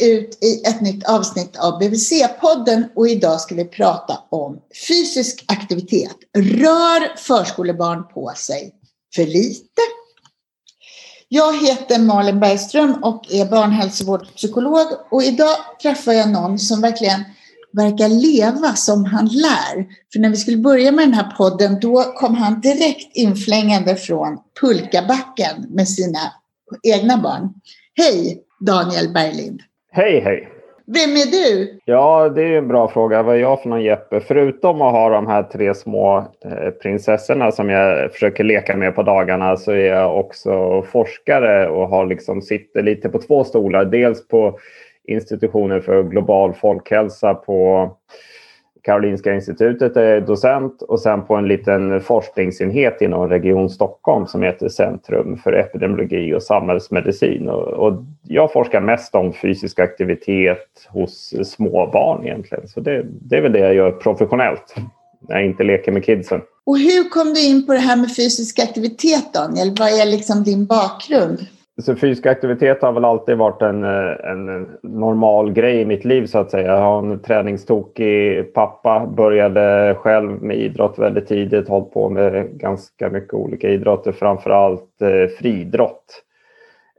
ut 0.00 0.38
i 0.44 0.62
ett 0.66 0.80
nytt 0.80 1.04
avsnitt 1.04 1.56
av 1.56 1.80
BVC-podden 1.80 2.84
och 2.94 3.08
idag 3.08 3.40
ska 3.40 3.54
vi 3.54 3.64
prata 3.64 4.18
om 4.30 4.58
fysisk 4.88 5.44
aktivitet. 5.48 6.16
Rör 6.38 7.16
förskolebarn 7.16 8.08
på 8.08 8.32
sig 8.36 8.74
för 9.14 9.26
lite? 9.26 9.82
Jag 11.28 11.66
heter 11.66 11.98
Malin 11.98 12.40
Bergström 12.40 12.94
och 13.02 13.32
är 13.32 13.46
barnhälsovårdspsykolog 13.46 14.86
och 15.10 15.22
idag 15.22 15.56
träffar 15.82 16.12
jag 16.12 16.30
någon 16.30 16.58
som 16.58 16.80
verkligen 16.80 17.24
verkar 17.72 18.08
leva 18.08 18.74
som 18.74 19.04
han 19.04 19.26
lär. 19.26 19.86
För 20.12 20.20
när 20.20 20.30
vi 20.30 20.36
skulle 20.36 20.56
börja 20.56 20.92
med 20.92 21.04
den 21.04 21.14
här 21.14 21.30
podden 21.36 21.80
då 21.80 22.02
kom 22.02 22.34
han 22.34 22.60
direkt 22.60 23.16
inflängande 23.16 23.96
från 23.96 24.38
pulkabacken 24.60 25.66
med 25.68 25.88
sina 25.88 26.32
egna 26.82 27.18
barn. 27.18 27.54
Hej 27.94 28.42
Daniel 28.60 29.12
Berglind! 29.12 29.62
Hej 29.96 30.20
hej! 30.20 30.48
Vem 30.86 31.10
är 31.10 31.30
du? 31.30 31.78
Ja, 31.84 32.28
det 32.28 32.42
är 32.42 32.58
en 32.58 32.68
bra 32.68 32.88
fråga. 32.88 33.22
Vad 33.22 33.36
är 33.36 33.40
jag 33.40 33.62
för 33.62 33.68
någon 33.68 33.82
Jeppe? 33.82 34.20
Förutom 34.20 34.82
att 34.82 34.92
ha 34.92 35.08
de 35.08 35.26
här 35.26 35.42
tre 35.42 35.74
små 35.74 36.18
eh, 36.18 36.70
prinsessorna 36.82 37.52
som 37.52 37.70
jag 37.70 38.12
försöker 38.12 38.44
leka 38.44 38.76
med 38.76 38.94
på 38.94 39.02
dagarna 39.02 39.56
så 39.56 39.72
är 39.72 39.86
jag 39.86 40.18
också 40.18 40.82
forskare 40.82 41.68
och 41.68 41.88
har 41.88 42.06
liksom 42.06 42.42
sitter 42.42 42.82
lite 42.82 43.08
på 43.08 43.18
två 43.18 43.44
stolar. 43.44 43.84
Dels 43.84 44.28
på 44.28 44.58
institutionen 45.04 45.82
för 45.82 46.02
global 46.02 46.54
folkhälsa 46.54 47.34
på 47.34 47.90
Karolinska 48.86 49.34
institutet 49.34 49.96
är 49.96 50.20
docent 50.20 50.82
och 50.82 51.00
sen 51.00 51.24
på 51.24 51.34
en 51.34 51.48
liten 51.48 52.00
forskningsenhet 52.00 53.02
inom 53.02 53.28
Region 53.28 53.70
Stockholm 53.70 54.26
som 54.26 54.42
heter 54.42 54.68
Centrum 54.68 55.36
för 55.36 55.52
epidemiologi 55.52 56.34
och 56.34 56.42
samhällsmedicin. 56.42 57.48
Och, 57.48 57.68
och 57.68 58.04
jag 58.22 58.52
forskar 58.52 58.80
mest 58.80 59.14
om 59.14 59.32
fysisk 59.32 59.78
aktivitet 59.78 60.88
hos 60.88 61.34
små 61.44 61.90
barn 61.92 62.24
egentligen. 62.24 62.68
Så 62.68 62.80
det, 62.80 63.06
det 63.06 63.36
är 63.36 63.42
väl 63.42 63.52
det 63.52 63.58
jag 63.58 63.74
gör 63.74 63.90
professionellt 63.90 64.74
när 65.28 65.36
jag 65.36 65.46
inte 65.46 65.62
leker 65.62 65.92
med 65.92 66.04
kidsen. 66.04 66.40
Och 66.64 66.78
hur 66.78 67.10
kom 67.10 67.34
du 67.34 67.46
in 67.46 67.66
på 67.66 67.72
det 67.72 67.78
här 67.78 67.96
med 67.96 68.16
fysisk 68.16 68.58
aktivitet 68.58 69.32
Daniel? 69.34 69.74
Vad 69.78 69.88
är 69.88 70.06
liksom 70.06 70.44
din 70.44 70.66
bakgrund? 70.66 71.46
Så 71.82 71.96
fysisk 71.96 72.26
aktivitet 72.26 72.82
har 72.82 72.92
väl 72.92 73.04
alltid 73.04 73.36
varit 73.36 73.62
eh, 73.62 73.68
en, 73.68 73.84
en 74.48 74.68
normal 74.82 75.52
grej 75.52 75.80
i 75.80 75.84
mitt 75.84 76.04
liv 76.04 76.26
så 76.26 76.38
att 76.38 76.50
säga. 76.50 76.66
Jag 76.66 76.80
har 76.80 76.98
en 76.98 77.22
träningstokig 77.22 78.54
pappa, 78.54 79.06
började 79.06 79.94
själv 79.98 80.42
med 80.42 80.56
idrott 80.56 80.98
väldigt 80.98 81.26
tidigt, 81.26 81.68
hållit 81.68 81.92
på 81.92 82.08
med 82.08 82.58
ganska 82.58 83.10
mycket 83.10 83.34
olika 83.34 83.68
idrotter, 83.68 84.12
framförallt 84.12 85.02
eh, 85.02 85.36
friidrott. 85.38 86.22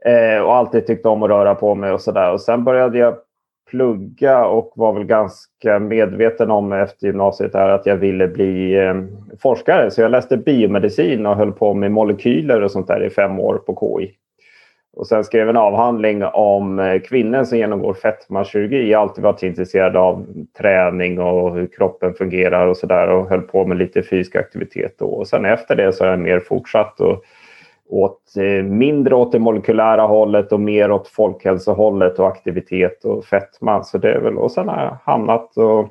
Eh, 0.04 0.42
och 0.42 0.54
alltid 0.54 0.86
tyckt 0.86 1.06
om 1.06 1.22
att 1.22 1.30
röra 1.30 1.54
på 1.54 1.74
mig 1.74 1.92
och 1.92 2.00
sådär. 2.00 2.32
Och 2.32 2.40
sen 2.40 2.64
började 2.64 2.98
jag 2.98 3.14
plugga 3.70 4.46
och 4.46 4.72
var 4.76 4.92
väl 4.92 5.04
ganska 5.04 5.78
medveten 5.78 6.50
om 6.50 6.72
efter 6.72 7.06
gymnasiet 7.06 7.54
här 7.54 7.68
att 7.68 7.86
jag 7.86 7.96
ville 7.96 8.28
bli 8.28 8.74
eh, 8.74 8.94
forskare. 9.42 9.90
Så 9.90 10.00
jag 10.00 10.10
läste 10.10 10.36
biomedicin 10.36 11.26
och 11.26 11.36
höll 11.36 11.52
på 11.52 11.74
med 11.74 11.92
molekyler 11.92 12.62
och 12.62 12.70
sånt 12.70 12.88
där 12.88 13.04
i 13.04 13.10
fem 13.10 13.40
år 13.40 13.54
på 13.66 13.98
KI. 13.98 14.14
Och 14.98 15.06
sen 15.06 15.24
skrev 15.24 15.48
en 15.48 15.56
avhandling 15.56 16.24
om 16.24 16.78
eh, 16.78 17.00
kvinnor 17.00 17.44
som 17.44 17.58
genomgår 17.58 17.94
fetmakirurgi. 17.94 18.90
Jag 18.90 18.98
har 18.98 19.02
alltid 19.08 19.24
varit 19.24 19.42
intresserad 19.42 19.96
av 19.96 20.26
träning 20.58 21.20
och 21.20 21.54
hur 21.54 21.66
kroppen 21.66 22.14
fungerar 22.14 22.66
och 22.66 22.76
sådär 22.76 23.08
och 23.08 23.28
höll 23.28 23.40
på 23.40 23.66
med 23.66 23.78
lite 23.78 24.02
fysisk 24.02 24.36
aktivitet 24.36 24.94
då. 24.98 25.06
Och 25.06 25.28
sen 25.28 25.44
efter 25.44 25.76
det 25.76 25.92
så 25.92 26.04
har 26.04 26.10
jag 26.10 26.20
mer 26.20 26.40
fortsatt 26.40 27.00
och 27.00 27.24
åt 27.88 28.36
eh, 28.36 28.64
mindre 28.64 29.14
åt 29.14 29.32
det 29.32 29.38
molekylära 29.38 30.02
hållet 30.02 30.52
och 30.52 30.60
mer 30.60 30.90
åt 30.90 31.08
folkhälsohållet 31.08 32.18
och 32.18 32.28
aktivitet 32.28 33.04
och 33.04 33.24
fetma. 33.24 33.84
Så 33.84 33.98
det 33.98 34.12
är 34.12 34.20
väl, 34.20 34.38
och 34.38 34.52
sen 34.52 34.68
har 34.68 34.84
jag 34.84 34.98
hamnat 35.12 35.56
och 35.56 35.88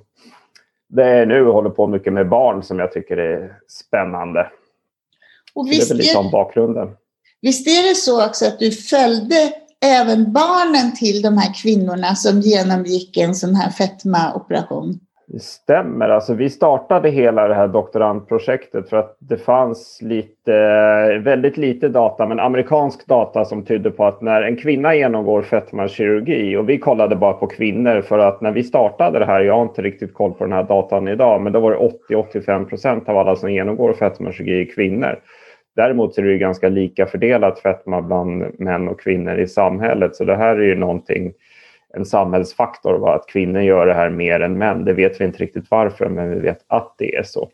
det 0.87 1.03
är 1.03 1.25
nu 1.25 1.45
håller 1.45 1.69
på 1.69 1.87
mycket 1.87 2.13
med 2.13 2.29
barn 2.29 2.63
som 2.63 2.79
jag 2.79 2.91
tycker 2.91 3.17
är 3.17 3.53
spännande. 3.67 4.47
Och 5.53 5.67
visst, 5.67 5.89
det 5.89 5.93
är 5.93 5.97
väl 5.97 6.03
lite 6.03 6.17
om 6.17 6.31
bakgrunden. 6.31 6.89
Visst 7.41 7.67
är 7.67 7.89
det 7.89 7.95
så 7.95 8.25
också 8.25 8.45
att 8.45 8.59
du 8.59 8.71
följde 8.71 9.35
även 9.85 10.33
barnen 10.33 10.95
till 10.95 11.21
de 11.21 11.37
här 11.37 11.53
kvinnorna 11.61 12.15
som 12.15 12.39
genomgick 12.41 13.17
en 13.17 13.35
sån 13.35 13.55
här 13.55 13.69
fetmaoperation? 13.69 14.99
Det 15.29 15.41
stämmer. 15.41 16.09
Alltså, 16.09 16.33
vi 16.33 16.49
startade 16.49 17.09
hela 17.09 17.47
det 17.47 17.55
här 17.55 17.67
doktorandprojektet 17.67 18.89
för 18.89 18.97
att 18.97 19.17
det 19.19 19.37
fanns 19.37 19.99
lite, 20.01 20.51
väldigt 21.23 21.57
lite 21.57 21.89
data, 21.89 22.27
men 22.27 22.39
amerikansk 22.39 23.07
data 23.07 23.45
som 23.45 23.65
tydde 23.65 23.91
på 23.91 24.05
att 24.05 24.21
när 24.21 24.41
en 24.41 24.57
kvinna 24.57 24.95
genomgår 24.95 25.41
fetmakirurgi 25.41 26.57
och 26.57 26.69
vi 26.69 26.79
kollade 26.79 27.15
bara 27.15 27.33
på 27.33 27.47
kvinnor 27.47 28.01
för 28.01 28.19
att 28.19 28.41
när 28.41 28.51
vi 28.51 28.63
startade 28.63 29.19
det 29.19 29.25
här, 29.25 29.41
jag 29.41 29.53
har 29.53 29.63
inte 29.63 29.81
riktigt 29.81 30.13
koll 30.13 30.33
på 30.33 30.43
den 30.43 30.53
här 30.53 30.63
datan 30.63 31.07
idag, 31.07 31.41
men 31.41 31.53
då 31.53 31.59
var 31.59 31.71
det 31.71 32.13
80-85 32.15 32.65
procent 32.65 33.09
av 33.09 33.17
alla 33.17 33.35
som 33.35 33.51
genomgår 33.51 33.93
fetmakirurgi 33.93 34.65
kvinnor. 34.65 35.19
Däremot 35.77 36.17
är 36.17 36.21
det 36.21 36.37
ganska 36.37 36.69
lika 36.69 37.05
fördelat 37.05 37.59
fetma 37.59 38.01
bland 38.01 38.59
män 38.59 38.87
och 38.87 38.99
kvinnor 38.99 39.39
i 39.39 39.47
samhället. 39.47 40.15
Så 40.15 40.23
det 40.23 40.35
här 40.35 40.55
är 40.55 40.63
ju 40.63 40.75
någonting, 40.75 41.33
en 41.93 42.05
samhällsfaktor, 42.05 42.97
va? 42.97 43.15
att 43.15 43.27
kvinnor 43.27 43.61
gör 43.61 43.85
det 43.85 43.93
här 43.93 44.09
mer 44.09 44.39
än 44.39 44.57
män. 44.57 44.85
Det 44.85 44.93
vet 44.93 45.21
vi 45.21 45.25
inte 45.25 45.43
riktigt 45.43 45.71
varför, 45.71 46.09
men 46.09 46.29
vi 46.29 46.39
vet 46.39 46.59
att 46.67 46.95
det 46.97 47.15
är 47.15 47.23
så. 47.23 47.49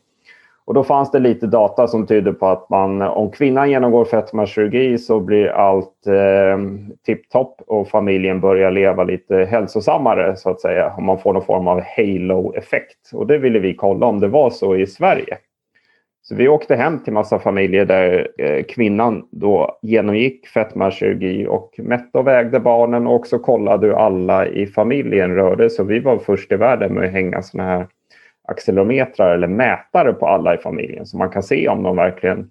Och 0.64 0.74
då 0.74 0.84
fanns 0.84 1.10
det 1.10 1.18
lite 1.18 1.46
data 1.46 1.86
som 1.86 2.06
tyder 2.06 2.32
på 2.32 2.46
att 2.46 2.70
man, 2.70 3.02
om 3.02 3.30
kvinnan 3.30 3.70
genomgår 3.70 4.04
fetmakirurgi 4.04 4.98
så 4.98 5.20
blir 5.20 5.46
allt 5.46 6.06
eh, 6.06 6.58
tipptopp 7.06 7.60
och 7.66 7.88
familjen 7.88 8.40
börjar 8.40 8.70
leva 8.70 9.04
lite 9.04 9.36
hälsosammare 9.36 10.36
så 10.36 10.50
att 10.50 10.60
säga. 10.60 10.94
Om 10.98 11.04
man 11.04 11.18
får 11.18 11.32
någon 11.32 11.44
form 11.44 11.68
av 11.68 11.82
halo-effekt. 11.96 13.10
Och 13.12 13.26
det 13.26 13.38
ville 13.38 13.58
vi 13.58 13.74
kolla 13.74 14.06
om 14.06 14.20
det 14.20 14.28
var 14.28 14.50
så 14.50 14.76
i 14.76 14.86
Sverige. 14.86 15.38
Så 16.28 16.34
vi 16.34 16.48
åkte 16.48 16.76
hem 16.76 16.98
till 16.98 17.12
massa 17.12 17.38
familjer 17.38 17.84
där 17.84 18.28
eh, 18.38 18.62
kvinnan 18.62 19.28
då 19.30 19.78
genomgick 19.82 20.46
fetmakirurgi 20.46 21.46
och 21.46 21.74
mätte 21.78 22.18
och 22.18 22.26
vägde 22.26 22.60
barnen 22.60 23.06
och 23.06 23.14
också 23.14 23.38
kollade 23.38 23.86
hur 23.86 23.94
alla 23.94 24.46
i 24.46 24.66
familjen 24.66 25.34
rörde 25.34 25.70
sig. 25.70 25.84
vi 25.84 26.00
var 26.00 26.18
först 26.18 26.52
i 26.52 26.56
världen 26.56 26.94
med 26.94 27.04
att 27.04 27.12
hänga 27.12 27.42
såna 27.42 27.64
här 27.64 27.86
accelerometrar 28.48 29.34
eller 29.34 29.46
mätare 29.46 30.12
på 30.12 30.26
alla 30.26 30.54
i 30.54 30.58
familjen 30.58 31.06
så 31.06 31.16
man 31.16 31.30
kan 31.30 31.42
se 31.42 31.68
om 31.68 31.82
de 31.82 31.96
verkligen 31.96 32.50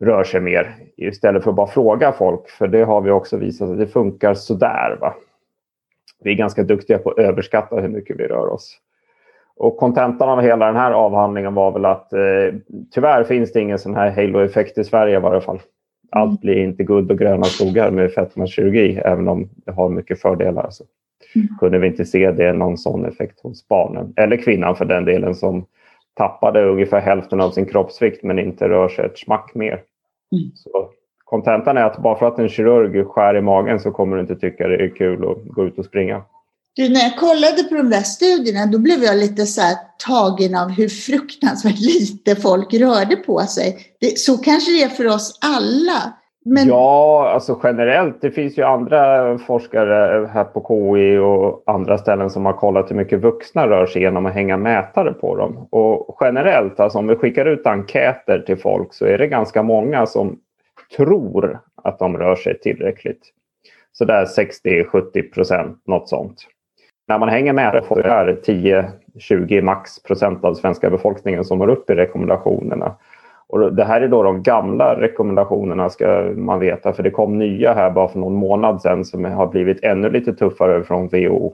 rör 0.00 0.24
sig 0.24 0.40
mer 0.40 0.76
istället 0.96 1.44
för 1.44 1.50
att 1.50 1.56
bara 1.56 1.66
fråga 1.66 2.12
folk. 2.12 2.48
För 2.48 2.68
det 2.68 2.82
har 2.82 3.00
vi 3.00 3.10
också 3.10 3.36
visat 3.36 3.70
att 3.70 3.78
det 3.78 3.86
funkar 3.86 4.34
sådär. 4.34 4.98
Va? 5.00 5.14
Vi 6.20 6.30
är 6.30 6.34
ganska 6.34 6.62
duktiga 6.62 6.98
på 6.98 7.10
att 7.10 7.18
överskatta 7.18 7.76
hur 7.76 7.88
mycket 7.88 8.20
vi 8.20 8.26
rör 8.26 8.46
oss. 8.48 8.80
Och 9.58 9.76
kontentan 9.76 10.28
av 10.28 10.40
hela 10.40 10.66
den 10.66 10.76
här 10.76 10.92
avhandlingen 10.92 11.54
var 11.54 11.72
väl 11.72 11.84
att 11.84 12.12
eh, 12.12 12.54
tyvärr 12.90 13.24
finns 13.24 13.52
det 13.52 13.60
ingen 13.60 13.78
sån 13.78 13.94
här 13.94 14.10
halo-effekt 14.10 14.78
i 14.78 14.84
Sverige 14.84 15.16
i 15.16 15.20
varje 15.20 15.40
fall. 15.40 15.60
Allt 16.10 16.28
mm. 16.28 16.40
blir 16.40 16.56
inte 16.56 16.84
guld 16.84 17.10
och 17.10 17.18
gröna 17.18 17.44
skogar 17.44 17.90
med 17.90 18.12
fetmakirurgi, 18.12 19.00
även 19.04 19.28
om 19.28 19.48
det 19.54 19.72
har 19.72 19.88
mycket 19.88 20.20
fördelar. 20.20 20.70
Så 20.70 20.84
mm. 21.34 21.48
kunde 21.60 21.78
vi 21.78 21.86
inte 21.86 22.04
se 22.04 22.30
det 22.30 22.52
någon 22.52 22.78
sån 22.78 23.04
effekt 23.04 23.40
hos 23.40 23.68
barnen, 23.68 24.12
eller 24.16 24.36
kvinnan 24.36 24.76
för 24.76 24.84
den 24.84 25.04
delen, 25.04 25.34
som 25.34 25.64
tappade 26.14 26.64
ungefär 26.64 27.00
hälften 27.00 27.40
av 27.40 27.50
sin 27.50 27.66
kroppsvikt 27.66 28.22
men 28.22 28.38
inte 28.38 28.68
rör 28.68 28.88
sig 28.88 29.04
ett 29.04 29.18
smack 29.18 29.54
mer. 29.54 29.72
Mm. 30.32 30.50
Så 30.54 30.88
kontentan 31.24 31.76
är 31.76 31.84
att 31.84 31.98
bara 31.98 32.18
för 32.18 32.26
att 32.26 32.38
en 32.38 32.48
kirurg 32.48 33.06
skär 33.06 33.36
i 33.36 33.40
magen 33.40 33.80
så 33.80 33.90
kommer 33.90 34.16
du 34.16 34.22
inte 34.22 34.36
tycka 34.36 34.68
det 34.68 34.84
är 34.84 34.88
kul 34.88 35.30
att 35.30 35.44
gå 35.44 35.64
ut 35.64 35.78
och 35.78 35.84
springa. 35.84 36.22
Du, 36.78 36.88
när 36.88 37.00
jag 37.00 37.16
kollade 37.16 37.64
på 37.68 37.74
de 37.74 37.90
där 37.90 38.00
studierna 38.00 38.66
då 38.66 38.78
blev 38.78 39.02
jag 39.02 39.16
lite 39.16 39.46
så 39.46 39.62
tagen 40.06 40.54
av 40.54 40.68
hur 40.68 40.88
fruktansvärt 40.88 41.80
lite 41.80 42.36
folk 42.36 42.74
rörde 42.74 43.16
på 43.16 43.40
sig. 43.40 43.78
Det, 44.00 44.18
så 44.18 44.38
kanske 44.38 44.70
det 44.72 44.82
är 44.82 44.88
för 44.88 45.06
oss 45.06 45.38
alla. 45.42 46.12
Men... 46.44 46.68
Ja, 46.68 47.30
alltså 47.34 47.60
generellt. 47.62 48.20
Det 48.20 48.30
finns 48.30 48.58
ju 48.58 48.62
andra 48.62 49.38
forskare 49.38 50.26
här 50.32 50.44
på 50.44 50.60
KI 50.68 51.18
och 51.18 51.62
andra 51.66 51.98
ställen 51.98 52.30
som 52.30 52.46
har 52.46 52.52
kollat 52.52 52.90
hur 52.90 52.96
mycket 52.96 53.20
vuxna 53.20 53.68
rör 53.68 53.86
sig 53.86 54.02
genom 54.02 54.26
att 54.26 54.34
hänga 54.34 54.56
mätare 54.56 55.12
på 55.12 55.36
dem. 55.36 55.68
Och 55.70 56.18
generellt, 56.20 56.80
alltså 56.80 56.98
om 56.98 57.06
vi 57.06 57.16
skickar 57.16 57.46
ut 57.46 57.66
enkäter 57.66 58.38
till 58.38 58.56
folk 58.56 58.94
så 58.94 59.04
är 59.04 59.18
det 59.18 59.26
ganska 59.26 59.62
många 59.62 60.06
som 60.06 60.38
tror 60.96 61.60
att 61.82 61.98
de 61.98 62.16
rör 62.16 62.36
sig 62.36 62.60
tillräckligt. 62.60 63.22
Så 63.92 64.04
där 64.04 64.24
60-70 64.24 65.32
procent, 65.32 65.82
något 65.86 66.08
sånt 66.08 66.44
när 67.08 67.18
man 67.18 67.28
hänger 67.28 67.52
med 67.52 67.84
får 67.88 68.02
det 68.02 68.46
10-20 69.18 69.62
max 69.62 70.02
procent 70.02 70.44
av 70.44 70.54
svenska 70.54 70.90
befolkningen 70.90 71.44
som 71.44 71.58
når 71.58 71.70
upp 71.70 71.90
i 71.90 71.94
rekommendationerna. 71.94 72.94
Och 73.48 73.74
det 73.74 73.84
här 73.84 74.00
är 74.00 74.08
då 74.08 74.22
de 74.22 74.42
gamla 74.42 75.00
rekommendationerna 75.00 75.90
ska 75.90 76.32
man 76.36 76.60
veta 76.60 76.92
för 76.92 77.02
det 77.02 77.10
kom 77.10 77.38
nya 77.38 77.74
här 77.74 77.90
bara 77.90 78.08
för 78.08 78.18
någon 78.18 78.34
månad 78.34 78.82
sedan 78.82 79.04
som 79.04 79.24
har 79.24 79.46
blivit 79.46 79.84
ännu 79.84 80.10
lite 80.10 80.32
tuffare 80.32 80.84
från 80.84 81.08
WHO. 81.08 81.52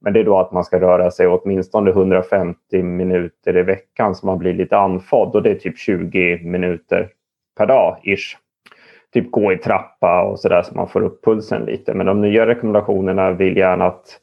Men 0.00 0.12
det 0.12 0.20
är 0.20 0.24
då 0.24 0.38
att 0.38 0.52
man 0.52 0.64
ska 0.64 0.80
röra 0.80 1.10
sig 1.10 1.26
åtminstone 1.26 1.90
150 1.90 2.82
minuter 2.82 3.56
i 3.56 3.62
veckan 3.62 4.14
så 4.14 4.26
man 4.26 4.38
blir 4.38 4.54
lite 4.54 4.76
andfådd 4.76 5.34
och 5.34 5.42
det 5.42 5.50
är 5.50 5.54
typ 5.54 5.78
20 5.78 6.40
minuter 6.44 7.08
per 7.58 7.66
dag 7.66 7.96
ish. 8.02 8.36
Typ 9.12 9.30
gå 9.30 9.52
i 9.52 9.56
trappa 9.56 10.22
och 10.22 10.40
sådär 10.40 10.62
så 10.62 10.74
man 10.74 10.88
får 10.88 11.02
upp 11.02 11.24
pulsen 11.24 11.64
lite. 11.64 11.94
Men 11.94 12.06
de 12.06 12.20
nya 12.20 12.46
rekommendationerna 12.46 13.30
vill 13.30 13.56
gärna 13.56 13.86
att 13.86 14.18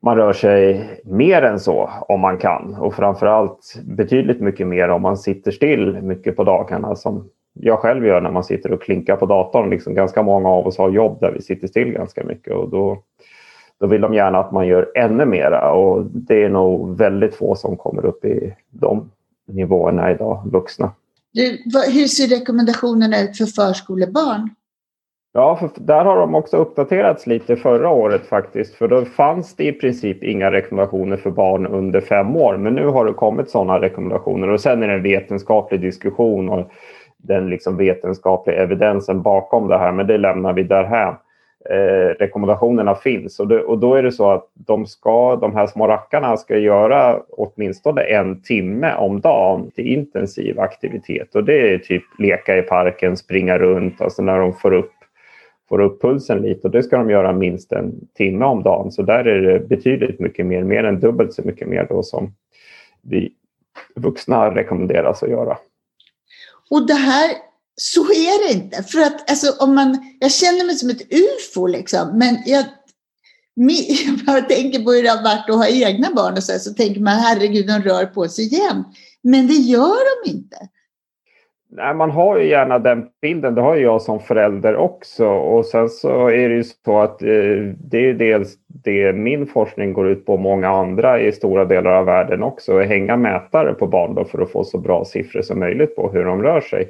man 0.00 0.16
rör 0.16 0.32
sig 0.32 0.90
mer 1.04 1.42
än 1.42 1.60
så 1.60 1.90
om 2.08 2.20
man 2.20 2.38
kan 2.38 2.74
och 2.74 2.94
framförallt 2.94 3.74
betydligt 3.84 4.40
mycket 4.40 4.66
mer 4.66 4.88
om 4.88 5.02
man 5.02 5.16
sitter 5.16 5.50
still 5.50 6.02
mycket 6.02 6.36
på 6.36 6.44
dagarna 6.44 6.96
som 6.96 7.28
jag 7.60 7.78
själv 7.78 8.06
gör 8.06 8.20
när 8.20 8.30
man 8.30 8.44
sitter 8.44 8.72
och 8.72 8.82
klinkar 8.82 9.16
på 9.16 9.26
datorn. 9.26 9.70
Liksom 9.70 9.94
ganska 9.94 10.22
många 10.22 10.48
av 10.48 10.66
oss 10.66 10.78
har 10.78 10.90
jobb 10.90 11.20
där 11.20 11.32
vi 11.32 11.42
sitter 11.42 11.68
still 11.68 11.92
ganska 11.92 12.24
mycket 12.24 12.54
och 12.54 12.70
då, 12.70 13.02
då 13.80 13.86
vill 13.86 14.00
de 14.00 14.14
gärna 14.14 14.38
att 14.38 14.52
man 14.52 14.66
gör 14.66 14.88
ännu 14.94 15.24
mera 15.24 15.72
och 15.72 16.04
det 16.04 16.44
är 16.44 16.48
nog 16.48 16.98
väldigt 16.98 17.34
få 17.34 17.54
som 17.54 17.76
kommer 17.76 18.06
upp 18.06 18.24
i 18.24 18.54
de 18.70 19.10
nivåerna 19.48 20.10
idag, 20.10 20.42
vuxna. 20.52 20.92
Du, 21.32 21.58
hur 21.92 22.06
ser 22.06 22.38
rekommendationerna 22.38 23.22
ut 23.22 23.38
för 23.38 23.46
förskolebarn? 23.46 24.50
Ja, 25.38 25.56
för 25.56 25.70
där 25.74 26.04
har 26.04 26.16
de 26.16 26.34
också 26.34 26.56
uppdaterats 26.56 27.26
lite 27.26 27.56
förra 27.56 27.88
året 27.88 28.26
faktiskt. 28.26 28.74
För 28.74 28.88
då 28.88 29.04
fanns 29.04 29.56
det 29.56 29.64
i 29.64 29.72
princip 29.72 30.22
inga 30.22 30.52
rekommendationer 30.52 31.16
för 31.16 31.30
barn 31.30 31.66
under 31.66 32.00
fem 32.00 32.36
år. 32.36 32.56
Men 32.56 32.74
nu 32.74 32.86
har 32.86 33.04
det 33.04 33.12
kommit 33.12 33.50
sådana 33.50 33.80
rekommendationer 33.80 34.48
och 34.48 34.60
sen 34.60 34.82
är 34.82 34.88
det 34.88 34.94
en 34.94 35.02
vetenskaplig 35.02 35.80
diskussion 35.80 36.48
och 36.48 36.70
den 37.16 37.50
liksom 37.50 37.76
vetenskapliga 37.76 38.62
evidensen 38.62 39.22
bakom 39.22 39.68
det 39.68 39.78
här. 39.78 39.92
Men 39.92 40.06
det 40.06 40.18
lämnar 40.18 40.52
vi 40.52 40.62
därhän. 40.62 41.14
Eh, 41.70 42.14
rekommendationerna 42.18 42.94
finns 42.94 43.40
och, 43.40 43.48
det, 43.48 43.60
och 43.60 43.78
då 43.78 43.94
är 43.94 44.02
det 44.02 44.12
så 44.12 44.30
att 44.30 44.44
de, 44.54 44.86
ska, 44.86 45.36
de 45.36 45.56
här 45.56 45.66
små 45.66 45.88
rackarna 45.88 46.36
ska 46.36 46.56
göra 46.56 47.20
åtminstone 47.30 48.02
en 48.02 48.42
timme 48.42 48.94
om 48.94 49.20
dagen 49.20 49.70
till 49.70 49.86
intensiv 49.86 50.60
aktivitet 50.60 51.34
och 51.34 51.44
det 51.44 51.74
är 51.74 51.78
typ 51.78 52.02
leka 52.18 52.58
i 52.58 52.62
parken, 52.62 53.16
springa 53.16 53.58
runt, 53.58 54.00
alltså 54.00 54.22
när 54.22 54.38
de 54.38 54.52
får 54.52 54.74
upp 54.74 54.92
får 55.68 55.80
upp 55.80 56.02
pulsen 56.02 56.42
lite 56.42 56.60
och 56.68 56.70
det 56.70 56.82
ska 56.82 56.96
de 56.96 57.10
göra 57.10 57.32
minst 57.32 57.72
en 57.72 58.08
timme 58.14 58.44
om 58.44 58.62
dagen. 58.62 58.92
Så 58.92 59.02
där 59.02 59.24
är 59.24 59.40
det 59.40 59.68
betydligt 59.68 60.20
mycket 60.20 60.46
mer, 60.46 60.64
mer 60.64 60.84
än 60.84 61.00
dubbelt 61.00 61.34
så 61.34 61.42
mycket 61.42 61.68
mer 61.68 61.86
då 61.88 62.02
som 62.02 62.32
vi 63.02 63.32
vuxna 63.94 64.54
rekommenderas 64.54 65.22
att 65.22 65.30
göra. 65.30 65.58
Och 66.70 66.86
det 66.86 66.94
här, 66.94 67.30
så 67.76 68.00
är 68.00 68.48
det 68.48 68.64
inte. 68.64 68.82
För 68.82 69.00
att 69.00 69.30
alltså, 69.30 69.64
om 69.64 69.74
man, 69.74 70.16
jag 70.20 70.32
känner 70.32 70.66
mig 70.66 70.74
som 70.74 70.90
ett 70.90 71.12
ufo 71.12 71.66
liksom, 71.66 72.18
men 72.18 72.36
jag, 72.46 72.64
jag 74.26 74.48
tänker 74.48 74.84
på 74.84 74.92
hur 74.92 75.02
det 75.02 75.08
har 75.08 75.22
varit 75.22 75.50
att 75.50 75.56
ha 75.56 75.68
egna 75.68 76.08
barn 76.14 76.32
och 76.32 76.42
så, 76.42 76.52
här, 76.52 76.58
så 76.58 76.74
tänker 76.74 77.00
man 77.00 77.18
herregud, 77.18 77.66
de 77.66 77.82
rör 77.82 78.06
på 78.06 78.28
sig 78.28 78.54
jämt. 78.54 78.86
Men 79.22 79.46
det 79.46 79.54
gör 79.54 80.24
de 80.24 80.30
inte. 80.30 80.56
Nej, 81.70 81.94
man 81.94 82.10
har 82.10 82.38
ju 82.38 82.48
gärna 82.48 82.78
den 82.78 83.06
bilden. 83.22 83.54
Det 83.54 83.60
har 83.60 83.76
ju 83.76 83.82
jag 83.82 84.02
som 84.02 84.20
förälder 84.20 84.76
också. 84.76 85.28
Och 85.28 85.66
sen 85.66 85.88
så 85.88 86.26
är 86.28 86.48
det 86.48 86.54
ju 86.54 86.64
så 86.64 87.00
att 87.00 87.22
eh, 87.22 87.28
det 87.78 88.08
är 88.08 88.14
dels 88.14 88.54
det 88.84 89.12
min 89.12 89.46
forskning 89.46 89.92
går 89.92 90.08
ut 90.08 90.26
på, 90.26 90.36
många 90.36 90.68
andra 90.68 91.20
i 91.20 91.32
stora 91.32 91.64
delar 91.64 91.92
av 91.92 92.04
världen 92.04 92.42
också, 92.42 92.78
att 92.78 92.86
hänga 92.86 93.16
mätare 93.16 93.74
på 93.74 93.86
barn 93.86 94.14
då 94.14 94.24
för 94.24 94.42
att 94.42 94.50
få 94.50 94.64
så 94.64 94.78
bra 94.78 95.04
siffror 95.04 95.42
som 95.42 95.58
möjligt 95.58 95.96
på 95.96 96.10
hur 96.10 96.24
de 96.24 96.42
rör 96.42 96.60
sig. 96.60 96.88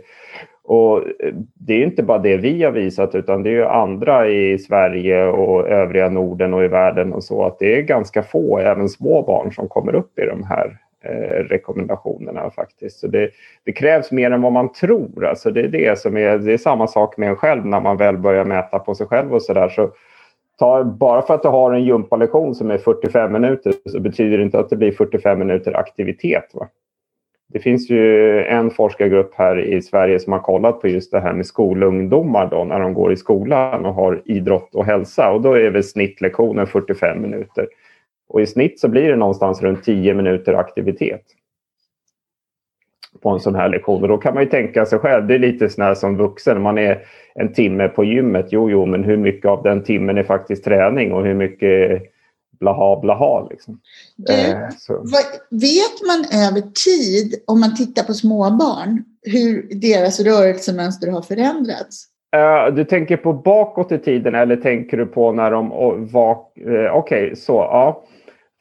Och 0.64 0.98
eh, 0.98 1.34
det 1.54 1.74
är 1.74 1.86
inte 1.86 2.02
bara 2.02 2.18
det 2.18 2.36
vi 2.36 2.62
har 2.62 2.72
visat 2.72 3.14
utan 3.14 3.42
det 3.42 3.50
är 3.50 3.54
ju 3.54 3.64
andra 3.64 4.28
i 4.28 4.58
Sverige 4.58 5.26
och 5.26 5.68
övriga 5.68 6.08
Norden 6.08 6.54
och 6.54 6.64
i 6.64 6.68
världen 6.68 7.12
och 7.12 7.24
så 7.24 7.44
att 7.44 7.58
det 7.58 7.78
är 7.78 7.82
ganska 7.82 8.22
få, 8.22 8.58
även 8.58 8.88
små 8.88 9.22
barn, 9.22 9.52
som 9.52 9.68
kommer 9.68 9.94
upp 9.94 10.18
i 10.18 10.26
de 10.26 10.44
här 10.44 10.78
Eh, 11.04 11.44
rekommendationerna 11.44 12.50
faktiskt. 12.50 12.98
Så 12.98 13.06
det, 13.06 13.30
det, 13.64 13.72
krävs 13.72 14.10
mer 14.12 14.30
än 14.30 14.42
vad 14.42 14.52
man 14.52 14.72
tror. 14.72 15.26
Alltså 15.26 15.50
det, 15.50 15.60
är 15.60 15.68
det, 15.68 15.98
som 15.98 16.16
är, 16.16 16.38
det 16.38 16.52
är 16.52 16.58
samma 16.58 16.86
sak 16.86 17.16
med 17.16 17.28
en 17.28 17.36
själv 17.36 17.66
när 17.66 17.80
man 17.80 17.96
väl 17.96 18.18
börjar 18.18 18.44
mäta 18.44 18.78
på 18.78 18.94
sig 18.94 19.06
själv 19.06 19.34
och 19.34 19.42
sådär. 19.42 19.68
Så 19.68 19.90
ta, 20.58 20.84
bara 20.84 21.22
för 21.22 21.34
att 21.34 21.42
du 21.42 21.48
har 21.48 21.72
en 21.72 21.84
gympalektion 21.84 22.54
som 22.54 22.70
är 22.70 22.78
45 22.78 23.32
minuter 23.32 23.72
så 23.86 24.00
betyder 24.00 24.38
det 24.38 24.44
inte 24.44 24.58
att 24.58 24.70
det 24.70 24.76
blir 24.76 24.92
45 24.92 25.38
minuter 25.38 25.76
aktivitet. 25.76 26.50
Va? 26.54 26.68
Det 27.52 27.58
finns 27.58 27.90
ju 27.90 28.44
en 28.44 28.70
forskargrupp 28.70 29.34
här 29.34 29.60
i 29.60 29.82
Sverige 29.82 30.20
som 30.20 30.32
har 30.32 30.40
kollat 30.40 30.80
på 30.80 30.88
just 30.88 31.12
det 31.12 31.20
här 31.20 31.32
med 31.32 31.46
skolungdomar 31.46 32.46
då, 32.50 32.64
när 32.64 32.80
de 32.80 32.94
går 32.94 33.12
i 33.12 33.16
skolan 33.16 33.86
och 33.86 33.94
har 33.94 34.22
idrott 34.24 34.74
och 34.74 34.84
hälsa. 34.84 35.30
Och 35.30 35.40
då 35.40 35.52
är 35.52 35.70
väl 35.70 35.84
snittlektionen 35.84 36.66
45 36.66 37.22
minuter. 37.22 37.66
Och 38.28 38.40
i 38.40 38.46
snitt 38.46 38.80
så 38.80 38.88
blir 38.88 39.08
det 39.08 39.16
någonstans 39.16 39.62
runt 39.62 39.84
10 39.84 40.14
minuter 40.14 40.54
aktivitet 40.54 41.22
på 43.22 43.30
en 43.30 43.40
sån 43.40 43.54
här 43.54 43.68
lektion. 43.68 44.02
Och 44.02 44.08
då 44.08 44.18
kan 44.18 44.34
man 44.34 44.42
ju 44.42 44.48
tänka 44.48 44.86
sig 44.86 44.98
själv, 44.98 45.26
det 45.26 45.34
är 45.34 45.38
lite 45.38 45.68
sån 45.68 45.84
här 45.84 45.94
som 45.94 46.16
vuxen, 46.16 46.62
man 46.62 46.78
är 46.78 47.02
en 47.34 47.52
timme 47.52 47.88
på 47.88 48.04
gymmet, 48.04 48.46
jo 48.50 48.70
jo, 48.70 48.86
men 48.86 49.04
hur 49.04 49.16
mycket 49.16 49.50
av 49.50 49.62
den 49.62 49.84
timmen 49.84 50.18
är 50.18 50.22
faktiskt 50.22 50.64
träning 50.64 51.12
och 51.12 51.24
hur 51.24 51.34
mycket 51.34 52.02
blaha 52.60 53.00
blaha. 53.00 53.48
Liksom. 53.50 53.80
Du, 54.16 54.32
eh, 54.32 54.58
vet 55.50 56.06
man 56.06 56.44
över 56.46 56.60
tid, 56.84 57.34
om 57.46 57.60
man 57.60 57.76
tittar 57.76 58.02
på 58.02 58.14
småbarn, 58.14 59.04
hur 59.22 59.68
deras 59.70 60.20
rörelsemönster 60.20 61.10
har 61.10 61.22
förändrats? 61.22 62.04
Uh, 62.36 62.74
du 62.74 62.84
tänker 62.84 63.16
på 63.16 63.32
bakåt 63.32 63.92
i 63.92 63.98
tiden 63.98 64.34
eller 64.34 64.56
tänker 64.56 64.96
du 64.96 65.06
på 65.06 65.32
när 65.32 65.50
de 65.50 65.68
var... 66.12 66.32
Uh, 66.66 66.90
Okej, 66.90 67.24
okay, 67.24 67.36
så 67.36 67.52
ja. 67.52 68.04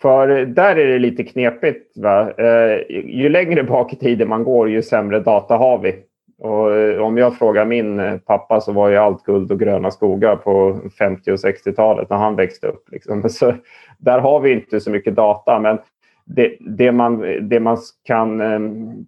För 0.02 0.46
där 0.46 0.76
är 0.76 0.88
det 0.88 1.00
lite 1.00 1.24
knepigt. 1.24 1.98
Va? 1.98 2.32
Eh, 2.38 2.82
ju 3.06 3.30
längre 3.30 3.64
bak 3.64 3.94
i 3.94 3.96
tiden 3.96 4.30
man 4.30 4.44
går, 4.44 4.70
ju 4.70 4.82
sämre 4.82 5.20
data 5.20 5.58
har 5.58 5.78
vi. 5.78 5.96
Och 6.40 6.76
eh, 6.76 7.02
om 7.02 7.18
jag 7.18 7.38
frågar 7.38 7.66
min 7.66 8.00
eh, 8.00 8.18
pappa 8.18 8.62
så 8.62 8.72
var 8.72 8.90
ju 8.90 8.98
allt 8.98 9.24
guld 9.24 9.52
och 9.52 9.60
gröna 9.60 9.92
skogar 9.92 10.36
på 10.36 10.80
50 11.00 11.32
och 11.32 11.38
60-talet 11.38 12.10
när 12.10 12.18
han 12.18 12.36
växte 12.36 12.68
upp. 12.68 12.92
Liksom. 12.92 13.24
Så 13.30 13.54
där 13.98 14.20
har 14.20 14.40
vi 14.40 14.52
inte 14.52 14.80
så 14.80 14.92
mycket 14.92 15.16
data. 15.16 15.60
Men 15.60 15.78
det, 16.26 16.58
det 16.60 16.92
man, 16.92 17.40
det 17.42 17.60
man 17.60 17.78
kan 18.04 18.42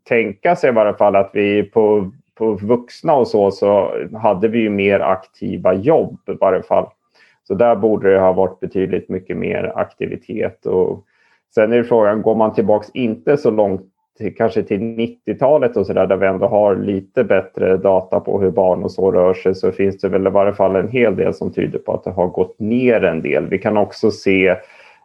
tänka 0.03 0.55
sig 0.55 0.69
i 0.69 0.73
varje 0.73 0.93
fall 0.93 1.15
att 1.15 1.29
vi 1.33 1.63
på, 1.63 2.11
på 2.35 2.53
vuxna 2.53 3.13
och 3.13 3.27
så, 3.27 3.51
så 3.51 3.91
hade 4.21 4.47
vi 4.47 4.59
ju 4.59 4.69
mer 4.69 4.99
aktiva 4.99 5.73
jobb 5.73 6.19
i 6.27 6.33
varje 6.39 6.63
fall. 6.63 6.85
Så 7.49 7.55
där 7.55 7.75
borde 7.75 8.13
det 8.13 8.19
ha 8.19 8.33
varit 8.33 8.59
betydligt 8.59 9.09
mycket 9.09 9.37
mer 9.37 9.71
aktivitet. 9.75 10.65
Och 10.65 11.03
sen 11.55 11.73
är 11.73 11.83
frågan, 11.83 12.21
går 12.21 12.35
man 12.35 12.53
tillbaks 12.53 12.89
inte 12.93 13.37
så 13.37 13.51
långt, 13.51 13.81
till, 14.17 14.35
kanske 14.35 14.63
till 14.63 14.79
90-talet 14.79 15.77
och 15.77 15.87
så 15.87 15.93
där, 15.93 16.07
där 16.07 16.15
vi 16.15 16.27
ändå 16.27 16.47
har 16.47 16.75
lite 16.75 17.23
bättre 17.23 17.77
data 17.77 18.19
på 18.19 18.41
hur 18.41 18.51
barn 18.51 18.83
och 18.83 18.91
så 18.91 19.11
rör 19.11 19.33
sig, 19.33 19.55
så 19.55 19.71
finns 19.71 19.97
det 19.97 20.09
väl 20.09 20.27
i 20.27 20.29
varje 20.29 20.53
fall 20.53 20.75
en 20.75 20.89
hel 20.89 21.15
del 21.15 21.33
som 21.33 21.51
tyder 21.51 21.79
på 21.79 21.93
att 21.93 22.03
det 22.03 22.11
har 22.11 22.27
gått 22.27 22.59
ner 22.59 23.03
en 23.03 23.21
del. 23.21 23.47
Vi 23.47 23.57
kan 23.57 23.77
också 23.77 24.11
se 24.11 24.55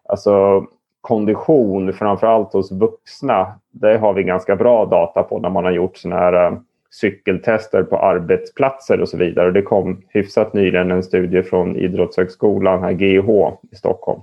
alltså, 0.08 0.64
kondition, 1.00 1.92
framför 1.92 2.26
allt 2.26 2.52
hos 2.52 2.72
vuxna. 2.72 3.52
Det 3.70 3.98
har 3.98 4.12
vi 4.12 4.22
ganska 4.22 4.56
bra 4.56 4.84
data 4.84 5.22
på 5.22 5.38
när 5.38 5.50
man 5.50 5.64
har 5.64 5.72
gjort 5.72 5.96
sådana 5.96 6.20
här 6.20 6.46
eh, 6.46 6.58
cykeltester 7.00 7.82
på 7.82 7.98
arbetsplatser 7.98 9.00
och 9.00 9.08
så 9.08 9.16
vidare. 9.16 9.46
Och 9.46 9.52
det 9.52 9.62
kom 9.62 10.02
hyfsat 10.08 10.54
nyligen 10.54 10.90
en 10.90 11.02
studie 11.02 11.42
från 11.42 11.76
Idrottshögskolan, 11.76 12.82
här 12.82 12.90
GIH 12.90 13.28
i 13.72 13.76
Stockholm, 13.76 14.20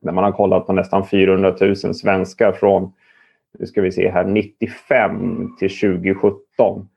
där 0.00 0.12
man 0.12 0.24
har 0.24 0.32
kollat 0.32 0.66
på 0.66 0.72
nästan 0.72 1.06
400 1.06 1.54
000 1.60 1.76
svenskar 1.76 2.52
från 2.52 2.92
nu 3.58 3.66
ska 3.66 3.82
vi 3.82 3.92
se 3.92 4.10
här, 4.10 4.24
95 4.24 5.56
till 5.58 5.70
2017. 5.70 6.88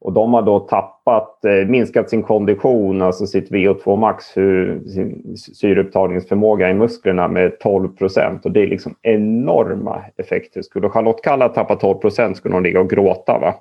Och 0.00 0.12
de 0.12 0.34
har 0.34 0.42
då 0.42 0.60
tappat, 0.60 1.44
eh, 1.44 1.68
minskat 1.68 2.10
sin 2.10 2.22
kondition, 2.22 3.02
alltså 3.02 3.26
sitt 3.26 3.50
VO2 3.50 3.96
max, 3.96 4.24
sin 4.24 5.36
syreupptagningsförmåga 5.36 6.70
i 6.70 6.74
musklerna 6.74 7.28
med 7.28 7.60
12 7.60 7.88
procent. 7.88 8.44
Och 8.44 8.52
det 8.52 8.62
är 8.62 8.66
liksom 8.66 8.94
enorma 9.02 10.02
effekter. 10.16 10.62
Skulle 10.62 10.88
Charlotte 10.88 11.22
Kalla 11.22 11.48
tappa 11.48 11.76
12 11.76 11.98
procent 11.98 12.36
skulle 12.36 12.54
hon 12.54 12.62
ligga 12.62 12.80
och 12.80 12.90
gråta. 12.90 13.38
Va? 13.38 13.54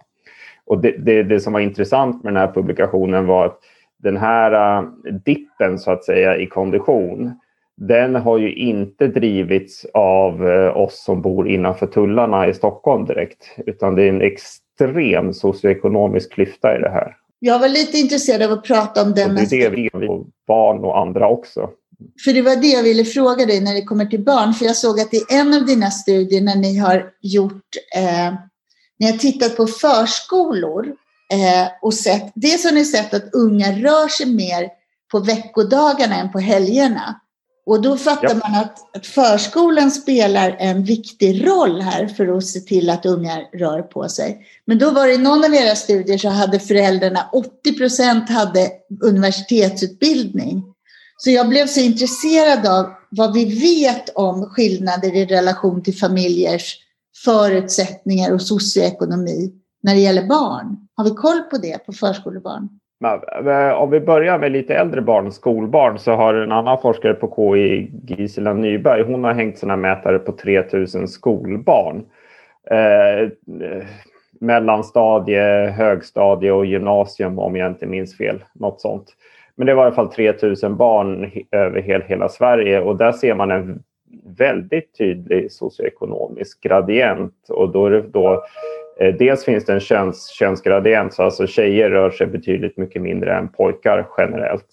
Och 0.65 0.81
det, 0.81 0.91
det, 0.97 1.23
det, 1.23 1.39
som 1.39 1.53
var 1.53 1.59
intressant 1.59 2.23
med 2.23 2.33
den 2.33 2.41
här 2.41 2.53
publikationen 2.53 3.27
var 3.27 3.45
att 3.45 3.59
den 4.03 4.17
här 4.17 4.81
uh, 4.81 4.89
dippen 5.25 5.79
så 5.79 5.91
att 5.91 6.03
säga 6.03 6.37
i 6.37 6.47
kondition, 6.47 7.31
den 7.77 8.15
har 8.15 8.37
ju 8.37 8.55
inte 8.55 9.07
drivits 9.07 9.85
av 9.93 10.43
uh, 10.43 10.77
oss 10.77 11.03
som 11.03 11.21
bor 11.21 11.49
innanför 11.49 11.87
tullarna 11.87 12.47
i 12.47 12.53
Stockholm 12.53 13.05
direkt, 13.05 13.55
utan 13.65 13.95
det 13.95 14.03
är 14.03 14.09
en 14.09 14.21
extrem 14.21 15.33
socioekonomisk 15.33 16.33
klyfta 16.33 16.77
i 16.77 16.79
det 16.79 16.89
här. 16.89 17.15
Jag 17.39 17.59
var 17.59 17.69
lite 17.69 17.97
intresserad 17.97 18.41
av 18.41 18.51
att 18.51 18.63
prata 18.63 19.03
om 19.03 19.13
den. 19.13 19.31
Och 19.31 19.37
det 19.49 19.61
är 19.61 19.69
det 19.69 19.75
vi 19.75 19.89
och 20.07 20.27
barn 20.47 20.79
och 20.79 20.99
andra 20.99 21.27
också. 21.27 21.69
För 22.25 22.33
det 22.33 22.41
var 22.41 22.55
det 22.55 22.67
jag 22.67 22.83
ville 22.83 23.05
fråga 23.05 23.45
dig 23.45 23.61
när 23.61 23.73
det 23.73 23.81
kommer 23.81 24.05
till 24.05 24.23
barn, 24.23 24.53
för 24.53 24.65
jag 24.65 24.75
såg 24.75 24.99
att 24.99 25.13
i 25.13 25.21
en 25.29 25.53
av 25.53 25.65
dina 25.65 25.91
studier 25.91 26.41
när 26.41 26.55
ni 26.55 26.77
har 26.77 27.11
gjort 27.21 27.71
eh, 27.95 28.33
ni 29.01 29.11
har 29.11 29.17
tittat 29.17 29.57
på 29.57 29.67
förskolor 29.67 30.85
eh, 31.33 31.67
och 31.81 31.93
sett, 31.93 32.31
dels 32.35 32.63
har 32.63 32.71
ni 32.71 32.85
sett 32.85 33.13
att 33.13 33.33
unga 33.33 33.71
rör 33.71 34.07
sig 34.07 34.25
mer 34.25 34.69
på 35.11 35.19
veckodagarna 35.19 36.15
än 36.15 36.31
på 36.31 36.39
helgerna. 36.39 37.21
Och 37.65 37.81
då 37.81 37.97
fattar 37.97 38.27
Ja. 38.27 38.33
man 38.33 38.55
att, 38.55 38.95
att 38.97 39.05
förskolan 39.05 39.91
spelar 39.91 40.55
en 40.59 40.83
viktig 40.83 41.47
roll 41.47 41.81
här 41.81 42.07
för 42.07 42.37
att 42.37 42.45
se 42.45 42.59
till 42.59 42.89
att 42.89 43.05
unga 43.05 43.41
rör 43.53 43.81
på 43.81 44.09
sig. 44.09 44.45
Men 44.65 44.77
då 44.77 44.91
var 44.91 45.07
det 45.07 45.13
i 45.13 45.17
någon 45.17 45.45
av 45.45 45.53
era 45.53 45.75
studier 45.75 46.17
så 46.17 46.29
hade 46.29 46.59
föräldrarna, 46.59 47.29
80 47.33 47.77
procent 47.77 48.29
hade 48.29 48.71
universitetsutbildning. 49.03 50.63
Så 51.17 51.31
jag 51.31 51.49
blev 51.49 51.67
så 51.67 51.79
intresserad 51.79 52.67
av 52.67 52.89
vad 53.09 53.33
vi 53.33 53.59
vet 53.59 54.09
om 54.09 54.45
skillnader 54.45 55.15
i 55.15 55.25
relation 55.25 55.83
till 55.83 55.97
familjers 55.97 56.77
förutsättningar 57.25 58.33
och 58.33 58.41
socioekonomi 58.41 59.51
när 59.83 59.93
det 59.93 59.99
gäller 59.99 60.27
barn. 60.27 60.77
Har 60.95 61.03
vi 61.03 61.09
koll 61.09 61.41
på 61.51 61.57
det 61.57 61.85
på 61.85 61.93
förskolebarn? 61.93 62.69
Men, 62.99 63.47
eh, 63.47 63.73
Om 63.73 63.89
vi 63.89 63.99
börjar 63.99 64.39
med 64.39 64.51
lite 64.51 64.75
äldre 64.75 65.01
barn, 65.01 65.31
skolbarn, 65.31 65.99
så 65.99 66.11
har 66.11 66.33
en 66.33 66.51
annan 66.51 66.81
forskare 66.81 67.13
på 67.13 67.33
KI, 67.35 67.91
Gisela 68.07 68.53
Nyberg, 68.53 69.03
hon 69.03 69.23
har 69.23 69.33
hängt 69.33 69.57
sina 69.57 69.75
mätare 69.75 70.19
på 70.19 70.31
3000 70.31 71.07
skolbarn. 71.07 72.05
Eh, 72.71 73.29
mellanstadie, 74.39 75.69
högstadie 75.69 76.51
och 76.51 76.65
gymnasium 76.65 77.39
om 77.39 77.55
jag 77.55 77.71
inte 77.71 77.85
minns 77.85 78.17
fel. 78.17 78.43
Något 78.53 78.81
sånt. 78.81 79.15
Men 79.55 79.67
det 79.67 79.73
var 79.73 79.83
i 79.83 79.85
alla 79.85 79.95
fall 79.95 80.11
3000 80.13 80.77
barn 80.77 81.31
över 81.51 81.81
hela 82.07 82.29
Sverige 82.29 82.81
och 82.81 82.97
där 82.97 83.11
ser 83.11 83.35
man 83.35 83.51
en 83.51 83.83
väldigt 84.37 84.97
tydlig 84.97 85.51
socioekonomisk 85.51 86.63
gradient. 86.63 87.33
Och 87.49 87.71
då 87.71 87.85
är 87.85 87.91
det 87.91 88.01
då, 88.01 88.43
eh, 88.99 89.15
dels 89.15 89.45
finns 89.45 89.65
det 89.65 89.73
en 89.73 89.79
köns, 89.79 90.27
könsgradient, 90.27 91.13
så 91.13 91.23
alltså 91.23 91.47
tjejer 91.47 91.89
rör 91.89 92.09
sig 92.09 92.27
betydligt 92.27 92.77
mycket 92.77 93.01
mindre 93.01 93.35
än 93.35 93.47
pojkar 93.47 94.07
generellt. 94.17 94.67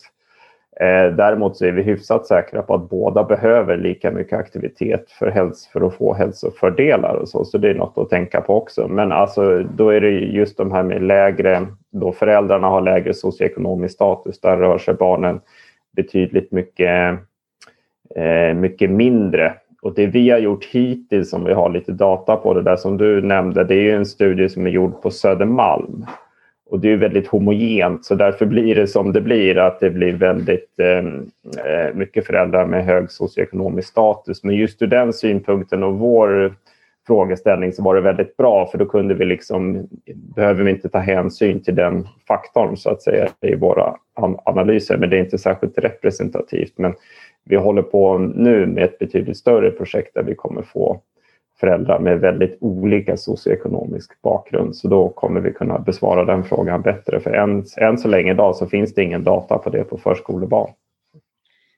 Eh, 0.80 1.14
däremot 1.16 1.56
så 1.56 1.64
är 1.64 1.72
vi 1.72 1.82
hyfsat 1.82 2.26
säkra 2.26 2.62
på 2.62 2.74
att 2.74 2.90
båda 2.90 3.24
behöver 3.24 3.76
lika 3.76 4.10
mycket 4.10 4.38
aktivitet 4.38 5.10
för, 5.10 5.30
häls- 5.30 5.68
för 5.72 5.86
att 5.86 5.94
få 5.94 6.14
hälsofördelar 6.14 7.14
och 7.14 7.28
så, 7.28 7.44
så 7.44 7.58
det 7.58 7.70
är 7.70 7.74
något 7.74 7.98
att 7.98 8.10
tänka 8.10 8.40
på 8.40 8.56
också. 8.56 8.88
Men 8.88 9.12
alltså, 9.12 9.62
då 9.62 9.88
är 9.88 10.00
det 10.00 10.10
just 10.10 10.56
de 10.56 10.72
här 10.72 10.82
med 10.82 11.02
lägre, 11.02 11.66
då 11.92 12.12
föräldrarna 12.12 12.66
har 12.66 12.80
lägre 12.80 13.14
socioekonomisk 13.14 13.94
status, 13.94 14.40
där 14.40 14.56
rör 14.56 14.78
sig 14.78 14.94
barnen 14.94 15.40
betydligt 15.96 16.52
mycket, 16.52 17.18
Eh, 18.16 18.54
mycket 18.54 18.90
mindre. 18.90 19.54
Och 19.82 19.94
det 19.94 20.06
vi 20.06 20.30
har 20.30 20.38
gjort 20.38 20.64
hittills, 20.64 21.30
som 21.30 21.44
vi 21.44 21.52
har 21.52 21.70
lite 21.70 21.92
data 21.92 22.36
på 22.36 22.54
det 22.54 22.62
där 22.62 22.76
som 22.76 22.96
du 22.96 23.22
nämnde, 23.22 23.64
det 23.64 23.74
är 23.74 23.82
ju 23.82 23.92
en 23.92 24.06
studie 24.06 24.48
som 24.48 24.66
är 24.66 24.70
gjord 24.70 25.02
på 25.02 25.10
Södermalm. 25.10 26.06
Och 26.70 26.80
det 26.80 26.92
är 26.92 26.96
väldigt 26.96 27.26
homogent, 27.26 28.04
så 28.04 28.14
därför 28.14 28.46
blir 28.46 28.74
det 28.74 28.86
som 28.86 29.12
det 29.12 29.20
blir, 29.20 29.58
att 29.58 29.80
det 29.80 29.90
blir 29.90 30.12
väldigt 30.12 30.78
eh, 30.78 30.98
eh, 31.64 31.94
mycket 31.94 32.26
föräldrar 32.26 32.66
med 32.66 32.84
hög 32.84 33.10
socioekonomisk 33.10 33.88
status. 33.88 34.44
Men 34.44 34.54
just 34.54 34.82
ur 34.82 34.86
den 34.86 35.12
synpunkten 35.12 35.82
och 35.82 35.98
vår 35.98 36.54
frågeställning 37.06 37.72
så 37.72 37.82
var 37.82 37.94
det 37.94 38.00
väldigt 38.00 38.36
bra, 38.36 38.66
för 38.66 38.78
då 38.78 38.86
kunde 38.86 39.14
vi 39.14 39.24
liksom, 39.24 39.88
behöver 40.14 40.64
vi 40.64 40.70
inte 40.70 40.88
ta 40.88 40.98
hänsyn 40.98 41.62
till 41.62 41.74
den 41.74 42.06
faktorn 42.28 42.76
så 42.76 42.90
att 42.90 43.02
säga 43.02 43.28
i 43.40 43.54
våra 43.54 43.94
analyser, 44.44 44.96
men 44.96 45.10
det 45.10 45.16
är 45.16 45.20
inte 45.20 45.38
särskilt 45.38 45.78
representativt. 45.78 46.72
Men 46.76 46.94
vi 47.48 47.56
håller 47.56 47.82
på 47.82 48.18
nu 48.18 48.66
med 48.66 48.84
ett 48.84 48.98
betydligt 48.98 49.36
större 49.36 49.70
projekt 49.70 50.14
där 50.14 50.22
vi 50.22 50.34
kommer 50.34 50.62
få 50.62 51.00
föräldrar 51.60 51.98
med 51.98 52.20
väldigt 52.20 52.58
olika 52.60 53.16
socioekonomisk 53.16 54.22
bakgrund. 54.22 54.76
Så 54.76 54.88
då 54.88 55.08
kommer 55.08 55.40
vi 55.40 55.52
kunna 55.52 55.78
besvara 55.78 56.24
den 56.24 56.44
frågan 56.44 56.82
bättre. 56.82 57.20
För 57.20 57.30
än, 57.30 57.64
än 57.76 57.98
så 57.98 58.08
länge 58.08 58.32
idag 58.32 58.56
så 58.56 58.66
finns 58.66 58.94
det 58.94 59.02
ingen 59.02 59.24
data 59.24 59.58
på 59.58 59.70
det 59.70 59.84
på 59.84 59.98
förskolebarn. 59.98 60.70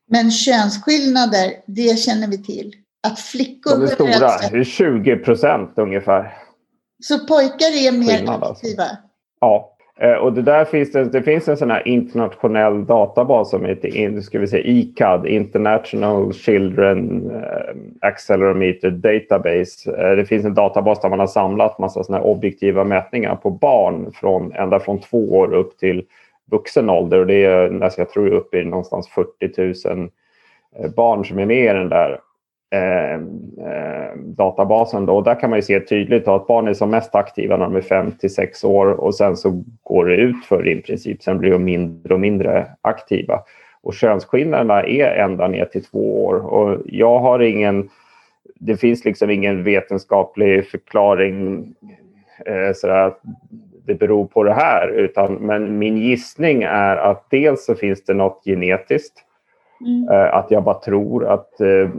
Men 0.07 0.31
könsskillnader, 0.31 1.51
det 1.67 1.99
känner 1.99 2.29
vi 2.29 2.43
till. 2.43 2.73
Att 3.09 3.21
flickor 3.21 3.71
De 3.71 3.83
är 3.83 3.87
stora, 3.87 4.31
det 4.51 4.59
är 4.59 4.65
20 4.65 5.17
procent 5.17 5.73
ungefär. 5.77 6.37
Så 7.03 7.27
pojkar 7.27 7.87
är 7.87 7.99
mer 7.99 8.17
Skillnad 8.17 8.43
alltså. 8.43 8.67
aktiva. 8.67 8.85
Ja, 9.41 9.77
eh, 9.79 9.80
Eh, 10.01 10.15
och 10.15 10.33
det 10.33 10.43
där 10.43 10.65
finns 10.65 10.93
det, 10.93 11.05
det 11.05 11.23
finns 11.23 11.49
en 11.49 11.57
sån 11.57 11.71
här 11.71 11.89
internationell 11.89 12.87
databas 12.87 13.51
som 13.51 13.65
heter 13.65 14.21
ska 14.21 14.39
vi 14.39 14.47
säga, 14.47 14.65
ICAD, 14.65 15.27
International 15.27 16.33
Children 16.33 17.31
eh, 17.31 18.09
Accelerometer 18.09 18.91
Database. 18.91 19.91
Eh, 19.97 20.17
det 20.17 20.25
finns 20.25 20.45
en 20.45 20.55
databas 20.55 21.01
där 21.01 21.09
man 21.09 21.19
har 21.19 21.27
samlat 21.27 21.79
massa 21.79 22.05
såna 22.05 22.19
här 22.19 22.27
objektiva 22.27 22.85
mätningar 22.85 23.37
på 23.37 23.51
barn 23.51 24.13
från 24.15 24.53
ända 24.53 24.81
från 24.81 25.01
två 25.01 25.39
år 25.39 25.55
upp 25.55 25.79
till 25.79 26.05
vuxen 26.51 26.91
ålder 26.91 27.19
och 27.19 27.27
det 27.27 27.45
är 27.45 27.91
jag 27.97 28.11
tror 28.11 28.29
uppe 28.29 28.59
i 28.59 28.65
någonstans 28.65 29.09
40 29.09 29.95
000 29.95 30.11
barn 30.97 31.25
som 31.25 31.39
är 31.39 31.47
med 31.47 31.65
i 31.65 31.79
den 31.79 31.89
där 31.89 32.21
Ehm, 32.73 33.41
ehm, 33.67 34.35
databasen. 34.35 35.07
Då. 35.07 35.17
Och 35.17 35.25
där 35.25 35.41
kan 35.41 35.51
man 35.51 35.59
ju 35.59 35.63
se 35.63 35.81
tydligt 35.81 36.29
att 36.29 36.47
barn 36.47 36.69
är 36.69 36.75
som 36.75 36.91
mest 36.91 37.15
aktiva 37.15 37.57
när 37.57 37.65
de 37.65 37.77
är 37.77 37.81
5 37.81 38.13
till 38.13 38.35
6 38.35 38.65
år 38.65 38.87
och 38.87 39.15
sen 39.15 39.37
så 39.37 39.65
går 39.83 40.07
det 40.07 40.17
ut 40.17 40.45
för 40.45 40.69
i 40.69 40.83
princip. 40.83 41.23
Sen 41.23 41.39
blir 41.39 41.51
de 41.51 41.65
mindre 41.65 42.15
och 42.15 42.21
mindre 42.21 42.67
aktiva. 42.81 43.41
Och 43.83 43.95
könsskillnaderna 43.95 44.83
är 44.83 45.17
ända 45.17 45.49
ner 45.49 45.65
till 45.65 45.85
två 45.85 46.25
år. 46.27 46.35
Och 46.35 46.79
jag 46.87 47.19
har 47.19 47.41
ingen... 47.41 47.89
Det 48.55 48.77
finns 48.77 49.05
liksom 49.05 49.31
ingen 49.31 49.65
vetenskaplig 49.65 50.69
förklaring 50.69 51.65
eh, 52.47 52.73
sådär, 52.75 53.07
att 53.07 53.21
det 53.87 53.95
beror 53.95 54.27
på 54.27 54.43
det 54.43 54.55
här. 54.55 54.89
Utan, 54.89 55.35
men 55.35 55.79
min 55.79 55.97
gissning 55.97 56.63
är 56.63 56.97
att 56.97 57.31
dels 57.31 57.65
så 57.65 57.75
finns 57.75 58.05
det 58.05 58.15
något 58.15 58.43
genetiskt 58.45 59.25
Mm. 59.81 60.09
Eh, 60.09 60.35
att 60.35 60.51
jag 60.51 60.65
bara 60.65 60.79
tror 60.79 61.27
att 61.27 61.61
eh, 61.61 61.91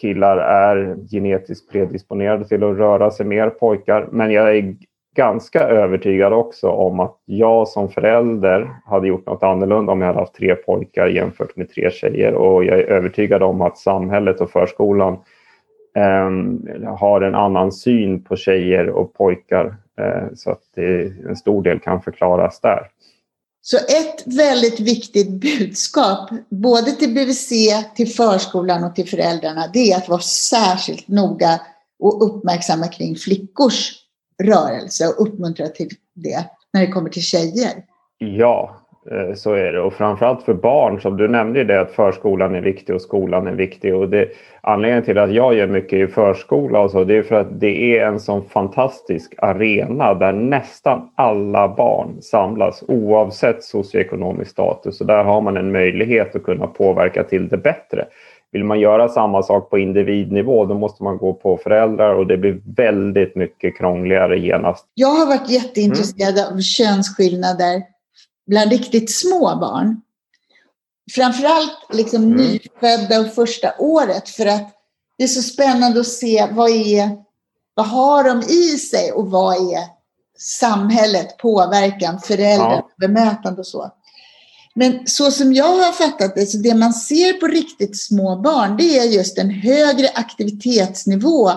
killar 0.00 0.36
är 0.36 0.96
genetiskt 1.10 1.72
predisponerade 1.72 2.44
till 2.44 2.64
att 2.64 2.76
röra 2.76 3.10
sig 3.10 3.26
mer 3.26 3.50
pojkar. 3.50 4.08
Men 4.10 4.32
jag 4.32 4.56
är 4.56 4.74
ganska 5.16 5.60
övertygad 5.60 6.32
också 6.32 6.68
om 6.68 7.00
att 7.00 7.16
jag 7.24 7.68
som 7.68 7.88
förälder 7.88 8.70
hade 8.84 9.08
gjort 9.08 9.26
något 9.26 9.42
annorlunda 9.42 9.92
om 9.92 10.00
jag 10.00 10.08
hade 10.08 10.18
haft 10.18 10.34
tre 10.34 10.54
pojkar 10.54 11.06
jämfört 11.06 11.56
med 11.56 11.70
tre 11.70 11.90
tjejer. 11.90 12.34
Och 12.34 12.64
jag 12.64 12.78
är 12.78 12.84
övertygad 12.84 13.42
om 13.42 13.60
att 13.60 13.78
samhället 13.78 14.40
och 14.40 14.50
förskolan 14.50 15.18
eh, 15.96 16.30
har 16.98 17.20
en 17.20 17.34
annan 17.34 17.72
syn 17.72 18.24
på 18.24 18.36
tjejer 18.36 18.88
och 18.88 19.14
pojkar. 19.14 19.74
Eh, 20.00 20.22
så 20.34 20.50
att 20.50 20.62
det, 20.74 21.12
en 21.28 21.36
stor 21.36 21.62
del 21.62 21.78
kan 21.78 22.02
förklaras 22.02 22.60
där. 22.60 22.86
Så 23.62 23.76
ett 23.76 24.22
väldigt 24.26 24.80
viktigt 24.80 25.30
budskap, 25.30 26.30
både 26.50 26.92
till 26.92 27.14
BVC, 27.14 27.48
till 27.94 28.08
förskolan 28.08 28.84
och 28.84 28.94
till 28.94 29.08
föräldrarna, 29.08 29.70
det 29.72 29.92
är 29.92 29.96
att 29.96 30.08
vara 30.08 30.20
särskilt 30.20 31.08
noga 31.08 31.60
och 31.98 32.24
uppmärksamma 32.24 32.88
kring 32.88 33.16
flickors 33.16 33.92
rörelse 34.42 35.08
och 35.08 35.22
uppmuntra 35.26 35.68
till 35.68 35.88
det 36.14 36.44
när 36.72 36.80
det 36.80 36.92
kommer 36.92 37.10
till 37.10 37.22
tjejer. 37.22 37.84
Ja, 38.18 38.80
så 39.34 39.52
är 39.52 39.72
det. 39.72 39.80
Och 39.80 39.92
framförallt 39.92 40.42
för 40.42 40.54
barn, 40.54 41.00
som 41.00 41.16
du 41.16 41.28
nämnde 41.28 41.64
det, 41.64 41.80
att 41.80 41.90
förskolan 41.90 42.54
är 42.54 42.60
viktig 42.60 42.94
och 42.94 43.02
skolan 43.02 43.46
är 43.46 43.52
viktig. 43.52 43.94
Och 43.94 44.08
det, 44.08 44.28
anledningen 44.60 45.04
till 45.04 45.18
att 45.18 45.32
jag 45.32 45.54
gör 45.54 45.66
mycket 45.66 45.92
i 45.92 46.06
förskola 46.06 46.80
och 46.80 46.90
så, 46.90 47.04
det 47.04 47.16
är 47.16 47.22
för 47.22 47.40
att 47.40 47.60
det 47.60 47.98
är 47.98 48.06
en 48.06 48.20
sån 48.20 48.44
fantastisk 48.48 49.34
arena 49.38 50.14
där 50.14 50.32
nästan 50.32 51.10
alla 51.14 51.68
barn 51.68 52.22
samlas 52.22 52.84
oavsett 52.88 53.64
socioekonomisk 53.64 54.50
status. 54.50 55.00
Och 55.00 55.06
där 55.06 55.24
har 55.24 55.40
man 55.40 55.56
en 55.56 55.72
möjlighet 55.72 56.36
att 56.36 56.42
kunna 56.42 56.66
påverka 56.66 57.24
till 57.24 57.48
det 57.48 57.58
bättre. 57.58 58.06
Vill 58.52 58.64
man 58.64 58.80
göra 58.80 59.08
samma 59.08 59.42
sak 59.42 59.70
på 59.70 59.78
individnivå, 59.78 60.64
då 60.64 60.74
måste 60.74 61.02
man 61.02 61.18
gå 61.18 61.32
på 61.32 61.56
föräldrar 61.56 62.14
och 62.14 62.26
det 62.26 62.36
blir 62.36 62.60
väldigt 62.76 63.36
mycket 63.36 63.78
krångligare 63.78 64.38
genast. 64.38 64.86
Jag 64.94 65.08
har 65.08 65.26
varit 65.26 65.50
jätteintresserad 65.50 66.52
av 66.52 66.60
könsskillnader 66.60 67.82
bland 68.50 68.70
riktigt 68.70 69.10
små 69.12 69.56
barn. 69.56 70.00
Framförallt 71.14 71.72
liksom 71.92 72.22
Mm. 72.22 72.36
nyfödda 72.36 73.20
och 73.20 73.34
första 73.34 73.72
året 73.78 74.28
för 74.28 74.46
att 74.46 74.68
det 75.18 75.24
är 75.24 75.28
så 75.28 75.42
spännande 75.42 76.00
att 76.00 76.06
se 76.06 76.46
vad, 76.50 76.70
är, 76.70 77.10
vad 77.74 77.86
har 77.86 78.24
de 78.24 78.42
i 78.42 78.78
sig 78.78 79.12
och 79.12 79.30
vad 79.30 79.54
är 79.74 79.80
samhället, 80.38 81.38
påverkan, 81.38 82.20
föräldrar, 82.20 82.70
Ja. 82.72 82.90
bemötande 82.98 83.60
och 83.60 83.66
så. 83.66 83.90
Men 84.74 85.06
så 85.06 85.30
som 85.30 85.52
jag 85.52 85.76
har 85.76 85.92
fattat 85.92 86.34
det, 86.34 86.46
så 86.46 86.58
det 86.58 86.74
man 86.74 86.92
ser 86.92 87.32
på 87.32 87.46
riktigt 87.46 88.00
små 88.00 88.36
barn, 88.36 88.76
det 88.76 88.98
är 88.98 89.04
just 89.04 89.38
en 89.38 89.50
högre 89.50 90.08
aktivitetsnivå 90.14 91.50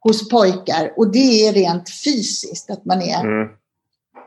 hos 0.00 0.28
pojkar 0.28 0.92
och 0.96 1.12
det 1.12 1.46
är 1.48 1.52
rent 1.52 1.90
fysiskt, 2.04 2.70
att 2.70 2.84
man 2.84 3.02
är 3.02 3.20
Mm. 3.20 3.48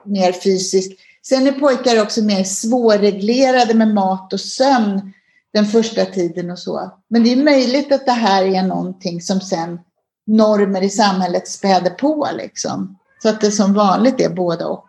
mer 0.05 0.31
fysisk. 0.31 0.91
Sen 1.25 1.47
är 1.47 1.51
pojkar 1.51 2.01
också 2.01 2.23
mer 2.23 2.43
svårreglerade 2.43 3.73
med 3.73 3.93
mat 3.93 4.33
och 4.33 4.39
sömn 4.39 5.13
den 5.53 5.65
första 5.65 6.05
tiden 6.05 6.51
och 6.51 6.59
så. 6.59 6.91
Men 7.07 7.23
det 7.23 7.33
är 7.33 7.43
möjligt 7.43 7.93
att 7.93 8.05
det 8.05 8.11
här 8.11 8.45
är 8.45 8.63
någonting 8.67 9.21
som 9.21 9.39
sen 9.39 9.79
normer 10.27 10.83
i 10.83 10.89
samhället 10.89 11.47
späder 11.47 11.89
på 11.89 12.27
liksom. 12.37 12.97
Så 13.19 13.29
att 13.29 13.41
det 13.41 13.51
som 13.51 13.73
vanligt 13.73 14.21
är 14.21 14.29
både 14.29 14.65
och. 14.65 14.85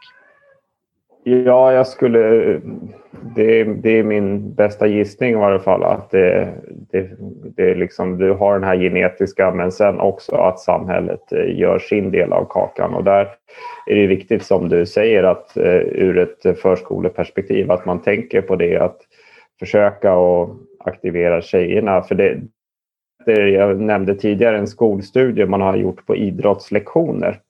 Ja, 1.25 1.73
jag 1.73 1.87
skulle... 1.87 2.21
Det, 3.35 3.65
det 3.65 3.99
är 3.99 4.03
min 4.03 4.55
bästa 4.55 4.87
gissning 4.87 5.31
i 5.31 5.35
varje 5.35 5.59
fall. 5.59 5.83
Att 5.83 6.11
det, 6.11 6.55
det, 6.91 7.11
det 7.57 7.71
är 7.71 7.75
liksom, 7.75 8.19
du 8.19 8.33
har 8.33 8.55
den 8.55 8.69
här 8.69 8.77
genetiska 8.77 9.51
men 9.51 9.73
sen 9.73 10.01
också 10.01 10.37
att 10.37 10.61
samhället 10.61 11.33
eh, 11.33 11.59
gör 11.59 11.79
sin 11.79 12.11
del 12.11 12.33
av 12.33 12.47
kakan. 12.51 12.95
Och 12.95 13.05
där 13.05 13.29
är 13.87 13.95
det 13.95 14.07
viktigt 14.07 14.43
som 14.43 14.69
du 14.69 14.87
säger 14.87 15.23
att 15.23 15.57
eh, 15.57 15.81
ur 15.81 16.19
ett 16.19 16.61
förskoleperspektiv 16.61 17.71
att 17.71 17.87
man 17.87 18.03
tänker 18.03 18.43
på 18.43 18.57
det 18.57 18.77
att 18.77 18.99
försöka 19.59 20.15
och 20.15 20.57
aktivera 20.85 21.43
tjejerna. 21.43 22.03
För 22.03 22.15
det, 22.15 22.41
det 23.27 23.49
jag 23.49 23.81
nämnde 23.81 24.15
tidigare 24.15 24.59
en 24.59 24.67
skolstudie 24.67 25.47
man 25.47 25.61
har 25.61 25.77
gjort 25.77 26.07
på 26.07 26.17
idrottslektioner 26.17 27.41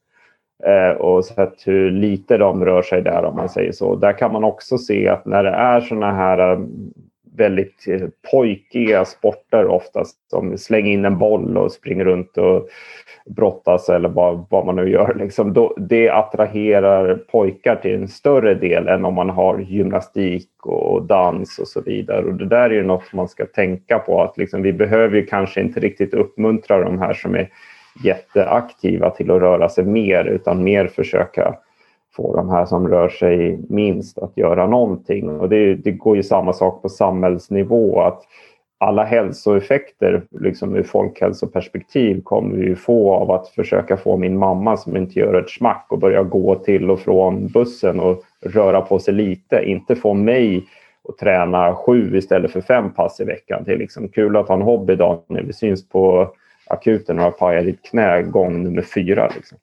Eh, 0.67 0.97
och 0.97 1.25
sett 1.25 1.67
hur 1.67 1.91
lite 1.91 2.37
de 2.37 2.65
rör 2.65 2.83
sig 2.83 3.03
där 3.03 3.25
om 3.25 3.37
man 3.37 3.49
säger 3.49 3.73
så. 3.73 3.97
Där 3.97 4.19
kan 4.19 4.33
man 4.33 4.45
också 4.45 4.79
se 4.79 5.09
att 5.09 5.27
när 5.27 5.43
det 5.43 5.51
är 5.51 5.81
sådana 5.81 6.13
här 6.13 6.53
eh, 6.53 6.59
väldigt 7.37 7.85
eh, 7.89 8.09
pojkiga 8.31 9.05
sporter 9.05 9.67
oftast 9.67 10.31
som 10.31 10.59
slänger 10.59 10.93
in 10.93 11.05
en 11.05 11.19
boll 11.19 11.57
och 11.57 11.73
springer 11.73 12.05
runt 12.05 12.39
och 12.39 12.69
brottas 13.27 13.89
eller 13.89 14.09
vad, 14.09 14.47
vad 14.51 14.67
man 14.67 14.77
nu 14.77 14.91
gör. 14.91 15.15
Liksom, 15.15 15.53
då, 15.53 15.75
det 15.77 16.09
attraherar 16.09 17.15
pojkar 17.15 17.77
till 17.77 17.95
en 17.95 18.09
större 18.09 18.55
del 18.55 18.89
än 18.89 19.05
om 19.05 19.15
man 19.15 19.31
har 19.31 19.59
gymnastik 19.59 20.51
och 20.63 21.03
dans 21.03 21.59
och 21.59 21.69
så 21.69 21.81
vidare. 21.81 22.25
Och 22.25 22.35
det 22.35 22.47
där 22.47 22.71
är 22.71 22.75
ju 22.75 22.83
något 22.83 23.13
man 23.13 23.29
ska 23.29 23.47
tänka 23.47 23.99
på 23.99 24.23
att 24.23 24.39
liksom, 24.39 24.63
vi 24.63 24.73
behöver 24.73 25.17
ju 25.17 25.27
kanske 25.27 25.61
inte 25.61 25.81
riktigt 25.81 26.15
uppmuntra 26.15 26.85
de 26.85 26.99
här 26.99 27.15
som 27.15 27.35
är 27.35 27.49
jätteaktiva 28.05 29.11
till 29.11 29.31
att 29.31 29.41
röra 29.41 29.69
sig 29.69 29.85
mer 29.85 30.25
utan 30.25 30.65
mer 30.65 30.87
försöka 30.87 31.55
få 32.17 32.37
de 32.37 32.51
här 32.51 32.67
som 32.67 32.89
rör 32.89 33.09
sig 33.09 33.59
minst 33.69 34.19
att 34.19 34.37
göra 34.37 34.67
någonting. 34.67 35.31
Och 35.31 35.49
det, 35.49 35.75
det 35.75 35.93
går 35.93 36.17
ju 36.17 36.23
samma 36.23 36.53
sak 36.53 36.83
på 36.83 36.89
samhällsnivå 36.89 38.01
att 38.01 38.23
alla 38.79 39.05
hälsoeffekter 39.05 40.23
liksom 40.31 40.77
ur 40.77 40.83
folkhälsoperspektiv 40.83 42.23
kommer 42.23 42.57
vi 42.57 42.77
få 42.77 43.15
av 43.15 43.31
att 43.31 43.49
försöka 43.49 43.97
få 43.97 44.17
min 44.17 44.39
mamma 44.39 44.77
som 44.77 44.97
inte 44.97 45.19
gör 45.19 45.35
ett 45.35 45.51
smack 45.51 45.87
och 45.91 45.99
börja 45.99 46.23
gå 46.23 46.55
till 46.55 46.91
och 46.91 47.01
från 47.01 47.49
bussen 47.49 48.01
och 48.01 48.23
röra 48.41 48.81
på 48.81 48.99
sig 48.99 49.15
lite. 49.15 49.63
Inte 49.65 49.97
få 49.97 50.15
mig 50.15 50.65
att 51.09 51.19
träna 51.19 51.75
sju 51.75 52.17
istället 52.17 52.51
för 52.51 52.61
fem 52.61 52.93
pass 52.93 53.21
i 53.21 53.25
veckan. 53.25 53.63
Det 53.67 53.73
är 53.73 53.79
liksom 53.79 54.09
kul 54.09 54.37
att 54.37 54.49
ha 54.49 54.55
en 54.55 54.63
hobby 54.63 54.93
idag 54.93 55.23
när 55.27 55.43
vi 55.43 55.53
syns 55.53 55.89
på 55.89 56.31
akuten 56.67 57.19
och 57.19 57.25
har 57.25 57.31
pajat 57.31 57.65
ditt 57.65 57.83
knä 57.83 58.23
gång 58.23 58.63
nummer 58.63 58.83
fyra. 58.83 59.31
Liksom. 59.35 59.59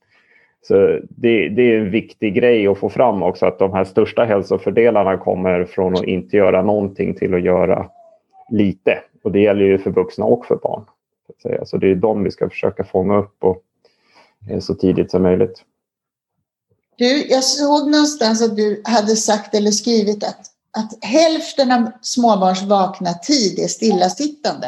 Så 0.68 1.00
det, 1.10 1.50
det, 1.50 1.62
är 1.62 1.80
en 1.80 1.92
viktig 1.92 2.34
grej 2.34 2.68
att 2.68 2.78
få 2.78 2.90
fram 2.90 3.24
också 3.24 3.46
att 3.46 3.60
de 3.60 3.74
här 3.74 3.84
största 3.84 4.24
hälsofördelarna 4.24 5.18
kommer 5.18 5.66
från 5.66 5.94
att 5.94 6.04
inte 6.04 6.38
göra 6.38 6.62
någonting 6.62 7.16
till 7.16 7.34
att 7.34 7.44
göra 7.44 7.90
lite. 8.50 9.00
Och 9.24 9.32
det 9.32 9.40
gäller 9.40 9.66
ju 9.66 9.78
för 9.78 9.92
vuxna 9.92 10.26
och 10.26 10.46
för 10.46 10.56
barn. 10.56 10.84
Så 11.66 11.78
det 11.78 11.92
är 11.92 11.96
de 11.96 12.24
vi 12.24 12.32
ska 12.32 12.50
försöka 12.50 12.84
fånga 12.84 13.18
upp 13.18 13.44
och, 13.44 13.64
eh, 14.50 14.60
så 14.60 14.76
tidigt 14.76 15.12
som 15.12 15.24
möjligt. 15.24 15.64
Du, 16.96 17.28
jag 17.28 17.44
såg 17.44 17.92
någonstans 17.92 18.42
att 18.42 18.56
du 18.56 18.82
hade 18.86 19.16
sagt 19.16 19.56
eller 19.56 19.72
skrivit 19.72 20.24
att, 20.24 20.40
att 20.78 21.04
hälften 21.04 21.72
av 21.72 21.92
småbarns 22.02 22.64
vakna 22.64 23.14
tid 23.14 23.60
är 23.60 23.68
stillasittande. 23.68 24.68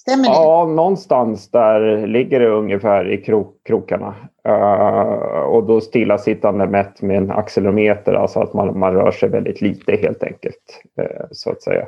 Stämmer 0.00 0.24
det? 0.24 0.30
Ja, 0.30 0.66
någonstans 0.66 1.50
där 1.50 2.06
ligger 2.06 2.40
det 2.40 2.48
ungefär 2.48 3.08
i 3.10 3.16
krok 3.16 3.56
krokarna. 3.64 4.14
Uh, 4.48 5.40
och 5.40 5.64
då 5.64 5.80
stillasittande 5.80 6.66
mätt 6.66 7.02
med 7.02 7.16
en 7.16 7.30
accelerometer, 7.30 8.14
alltså 8.14 8.40
att 8.40 8.52
man, 8.52 8.78
man 8.78 8.94
rör 8.94 9.10
sig 9.10 9.28
väldigt 9.28 9.60
lite 9.60 9.96
helt 9.96 10.22
enkelt. 10.22 10.82
Uh, 11.00 11.26
så 11.30 11.50
att 11.50 11.62
säga. 11.62 11.86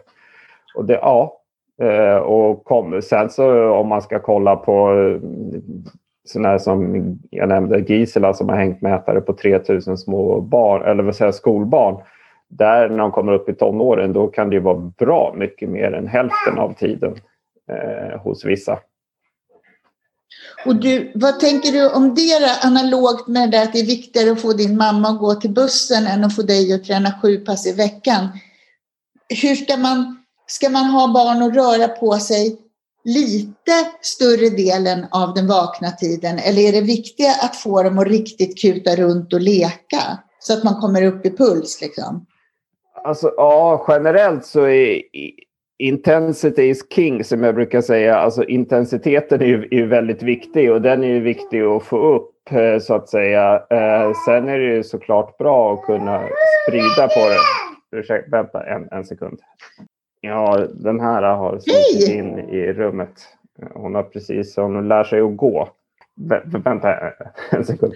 Och 0.77 0.85
det, 0.85 0.99
ja. 1.03 1.39
Uh, 1.83 2.17
och 2.17 2.65
kom, 2.65 3.03
sen 3.03 3.31
så 3.31 3.71
om 3.71 3.89
man 3.89 4.03
ska 4.03 4.19
kolla 4.19 4.57
på 4.57 4.95
sådana 6.25 6.49
här 6.49 6.59
som 6.59 7.05
jag 7.31 7.49
nämnde, 7.49 7.79
Gisela 7.79 8.35
som 8.35 8.49
har 8.49 8.57
hängt 8.57 8.83
mätare 8.83 9.21
på 9.21 9.33
3000 9.33 9.99
små 9.99 10.41
barn, 10.41 10.83
eller 10.83 11.03
vad 11.03 11.17
säger 11.17 11.33
skolbarn. 11.33 11.97
Där 12.49 12.89
när 12.89 12.99
de 12.99 13.11
kommer 13.11 13.33
upp 13.33 13.49
i 13.49 13.55
tonåren, 13.55 14.13
då 14.13 14.27
kan 14.27 14.51
det 14.51 14.61
vara 14.61 14.93
bra 14.99 15.35
mycket 15.37 15.69
mer 15.69 15.93
än 15.93 16.07
hälften 16.07 16.59
av 16.59 16.73
tiden 16.73 17.15
hos 18.25 18.45
vissa. 18.45 18.79
Och 20.67 20.77
du, 20.77 21.13
vad 21.15 21.41
tänker 21.41 21.73
du 21.73 21.91
om 21.91 22.15
det 22.15 22.59
analogt 22.63 23.29
med 23.29 23.51
det 23.51 23.63
att 23.63 23.73
det 23.73 23.81
är 23.81 23.87
viktigare 23.87 24.33
att 24.33 24.41
få 24.41 24.53
din 24.53 24.77
mamma 24.77 25.09
att 25.09 25.19
gå 25.19 25.35
till 25.35 25.51
bussen 25.51 26.07
än 26.07 26.25
att 26.25 26.37
få 26.37 26.43
dig 26.43 26.73
att 26.73 26.85
träna 26.85 27.21
sju 27.23 27.37
pass 27.39 27.67
i 27.67 27.73
veckan? 27.73 28.29
Hur 29.43 29.55
ska 29.55 29.77
man, 29.77 30.25
ska 30.47 30.69
man 30.69 30.85
ha 30.85 31.13
barn 31.13 31.43
att 31.43 31.55
röra 31.55 31.89
på 31.89 32.19
sig 32.19 32.59
lite 33.05 33.73
större 34.01 34.49
delen 34.49 35.07
av 35.11 35.35
den 35.35 35.47
vakna 35.47 35.91
tiden 35.91 36.39
eller 36.39 36.63
är 36.63 36.73
det 36.73 36.81
viktiga 36.81 37.31
att 37.43 37.57
få 37.57 37.83
dem 37.83 37.99
att 37.99 38.07
riktigt 38.07 38.61
kuta 38.61 38.97
runt 38.97 39.33
och 39.33 39.41
leka 39.41 40.19
så 40.39 40.53
att 40.53 40.65
man 40.65 40.81
kommer 40.81 41.03
upp 41.03 41.27
i 41.27 41.31
puls? 41.31 41.81
Liksom? 41.81 42.27
Alltså, 43.05 43.33
ja, 43.37 43.85
generellt 43.89 44.47
så 44.47 44.61
är 44.61 45.03
intensity 45.79 46.63
is 46.63 46.87
king 46.91 47.25
som 47.25 47.43
jag 47.43 47.55
brukar 47.55 47.81
säga. 47.81 48.17
Alltså 48.17 48.45
intensiteten 48.45 49.41
är 49.41 49.47
ju, 49.47 49.69
är 49.71 49.87
väldigt 49.87 50.23
viktig 50.23 50.73
och 50.73 50.83
den 50.83 51.05
är 51.05 51.09
ju 51.09 51.21
viktig 51.21 51.63
att 51.63 51.83
få 51.83 52.15
upp 52.15 52.53
eh, 52.53 52.79
så 52.79 52.95
att 52.95 53.09
säga. 53.09 53.55
Eh, 53.71 54.13
sen 54.27 54.49
är 54.49 54.59
det 54.59 54.75
ju 54.75 54.83
såklart 54.83 55.39
bra 55.39 55.75
att 55.75 55.87
kunna 55.87 56.23
sprida 56.69 57.09
på 57.09 57.21
det. 57.29 57.99
Ursäkta, 57.99 58.31
vänta 58.31 58.67
en, 58.67 58.89
en 58.91 59.05
sekund. 59.05 59.41
Ja, 60.21 60.67
den 60.75 61.01
här 61.01 61.23
har 61.23 61.59
smitit 61.59 62.17
in 62.17 62.39
i 62.39 62.73
rummet. 62.73 63.13
Hon 63.75 63.95
har 63.95 64.03
precis, 64.03 64.57
hon 64.57 64.89
lär 64.89 65.05
sig 65.05 65.21
att 65.21 65.37
gå. 65.37 65.69
vänta 66.65 66.97
en 67.51 67.65
sekund. 67.65 67.95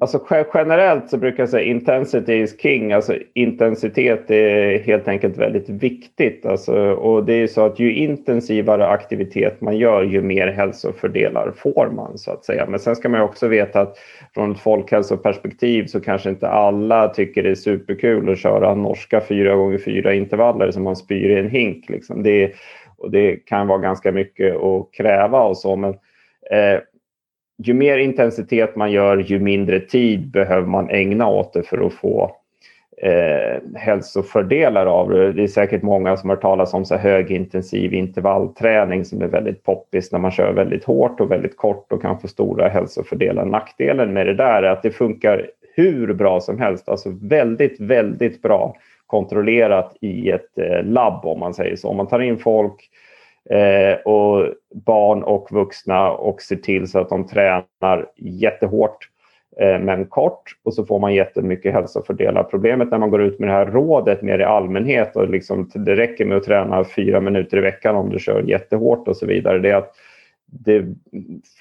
Alltså 0.00 0.26
generellt 0.54 1.10
så 1.10 1.16
brukar 1.16 1.42
jag 1.42 1.50
säga 1.50 1.62
intensity 1.62 2.32
is 2.32 2.60
king. 2.60 2.92
Alltså 2.92 3.14
intensitet 3.34 4.30
är 4.30 4.78
helt 4.78 5.08
enkelt 5.08 5.36
väldigt 5.38 5.68
viktigt. 5.68 6.46
Alltså, 6.46 6.74
och 6.92 7.24
det 7.24 7.32
är 7.32 7.46
så 7.46 7.64
att 7.64 7.78
ju 7.78 7.94
intensivare 7.94 8.86
aktivitet 8.86 9.60
man 9.60 9.76
gör, 9.76 10.02
ju 10.02 10.22
mer 10.22 10.46
hälsofördelar 10.46 11.52
får 11.56 11.90
man 11.90 12.18
så 12.18 12.30
att 12.30 12.44
säga. 12.44 12.66
Men 12.66 12.80
sen 12.80 12.96
ska 12.96 13.08
man 13.08 13.20
också 13.20 13.48
veta 13.48 13.80
att 13.80 13.98
från 14.34 14.52
ett 14.52 14.60
folkhälsoperspektiv 14.60 15.86
så 15.86 16.00
kanske 16.00 16.30
inte 16.30 16.48
alla 16.48 17.08
tycker 17.08 17.42
det 17.42 17.50
är 17.50 17.54
superkul 17.54 18.30
att 18.30 18.38
köra 18.38 18.74
norska 18.74 19.20
4 19.20 19.74
x 19.74 19.84
4 19.84 20.14
intervaller 20.14 20.70
som 20.70 20.82
man 20.82 20.96
spyr 20.96 21.30
i 21.30 21.38
en 21.38 21.50
hink. 21.50 21.88
Liksom. 21.88 22.22
Det, 22.22 22.52
och 22.98 23.10
det 23.10 23.36
kan 23.36 23.66
vara 23.66 23.78
ganska 23.78 24.12
mycket 24.12 24.56
att 24.56 24.88
kräva 24.92 25.40
och 25.40 25.56
så. 25.56 25.76
Men, 25.76 25.90
eh, 26.50 26.80
ju 27.62 27.74
mer 27.74 27.98
intensitet 27.98 28.76
man 28.76 28.92
gör, 28.92 29.16
ju 29.16 29.38
mindre 29.38 29.80
tid 29.80 30.30
behöver 30.30 30.66
man 30.66 30.90
ägna 30.90 31.28
åt 31.28 31.52
det 31.52 31.62
för 31.62 31.86
att 31.86 31.92
få 31.92 32.36
eh, 33.02 33.62
hälsofördelar 33.74 34.86
av 34.86 35.10
det. 35.10 35.32
Det 35.32 35.42
är 35.42 35.46
säkert 35.46 35.82
många 35.82 36.16
som 36.16 36.30
har 36.30 36.36
talat 36.36 36.74
om 36.74 36.84
så 36.84 36.96
högintensiv 36.96 37.94
intervallträning 37.94 39.04
som 39.04 39.22
är 39.22 39.26
väldigt 39.26 39.62
poppis 39.62 40.12
när 40.12 40.18
man 40.18 40.30
kör 40.30 40.52
väldigt 40.52 40.84
hårt 40.84 41.20
och 41.20 41.30
väldigt 41.30 41.56
kort 41.56 41.92
och 41.92 42.02
kan 42.02 42.20
få 42.20 42.28
stora 42.28 42.68
hälsofördelar. 42.68 43.44
Nackdelen 43.44 44.12
med 44.12 44.26
det 44.26 44.34
där 44.34 44.62
är 44.62 44.70
att 44.70 44.82
det 44.82 44.90
funkar 44.90 45.50
hur 45.74 46.14
bra 46.14 46.40
som 46.40 46.58
helst, 46.58 46.88
alltså 46.88 47.08
väldigt, 47.22 47.80
väldigt 47.80 48.42
bra 48.42 48.76
kontrollerat 49.06 49.96
i 50.00 50.30
ett 50.30 50.58
eh, 50.58 50.84
labb 50.84 51.24
om 51.24 51.40
man 51.40 51.54
säger 51.54 51.76
så. 51.76 51.88
Om 51.88 51.96
man 51.96 52.08
tar 52.08 52.20
in 52.20 52.38
folk 52.38 52.90
Eh, 53.50 53.94
och 53.94 54.46
barn 54.74 55.22
och 55.22 55.48
vuxna 55.52 56.10
och 56.10 56.42
ser 56.42 56.56
till 56.56 56.88
så 56.88 56.98
att 56.98 57.08
de 57.08 57.26
tränar 57.26 58.10
jättehårt 58.16 59.08
eh, 59.60 59.78
men 59.78 60.06
kort 60.06 60.42
och 60.64 60.74
så 60.74 60.84
får 60.84 60.98
man 60.98 61.14
jättemycket 61.14 61.72
hälsofördelar. 61.72 62.42
Problemet 62.42 62.90
när 62.90 62.98
man 62.98 63.10
går 63.10 63.22
ut 63.22 63.38
med 63.38 63.48
det 63.48 63.52
här 63.52 63.66
rådet 63.66 64.22
mer 64.22 64.38
i 64.38 64.44
allmänhet 64.44 65.16
och 65.16 65.30
liksom, 65.30 65.70
det 65.74 65.96
räcker 65.96 66.24
med 66.24 66.36
att 66.36 66.44
träna 66.44 66.84
fyra 66.84 67.20
minuter 67.20 67.56
i 67.56 67.60
veckan 67.60 67.96
om 67.96 68.10
du 68.10 68.18
kör 68.18 68.42
jättehårt 68.42 69.08
och 69.08 69.16
så 69.16 69.26
vidare. 69.26 69.58
Det 69.58 69.70
är 69.70 69.76
att 69.76 69.94
det, 70.50 70.84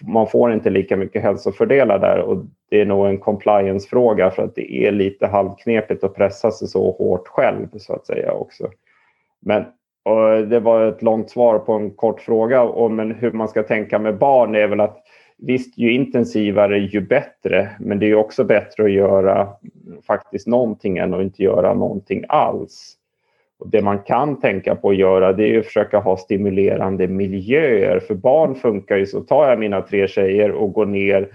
man 0.02 0.28
får 0.28 0.54
inte 0.54 0.70
lika 0.70 0.98
mycket 0.98 1.22
hälsofördelar 1.22 2.00
där 2.00 2.20
och 2.20 2.46
det 2.70 2.82
är 2.82 2.86
nog 2.86 3.08
en 3.08 3.18
compliance-fråga 3.18 4.32
för 4.32 4.44
att 4.44 4.56
det 4.56 4.74
är 4.74 4.92
lite 4.92 5.28
halvknepigt 5.28 6.04
att 6.04 6.16
pressa 6.16 6.52
sig 6.52 6.68
så 6.68 6.92
hårt 6.92 7.28
själv 7.28 7.68
så 7.78 7.94
att 7.94 8.06
säga 8.06 8.32
också. 8.32 8.70
Men 9.40 9.66
och 10.08 10.48
det 10.48 10.60
var 10.60 10.86
ett 10.86 11.02
långt 11.02 11.30
svar 11.30 11.60
på 11.60 11.74
en 11.74 11.92
kort 11.92 12.22
fråga 12.22 12.64
om 12.64 13.00
hur 13.00 13.32
man 13.32 13.48
ska 13.48 13.64
tänka 13.64 14.00
med 14.00 14.18
barn 14.18 14.56
är 14.56 14.68
väl 14.68 14.80
att 14.80 15.04
visst, 15.38 15.78
ju 15.78 15.94
intensivare 15.94 16.80
ju 16.80 17.02
bättre. 17.02 17.70
Men 17.80 18.00
det 18.00 18.06
är 18.06 18.16
också 18.16 18.44
bättre 18.44 18.84
att 18.84 18.92
göra 18.92 19.48
faktiskt 20.08 20.48
någonting 20.48 20.98
än 20.98 21.14
att 21.14 21.22
inte 21.22 21.44
göra 21.44 21.74
någonting 21.74 22.24
alls. 22.30 22.94
Och 23.60 23.70
det 23.70 23.82
man 23.82 24.00
kan 24.00 24.40
tänka 24.40 24.76
på 24.76 24.90
att 24.90 24.98
göra 24.98 25.34
det 25.34 25.56
är 25.56 25.60
att 25.60 25.66
försöka 25.66 26.00
ha 26.00 26.18
stimulerande 26.18 27.08
miljöer. 27.08 28.00
För 28.00 28.16
barn 28.16 28.56
funkar 28.56 28.98
ju 28.98 29.06
så. 29.06 29.22
Tar 29.22 29.50
jag 29.50 29.60
mina 29.60 29.82
tre 29.82 30.08
tjejer 30.08 30.52
och 30.52 30.74
går 30.74 30.86
ner 30.86 31.30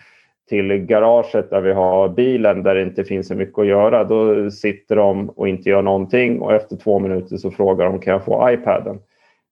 till 0.53 0.77
garaget 0.77 1.51
där 1.51 1.61
vi 1.61 1.73
har 1.73 2.09
bilen 2.09 2.63
där 2.63 2.75
det 2.75 2.83
inte 2.83 3.05
finns 3.05 3.29
så 3.29 3.35
mycket 3.35 3.59
att 3.59 3.67
göra. 3.67 4.05
Då 4.05 4.51
sitter 4.51 4.97
de 4.97 5.31
och 5.31 5.49
inte 5.49 5.69
gör 5.69 5.83
någonting 5.83 6.41
och 6.41 6.53
efter 6.53 6.77
två 6.77 6.99
minuter 6.99 7.37
så 7.37 7.51
frågar 7.51 7.87
de 7.87 8.01
kan 8.01 8.13
jag 8.13 8.25
få 8.25 8.51
iPaden. 8.51 8.99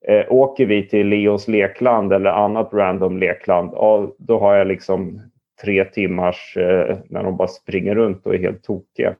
Eh, 0.08 0.24
åker 0.28 0.66
vi 0.66 0.88
till 0.88 1.06
Leos 1.06 1.48
lekland 1.48 2.12
eller 2.12 2.30
annat 2.30 2.70
random 2.72 3.18
lekland, 3.18 3.70
ja, 3.72 4.14
då 4.18 4.38
har 4.38 4.54
jag 4.54 4.66
liksom 4.66 5.20
tre 5.62 5.84
timmars 5.84 6.56
eh, 6.56 6.96
när 7.08 7.22
de 7.22 7.36
bara 7.36 7.48
springer 7.48 7.94
runt 7.94 8.26
och 8.26 8.34
är 8.34 8.38
helt 8.38 8.62
tokiga. 8.62 9.14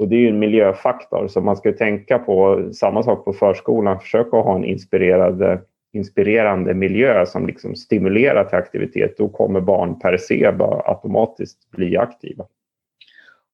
Och 0.00 0.08
det 0.08 0.16
är 0.16 0.20
ju 0.20 0.28
en 0.28 0.38
miljöfaktor 0.38 1.28
så 1.28 1.40
man 1.40 1.56
ska 1.56 1.72
tänka 1.72 2.18
på 2.18 2.68
samma 2.72 3.02
sak 3.02 3.24
på 3.24 3.32
förskolan. 3.32 4.00
Försök 4.00 4.26
att 4.26 4.44
ha 4.44 4.56
en 4.56 4.64
inspirerande, 4.64 5.52
eh, 5.52 5.58
inspirerande 5.98 6.74
miljö 6.74 7.26
som 7.26 7.46
liksom 7.46 7.76
stimulerar 7.76 8.44
till 8.44 8.58
aktivitet. 8.58 9.18
Då 9.18 9.28
kommer 9.28 9.60
barn 9.60 9.98
per 9.98 10.16
se 10.16 10.52
bara 10.52 10.90
automatiskt 10.90 11.70
bli 11.70 11.96
aktiva. 11.96 12.44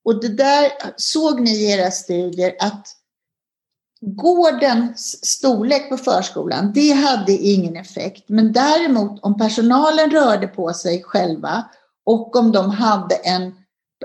Och 0.05 0.21
det 0.21 0.37
där 0.37 0.71
såg 0.97 1.41
ni 1.41 1.51
i 1.51 1.73
era 1.73 1.91
studier 1.91 2.55
att 2.61 2.87
gårdens 4.01 5.27
storlek 5.27 5.89
på 5.89 5.97
förskolan, 5.97 6.73
det 6.75 6.91
hade 6.91 7.33
ingen 7.33 7.77
effekt. 7.77 8.25
Men 8.27 8.53
däremot 8.53 9.25
om 9.25 9.39
personalen 9.39 10.11
rörde 10.11 10.47
på 10.47 10.73
sig 10.73 11.03
själva 11.03 11.65
och 12.05 12.37
om 12.37 12.53
de 12.53 12.71
hade 12.71 13.15
en, 13.15 13.55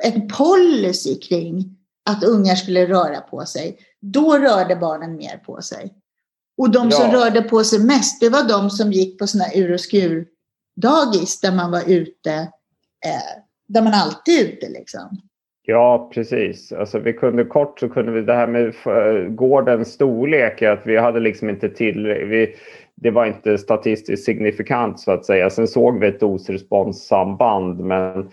en 0.02 0.28
policy 0.28 1.20
kring 1.20 1.76
att 2.10 2.24
ungar 2.24 2.56
skulle 2.56 2.86
röra 2.86 3.22
på 3.22 3.46
sig, 3.46 3.78
då 4.02 4.38
rörde 4.38 4.76
barnen 4.76 5.16
mer 5.16 5.38
på 5.38 5.62
sig. 5.62 5.94
Och 6.60 6.72
de 6.72 6.92
som 6.92 7.12
ja. 7.12 7.14
rörde 7.14 7.42
på 7.42 7.64
sig 7.64 7.80
mest, 7.80 8.22
det 8.22 8.30
var 8.30 8.50
de 8.50 8.70
som 8.70 8.92
gick 8.92 9.20
på 9.20 9.28
sådana 9.28 9.54
ur 9.56 9.74
och 9.74 9.80
skur 9.80 10.26
dagis 10.82 11.42
där 11.42 11.52
man 11.52 11.72
var 11.72 11.90
ute, 11.90 12.32
eh, 13.06 13.42
där 13.68 13.82
man 13.82 13.94
alltid 13.94 14.40
är 14.40 14.44
ute 14.44 14.70
liksom. 14.70 15.22
Ja, 15.62 16.10
precis. 16.14 16.72
Alltså, 16.72 17.00
vi 17.00 17.14
kunde 17.14 17.46
kort 17.46 17.80
så 17.80 17.90
kunde 17.90 18.12
vi 18.12 18.22
det 18.22 18.34
här 18.34 18.48
med 18.48 18.76
gårdens 19.36 19.94
storlek, 19.94 20.62
att 20.62 20.82
vi 20.86 20.98
hade 20.98 21.20
liksom 21.20 21.50
inte 21.50 21.70
till... 21.70 22.08
Vi, 22.08 22.56
det 22.96 23.12
var 23.12 23.26
inte 23.26 23.58
statistiskt 23.58 24.26
signifikant 24.26 25.00
så 25.00 25.12
att 25.12 25.26
säga. 25.26 25.50
Sen 25.50 25.68
såg 25.68 26.00
vi 26.00 26.08
ett 26.08 26.20
dos-respons-samband, 26.20 27.80
men 27.80 28.30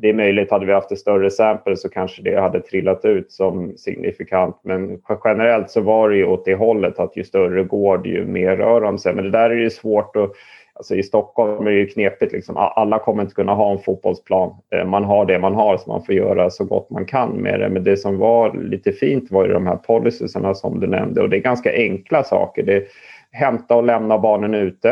det 0.00 0.08
är 0.08 0.14
möjligt, 0.14 0.50
hade 0.50 0.66
vi 0.66 0.72
haft 0.72 0.92
ett 0.92 0.98
större 0.98 1.30
sample 1.30 1.76
så 1.76 1.88
kanske 1.88 2.22
det 2.22 2.40
hade 2.40 2.60
trillat 2.60 3.04
ut 3.04 3.32
som 3.32 3.76
signifikant. 3.76 4.60
Men 4.64 5.00
generellt 5.24 5.70
så 5.70 5.80
var 5.80 6.10
det 6.10 6.16
ju 6.16 6.26
åt 6.26 6.44
det 6.44 6.54
hållet 6.54 6.98
att 6.98 7.16
ju 7.16 7.24
större 7.24 7.64
gård 7.64 8.06
ju 8.06 8.26
mer 8.26 8.56
rör 8.56 8.80
de 8.80 8.98
sig. 8.98 9.14
Men 9.14 9.24
det 9.24 9.30
där 9.30 9.50
är 9.50 9.54
ju 9.54 9.70
svårt 9.70 10.16
att 10.16 10.32
Alltså 10.78 10.94
I 10.94 11.02
Stockholm 11.02 11.66
är 11.66 11.70
det 11.70 11.76
ju 11.76 11.86
knepigt. 11.86 12.32
Liksom. 12.32 12.56
Alla 12.56 12.98
kommer 12.98 13.22
inte 13.22 13.34
kunna 13.34 13.54
ha 13.54 13.72
en 13.72 13.78
fotbollsplan. 13.78 14.54
Eh, 14.70 14.84
man 14.84 15.04
har 15.04 15.26
det 15.26 15.38
man 15.38 15.54
har 15.54 15.76
så 15.76 15.90
man 15.90 16.04
får 16.04 16.14
göra 16.14 16.50
så 16.50 16.64
gott 16.64 16.90
man 16.90 17.04
kan 17.06 17.30
med 17.30 17.60
det. 17.60 17.68
Men 17.68 17.84
det 17.84 17.96
som 17.96 18.18
var 18.18 18.54
lite 18.54 18.92
fint 18.92 19.30
var 19.30 19.46
ju 19.46 19.52
de 19.52 19.66
här 19.66 19.76
policyerna 19.76 20.54
som 20.54 20.80
du 20.80 20.86
nämnde 20.86 21.22
och 21.22 21.30
det 21.30 21.36
är 21.36 21.40
ganska 21.40 21.72
enkla 21.72 22.24
saker. 22.24 22.62
Det 22.62 22.76
är 22.76 22.84
hämta 23.30 23.76
och 23.76 23.84
lämna 23.84 24.18
barnen 24.18 24.54
ute. 24.54 24.90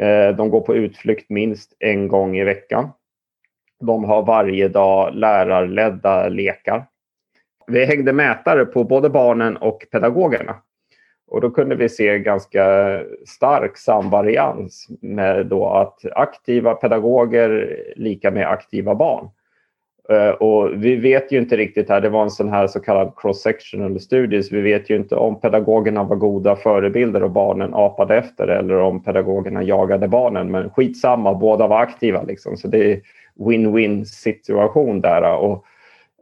Eh, 0.00 0.36
de 0.36 0.50
går 0.50 0.60
på 0.60 0.74
utflykt 0.74 1.30
minst 1.30 1.76
en 1.78 2.08
gång 2.08 2.36
i 2.36 2.44
veckan. 2.44 2.88
De 3.80 4.04
har 4.04 4.22
varje 4.22 4.68
dag 4.68 5.14
lärarledda 5.14 6.28
lekar. 6.28 6.86
Vi 7.66 7.84
hängde 7.84 8.12
mätare 8.12 8.64
på 8.64 8.84
både 8.84 9.10
barnen 9.10 9.56
och 9.56 9.86
pedagogerna. 9.92 10.56
Och 11.28 11.40
då 11.40 11.50
kunde 11.50 11.74
vi 11.74 11.88
se 11.88 12.18
ganska 12.18 12.64
stark 13.26 13.76
samvarians 13.76 14.86
med 15.00 15.46
då 15.46 15.68
att 15.68 15.98
aktiva 16.14 16.74
pedagoger 16.74 17.78
lika 17.96 18.30
med 18.30 18.48
aktiva 18.48 18.94
barn. 18.94 19.28
Eh, 20.08 20.30
och 20.30 20.84
vi 20.84 20.96
vet 20.96 21.32
ju 21.32 21.38
inte 21.38 21.56
riktigt 21.56 21.88
här, 21.88 22.00
det 22.00 22.08
var 22.08 22.22
en 22.22 22.30
sån 22.30 22.48
här 22.48 22.66
så 22.66 22.80
kallad 22.80 23.12
cross-sectional 23.16 23.98
studies. 23.98 24.52
Vi 24.52 24.60
vet 24.60 24.90
ju 24.90 24.96
inte 24.96 25.16
om 25.16 25.40
pedagogerna 25.40 26.04
var 26.04 26.16
goda 26.16 26.56
förebilder 26.56 27.22
och 27.22 27.30
barnen 27.30 27.74
apade 27.74 28.16
efter 28.16 28.48
eller 28.48 28.76
om 28.76 29.02
pedagogerna 29.02 29.62
jagade 29.62 30.08
barnen. 30.08 30.50
Men 30.50 30.70
skitsamma, 30.70 31.34
båda 31.34 31.66
var 31.66 31.80
aktiva 31.80 32.22
liksom. 32.22 32.56
Så 32.56 32.68
det 32.68 32.92
är 32.92 33.00
win-win 33.38 34.04
situation 34.04 35.00
där. 35.00 35.36
Och 35.36 35.64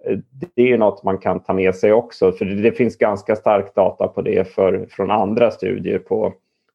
eh, 0.07 0.19
det 0.55 0.73
är 0.73 0.79
något 0.79 1.03
man 1.03 1.19
kan 1.19 1.41
ta 1.41 1.53
med 1.53 1.75
sig 1.75 1.93
också, 1.93 2.33
för 2.33 2.45
det 2.45 2.73
finns 2.73 2.97
ganska 2.97 3.37
stark 3.37 3.75
data 3.75 4.09
på 4.09 4.23
det 4.23 4.55
för, 4.55 4.87
från 4.91 5.11
andra 5.11 5.51
studier 5.51 5.99
på 5.99 6.33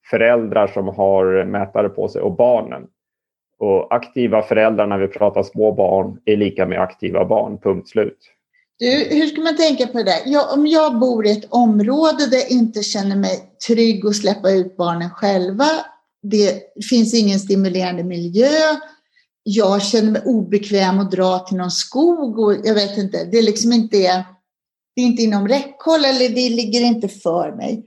föräldrar 0.09 0.67
som 0.67 0.87
har 0.87 1.45
mätare 1.45 1.89
på 1.89 2.07
sig 2.07 2.21
och 2.21 2.35
barnen. 2.35 2.87
Och 3.59 3.95
aktiva 3.95 4.41
föräldrar 4.41 4.87
när 4.87 4.97
vi 4.97 5.07
pratar 5.07 5.43
små 5.43 5.71
barn 5.71 6.19
är 6.25 6.37
lika 6.37 6.65
med 6.65 6.81
aktiva 6.81 7.25
barn, 7.25 7.57
punkt 7.57 7.89
slut. 7.89 8.17
Du, 8.79 9.15
hur 9.15 9.27
ska 9.27 9.41
man 9.41 9.57
tänka 9.57 9.87
på 9.87 10.03
det? 10.03 10.21
Jag, 10.25 10.53
om 10.53 10.67
jag 10.67 10.99
bor 10.99 11.25
i 11.25 11.31
ett 11.31 11.47
område 11.49 12.29
där 12.31 12.37
jag 12.37 12.51
inte 12.51 12.83
känner 12.83 13.15
mig 13.15 13.31
trygg 13.67 14.05
att 14.05 14.15
släppa 14.15 14.51
ut 14.51 14.77
barnen 14.77 15.09
själva, 15.09 15.65
det 16.21 16.61
finns 16.89 17.13
ingen 17.13 17.39
stimulerande 17.39 18.03
miljö, 18.03 18.49
jag 19.51 19.81
känner 19.83 20.11
mig 20.11 20.21
obekväm 20.25 20.99
att 20.99 21.11
dra 21.11 21.39
till 21.39 21.57
någon 21.57 21.71
skog 21.71 22.39
och 22.39 22.55
jag 22.63 22.73
vet 22.73 22.97
inte, 22.97 23.23
det 23.23 23.37
är 23.37 23.43
liksom 23.43 23.71
inte, 23.71 23.97
det 24.95 25.01
är 25.01 25.05
inte 25.05 25.23
inom 25.23 25.47
räckhåll 25.47 26.05
eller 26.05 26.29
det 26.29 26.49
ligger 26.49 26.81
inte 26.81 27.07
för 27.07 27.55
mig. 27.55 27.85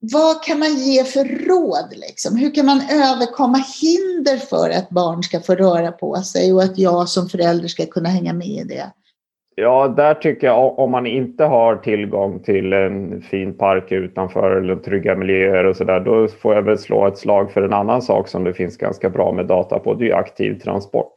Vad 0.00 0.42
kan 0.42 0.58
man 0.58 0.76
ge 0.76 1.04
för 1.04 1.24
råd? 1.24 1.94
Liksom? 1.96 2.36
Hur 2.36 2.54
kan 2.54 2.66
man 2.66 2.82
överkomma 2.90 3.64
hinder 3.80 4.36
för 4.36 4.70
att 4.70 4.90
barn 4.90 5.22
ska 5.22 5.40
få 5.40 5.54
röra 5.54 5.92
på 5.92 6.22
sig 6.22 6.52
och 6.52 6.62
att 6.62 6.78
jag 6.78 7.08
som 7.08 7.28
förälder 7.28 7.68
ska 7.68 7.86
kunna 7.86 8.08
hänga 8.08 8.32
med 8.32 8.48
i 8.48 8.64
det? 8.64 8.92
Ja, 9.58 9.88
där 9.88 10.14
tycker 10.14 10.46
jag 10.46 10.78
om 10.78 10.90
man 10.90 11.06
inte 11.06 11.44
har 11.44 11.76
tillgång 11.76 12.40
till 12.40 12.72
en 12.72 13.22
fin 13.22 13.58
park 13.58 13.92
utanför 13.92 14.50
eller 14.50 14.76
trygga 14.76 15.16
miljöer 15.16 15.64
och 15.64 15.76
så 15.76 15.84
där, 15.84 16.00
då 16.00 16.28
får 16.28 16.54
jag 16.54 16.62
väl 16.62 16.78
slå 16.78 17.06
ett 17.06 17.18
slag 17.18 17.50
för 17.52 17.62
en 17.62 17.72
annan 17.72 18.02
sak 18.02 18.28
som 18.28 18.44
det 18.44 18.54
finns 18.54 18.76
ganska 18.76 19.10
bra 19.10 19.32
med 19.32 19.46
data 19.46 19.78
på. 19.78 19.94
Det 19.94 20.10
är 20.10 20.14
aktiv 20.14 20.58
transport. 20.58 21.12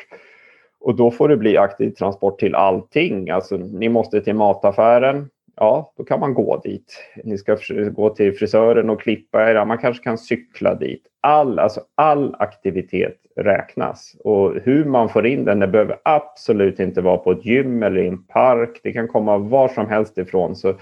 Och 0.79 0.95
då 0.95 1.11
får 1.11 1.29
det 1.29 1.37
bli 1.37 1.57
aktiv 1.57 1.89
transport 1.89 2.39
till 2.39 2.55
allting. 2.55 3.29
Alltså, 3.29 3.57
ni 3.57 3.89
måste 3.89 4.21
till 4.21 4.35
mataffären. 4.35 5.29
Ja, 5.55 5.93
då 5.97 6.03
kan 6.03 6.19
man 6.19 6.33
gå 6.33 6.57
dit. 6.57 7.03
Ni 7.23 7.37
ska 7.37 7.57
gå 7.91 8.09
till 8.09 8.37
frisören 8.37 8.89
och 8.89 9.01
klippa 9.01 9.51
er. 9.51 9.65
Man 9.65 9.77
kanske 9.77 10.03
kan 10.03 10.17
cykla 10.17 10.75
dit. 10.75 11.03
All, 11.21 11.59
alltså 11.59 11.81
all 11.95 12.35
aktivitet 12.39 13.17
räknas. 13.43 14.15
Och 14.23 14.53
hur 14.63 14.85
man 14.85 15.09
får 15.09 15.25
in 15.25 15.45
den, 15.45 15.59
det 15.59 15.67
behöver 15.67 15.97
absolut 16.03 16.79
inte 16.79 17.01
vara 17.01 17.17
på 17.17 17.31
ett 17.31 17.45
gym 17.45 17.83
eller 17.83 18.01
i 18.01 18.07
en 18.07 18.23
park. 18.23 18.79
Det 18.83 18.91
kan 18.91 19.07
komma 19.07 19.37
var 19.37 19.67
som 19.67 19.87
helst 19.87 20.17
ifrån. 20.17 20.55
Så 20.55 20.73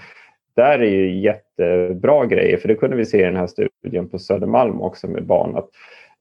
där 0.56 0.78
är 0.78 0.90
ju 0.90 1.20
jättebra 1.20 2.26
grejer, 2.26 2.56
för 2.56 2.68
det 2.68 2.74
kunde 2.74 2.96
vi 2.96 3.04
se 3.04 3.20
i 3.20 3.24
den 3.24 3.36
här 3.36 3.46
studien 3.46 4.08
på 4.08 4.18
Södermalm 4.18 4.80
också 4.80 5.08
med 5.08 5.26
barn. 5.26 5.56
Att 5.56 5.68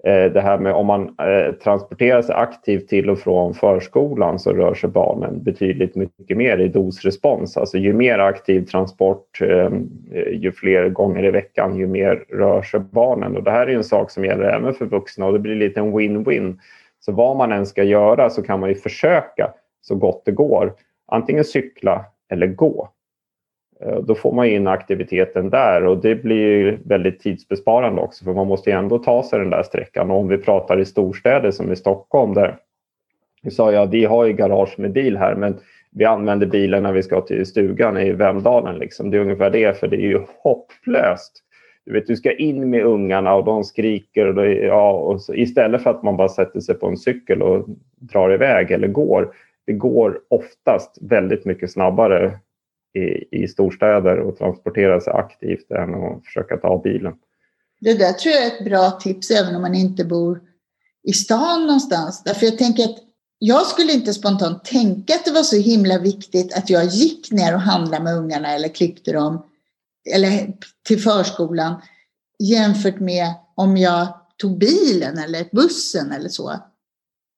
Eh, 0.03 0.31
det 0.31 0.41
här 0.41 0.57
med 0.57 0.73
om 0.73 0.85
man 0.85 1.01
eh, 1.19 1.53
transporterar 1.53 2.21
sig 2.21 2.35
aktivt 2.35 2.87
till 2.87 3.09
och 3.09 3.19
från 3.19 3.53
förskolan 3.53 4.39
så 4.39 4.53
rör 4.53 4.73
sig 4.73 4.89
barnen 4.89 5.43
betydligt 5.43 5.95
mycket 5.95 6.37
mer 6.37 6.57
i 6.57 6.67
dosrespons. 6.67 7.57
Alltså 7.57 7.77
ju 7.77 7.93
mer 7.93 8.19
aktiv 8.19 8.65
transport, 8.65 9.41
ehm, 9.41 9.89
eh, 10.11 10.33
ju 10.33 10.51
fler 10.51 10.89
gånger 10.89 11.25
i 11.25 11.31
veckan, 11.31 11.77
ju 11.77 11.87
mer 11.87 12.25
rör 12.29 12.61
sig 12.61 12.79
barnen. 12.79 13.37
Och 13.37 13.43
det 13.43 13.51
här 13.51 13.67
är 13.67 13.75
en 13.75 13.83
sak 13.83 14.11
som 14.11 14.25
gäller 14.25 14.43
även 14.43 14.73
för 14.73 14.85
vuxna 14.85 15.25
och 15.25 15.33
det 15.33 15.39
blir 15.39 15.55
lite 15.55 15.79
en 15.79 15.93
win-win. 15.93 16.57
Så 16.99 17.11
vad 17.11 17.37
man 17.37 17.51
än 17.51 17.65
ska 17.65 17.83
göra 17.83 18.29
så 18.29 18.43
kan 18.43 18.59
man 18.59 18.69
ju 18.69 18.75
försöka 18.75 19.53
så 19.81 19.95
gott 19.95 20.21
det 20.25 20.31
går. 20.31 20.73
Antingen 21.07 21.43
cykla 21.43 22.05
eller 22.29 22.47
gå. 22.47 22.89
Eh, 23.81 23.99
då 23.99 24.15
får 24.15 24.31
man 24.31 24.45
in 24.45 24.67
aktiviteten 24.67 25.49
där 25.49 25.85
och 25.85 25.97
det 25.97 26.15
blir 26.15 26.79
väldigt 26.85 27.19
tidsbesparande 27.19 28.01
också 28.01 28.25
för 28.25 28.33
man 28.33 28.47
måste 28.47 28.69
ju 28.69 28.75
ändå 28.75 28.99
ta 28.99 29.23
sig 29.23 29.39
den 29.39 29.49
där 29.49 29.63
sträckan. 29.63 30.11
Och 30.11 30.17
om 30.17 30.27
vi 30.27 30.37
pratar 30.37 30.79
i 30.79 30.85
storstäder 30.85 31.51
som 31.51 31.71
i 31.71 31.75
Stockholm 31.75 32.33
där 32.33 32.57
vi 33.41 33.51
sa 33.51 33.71
ja, 33.71 33.85
vi 33.85 34.05
har 34.05 34.25
ju 34.25 34.33
garage 34.33 34.79
med 34.79 34.91
bil 34.91 35.17
här 35.17 35.35
men 35.35 35.59
vi 35.91 36.05
använder 36.05 36.47
bilen 36.47 36.83
när 36.83 36.93
vi 36.93 37.03
ska 37.03 37.21
till 37.21 37.45
stugan 37.45 37.97
i 37.97 38.11
Vemdalen. 38.11 38.77
Liksom. 38.77 39.11
Det 39.11 39.17
är 39.17 39.21
ungefär 39.21 39.49
det, 39.49 39.79
för 39.79 39.87
det 39.87 39.97
är 39.97 40.07
ju 40.07 40.21
hopplöst. 40.43 41.43
Du, 41.85 41.93
vet, 41.93 42.07
du 42.07 42.15
ska 42.15 42.31
in 42.31 42.69
med 42.69 42.83
ungarna 42.83 43.35
och 43.35 43.45
de 43.45 43.63
skriker. 43.63 44.27
Och 44.27 44.35
det, 44.35 44.53
ja, 44.53 44.91
och 44.91 45.21
så, 45.21 45.33
istället 45.33 45.83
för 45.83 45.89
att 45.89 46.03
man 46.03 46.17
bara 46.17 46.29
sätter 46.29 46.59
sig 46.59 46.75
på 46.75 46.87
en 46.87 46.97
cykel 46.97 47.41
och 47.41 47.65
drar 47.99 48.33
iväg 48.33 48.71
eller 48.71 48.87
går. 48.87 49.33
Det 49.65 49.73
går 49.73 50.19
oftast 50.29 50.97
väldigt 51.01 51.45
mycket 51.45 51.71
snabbare 51.71 52.39
i, 52.97 53.27
i 53.43 53.47
storstäder 53.47 54.19
och 54.19 54.37
transportera 54.37 55.01
sig 55.01 55.13
aktivt 55.13 55.71
än 55.71 55.93
att 55.95 56.25
försöka 56.25 56.57
ta 56.57 56.81
bilen. 56.83 57.13
Det 57.79 57.93
där 57.93 58.13
tror 58.13 58.35
jag 58.35 58.43
är 58.43 58.47
ett 58.47 58.65
bra 58.65 58.91
tips 58.91 59.31
även 59.31 59.55
om 59.55 59.61
man 59.61 59.75
inte 59.75 60.05
bor 60.05 60.41
i 61.03 61.13
stan 61.13 61.61
någonstans. 61.61 62.23
Därför 62.23 62.45
jag 62.45 62.57
tänker 62.57 62.83
att 62.83 62.97
jag 63.39 63.65
skulle 63.65 63.93
inte 63.93 64.13
spontant 64.13 64.65
tänka 64.65 65.15
att 65.15 65.25
det 65.25 65.31
var 65.31 65.43
så 65.43 65.55
himla 65.55 65.99
viktigt 65.99 66.53
att 66.57 66.69
jag 66.69 66.85
gick 66.85 67.31
ner 67.31 67.53
och 67.53 67.61
handlade 67.61 68.03
med 68.03 68.15
ungarna 68.15 68.55
eller 68.55 68.69
klippte 68.69 69.13
dem 69.13 69.45
eller 70.15 70.53
till 70.87 71.01
förskolan 71.01 71.81
jämfört 72.39 72.99
med 72.99 73.33
om 73.55 73.77
jag 73.77 74.07
tog 74.37 74.57
bilen 74.57 75.17
eller 75.17 75.49
bussen 75.51 76.11
eller 76.11 76.29
så. 76.29 76.59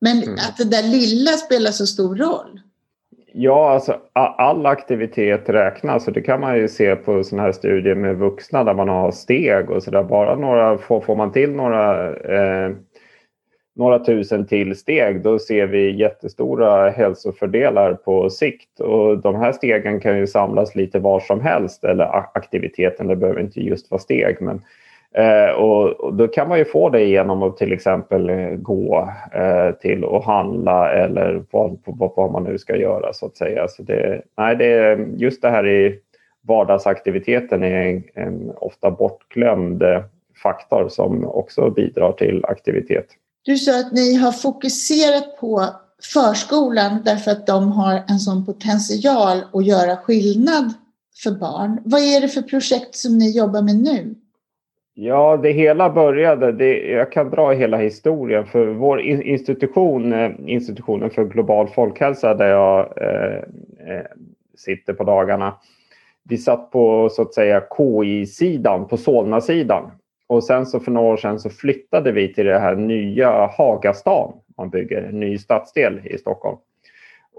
Men 0.01 0.23
mm. 0.23 0.35
att 0.35 0.57
det 0.57 0.63
där 0.63 0.83
lilla 0.83 1.31
spelar 1.31 1.71
så 1.71 1.87
stor 1.87 2.15
roll. 2.15 2.61
Ja, 3.33 3.69
alltså 3.69 3.99
all 4.13 4.65
aktivitet 4.65 5.49
räknas 5.49 6.07
och 6.07 6.13
det 6.13 6.21
kan 6.21 6.39
man 6.39 6.57
ju 6.57 6.67
se 6.67 6.95
på 6.95 7.23
sådana 7.23 7.43
här 7.43 7.51
studier 7.51 7.95
med 7.95 8.17
vuxna 8.17 8.63
där 8.63 8.73
man 8.73 8.89
har 8.89 9.11
steg 9.11 9.69
och 9.69 9.83
sådär. 9.83 10.03
Bara 10.03 10.35
några, 10.35 10.77
får, 10.77 11.01
får 11.01 11.15
man 11.15 11.31
till 11.31 11.51
några, 11.51 12.15
eh, 12.15 12.71
några 13.75 13.99
tusen 13.99 14.47
till 14.47 14.75
steg 14.75 15.21
då 15.21 15.39
ser 15.39 15.67
vi 15.67 15.95
jättestora 15.95 16.89
hälsofördelar 16.89 17.93
på 17.93 18.29
sikt. 18.29 18.79
Och 18.79 19.17
de 19.21 19.35
här 19.35 19.51
stegen 19.51 19.99
kan 19.99 20.17
ju 20.17 20.27
samlas 20.27 20.75
lite 20.75 20.99
var 20.99 21.19
som 21.19 21.41
helst 21.41 21.83
eller 21.83 22.37
aktiviteten, 22.37 23.07
det 23.07 23.15
behöver 23.15 23.41
inte 23.41 23.61
just 23.61 23.91
vara 23.91 24.01
steg. 24.01 24.41
Men 24.41 24.61
Eh, 25.15 25.51
och, 25.55 25.91
och, 25.91 26.13
då 26.13 26.27
kan 26.27 26.49
man 26.49 26.57
ju 26.57 26.65
få 26.65 26.89
det 26.89 27.03
genom 27.03 27.43
att 27.43 27.57
till 27.57 27.73
exempel 27.73 28.29
eh, 28.29 28.49
gå 28.49 29.09
eh, 29.33 29.71
till 29.71 30.03
och 30.03 30.23
handla 30.23 30.91
eller 30.91 31.43
vad, 31.51 31.79
vad, 31.85 32.11
vad, 32.15 32.31
man 32.31 32.43
nu 32.43 32.57
ska 32.57 32.75
göra 32.75 33.13
så 33.13 33.25
att 33.25 33.37
säga. 33.37 33.67
Så 33.67 33.83
det, 33.83 34.21
nej, 34.37 34.55
det, 34.55 34.99
just 35.17 35.41
det 35.41 35.49
här 35.49 35.67
i 35.67 35.99
vardagsaktiviteten 36.47 37.63
är 37.63 37.81
en, 37.81 38.03
en 38.13 38.51
ofta 38.55 38.91
bortglömd 38.91 39.83
faktor 40.43 40.89
som 40.89 41.25
också 41.25 41.69
bidrar 41.69 42.11
till 42.11 42.45
aktivitet. 42.45 43.05
Du 43.45 43.57
sa 43.57 43.79
att 43.79 43.91
ni 43.91 44.15
har 44.15 44.31
fokuserat 44.31 45.37
på 45.39 45.65
förskolan 46.13 47.01
därför 47.05 47.31
att 47.31 47.47
de 47.47 47.71
har 47.71 48.03
en 48.07 48.19
sån 48.19 48.45
potential 48.45 49.37
att 49.53 49.65
göra 49.65 49.97
skillnad 49.97 50.73
för 51.23 51.31
barn. 51.31 51.81
Vad 51.85 52.01
är 52.01 52.21
det 52.21 52.27
för 52.27 52.41
projekt 52.41 52.95
som 52.95 53.17
ni 53.17 53.37
jobbar 53.37 53.61
med 53.61 53.75
nu? 53.75 54.15
Ja, 55.01 55.37
det 55.37 55.51
hela 55.51 55.89
började, 55.89 56.51
det, 56.51 56.77
jag 56.77 57.11
kan 57.11 57.29
dra 57.29 57.51
hela 57.51 57.77
historien 57.77 58.45
för 58.45 58.67
vår 58.67 59.01
institution, 59.01 60.13
eh, 60.13 60.31
institutionen 60.45 61.09
för 61.09 61.25
global 61.25 61.67
folkhälsa 61.67 62.33
där 62.33 62.47
jag 62.47 62.79
eh, 63.01 63.35
eh 63.95 64.05
sitter 64.57 64.93
på 64.93 65.03
dagarna. 65.03 65.53
Vi 66.23 66.37
satt 66.37 66.71
på 66.71 67.09
så 67.11 67.21
att 67.21 67.33
säga 67.33 67.63
KI-sidan, 67.77 68.87
på 68.87 68.97
Solna-sidan. 68.97 69.91
Och 70.27 70.43
sen 70.43 70.65
så 70.65 70.79
för 70.79 70.91
några 70.91 71.13
år 71.13 71.17
sedan 71.17 71.39
så 71.39 71.49
flyttade 71.49 72.11
vi 72.11 72.33
till 72.33 72.45
det 72.45 72.59
här 72.59 72.75
nya 72.75 73.47
Hagastan. 73.57 74.33
Man 74.57 74.69
bygger 74.69 75.01
en 75.01 75.19
ny 75.19 75.37
stadsdel 75.37 76.01
i 76.03 76.17
Stockholm. 76.17 76.57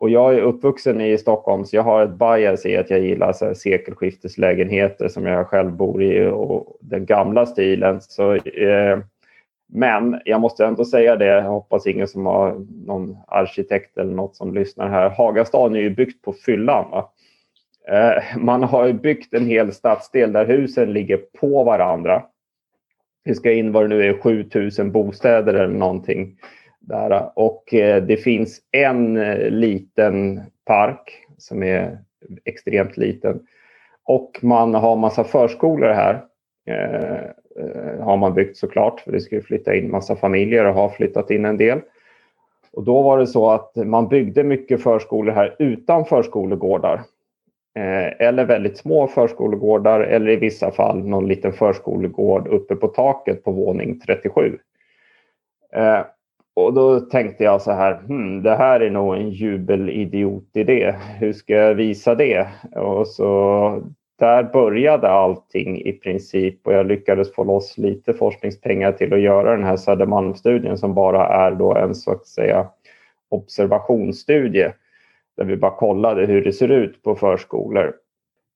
Och 0.00 0.10
jag 0.10 0.34
är 0.34 0.40
uppvuxen 0.40 1.00
i 1.00 1.18
Stockholm 1.18 1.64
så 1.64 1.76
jag 1.76 1.82
har 1.82 2.02
ett 2.02 2.18
bias 2.18 2.66
i 2.66 2.76
att 2.76 2.90
jag 2.90 3.00
gillar 3.00 3.32
så 3.32 3.44
här, 3.44 3.54
sekelskifteslägenheter 3.54 5.08
som 5.08 5.26
jag 5.26 5.46
själv 5.46 5.72
bor 5.72 6.02
i 6.02 6.26
och 6.26 6.76
den 6.80 7.06
gamla 7.06 7.46
stilen. 7.46 8.00
Så, 8.00 8.34
eh, 8.34 8.98
men 9.72 10.20
jag 10.24 10.40
måste 10.40 10.66
ändå 10.66 10.84
säga 10.84 11.16
det, 11.16 11.26
jag 11.26 11.42
hoppas 11.42 11.86
ingen 11.86 12.08
som 12.08 12.26
har 12.26 12.66
någon 12.86 13.16
arkitekt 13.26 13.98
eller 13.98 14.12
något 14.12 14.36
som 14.36 14.54
lyssnar 14.54 14.88
här. 14.88 15.08
Hagastaden 15.08 15.76
är 15.76 15.80
ju 15.80 15.90
byggt 15.90 16.22
på 16.22 16.32
fyllan. 16.32 17.02
Eh, 17.88 18.38
man 18.38 18.62
har 18.62 18.92
byggt 18.92 19.34
en 19.34 19.46
hel 19.46 19.72
stadsdel 19.72 20.32
där 20.32 20.46
husen 20.46 20.92
ligger 20.92 21.16
på 21.40 21.64
varandra. 21.64 22.22
Det 23.24 23.34
ska 23.34 23.52
in 23.52 23.72
vad 23.72 23.84
det 23.84 23.88
nu 23.88 24.02
är, 24.04 24.20
7000 24.20 24.92
bostäder 24.92 25.54
eller 25.54 25.78
någonting. 25.78 26.36
Där. 26.90 27.31
Och 27.35 27.74
eh, 27.74 28.03
det 28.03 28.16
finns 28.16 28.61
en 28.70 29.16
eh, 29.16 29.50
liten 29.50 30.40
park 30.64 31.26
som 31.38 31.62
är 31.62 31.98
extremt 32.44 32.96
liten. 32.96 33.40
Och 34.05 34.38
man 34.42 34.74
har 34.74 34.96
massa 34.96 35.24
förskolor 35.24 35.88
här. 35.88 36.24
Eh, 36.66 37.24
eh, 37.57 38.00
har 38.00 38.16
man 38.16 38.35
byggt 38.35 38.57
såklart, 38.57 39.00
för 39.00 39.12
det 39.12 39.20
ska 39.20 39.35
ju 39.35 39.42
flytta 39.42 39.74
in 39.74 39.90
massa 39.90 40.16
familjer 40.16 40.64
och 40.64 40.74
har 40.74 40.88
flyttat 40.88 41.31
in 41.31 41.44
en 41.44 41.57
del. 41.57 41.81
Och 42.72 42.85
då 42.85 43.03
var 43.03 43.18
det 43.18 43.26
så 43.26 43.50
att 43.50 43.72
man 43.76 44.09
byggde 44.09 44.44
mycket 44.44 44.83
förskolor 44.83 45.33
här 45.33 45.57
utan 45.59 46.05
förskolegårdar. 46.05 47.00
eller 48.18 48.44
väldigt 48.44 48.79
små 48.79 49.07
förskolegårdar 49.07 50.00
eller 50.00 50.31
i 50.31 50.37
vissa 50.37 50.70
fall 50.70 51.05
någon 51.05 51.29
liten 51.29 51.53
förskolegård 51.53 52.48
uppe 52.48 52.76
på 52.76 52.88
taket 52.88 53.44
på 53.44 53.50
våning 53.50 54.00
37. 54.00 54.59
Och 56.54 56.74
då 56.74 57.00
tänkte 57.00 57.44
jag 57.44 57.62
så 57.62 57.72
här, 57.72 58.00
hmm, 58.06 58.42
det 58.42 58.56
här 58.56 58.80
är 58.80 58.90
nog 58.90 59.14
en 59.14 59.30
jubelidiot-idé. 59.30 60.94
Hur 61.18 61.32
ska 61.32 61.54
jag 61.54 61.74
visa 61.74 62.14
det? 62.14 62.48
Och 62.76 63.06
så 63.06 63.82
där 64.18 64.42
började 64.42 65.08
allting 65.08 65.80
i 65.80 65.92
princip 65.92 66.66
och 66.66 66.72
jag 66.72 66.86
lyckades 66.86 67.34
få 67.34 67.44
loss 67.44 67.78
lite 67.78 68.14
forskningspengar 68.14 68.92
till 68.92 69.12
att 69.12 69.20
göra 69.20 69.56
den 69.56 69.64
här 69.64 69.76
Södermalmsstudien 69.76 70.78
som 70.78 70.94
bara 70.94 71.26
är 71.26 71.50
då 71.50 71.74
en 71.74 71.94
så 71.94 72.12
att 72.12 72.26
säga 72.26 72.66
observationsstudie 73.28 74.72
där 75.36 75.44
vi 75.44 75.56
bara 75.56 75.76
kollade 75.76 76.26
hur 76.26 76.44
det 76.44 76.52
ser 76.52 76.68
ut 76.68 77.02
på 77.02 77.14
förskolor. 77.14 77.94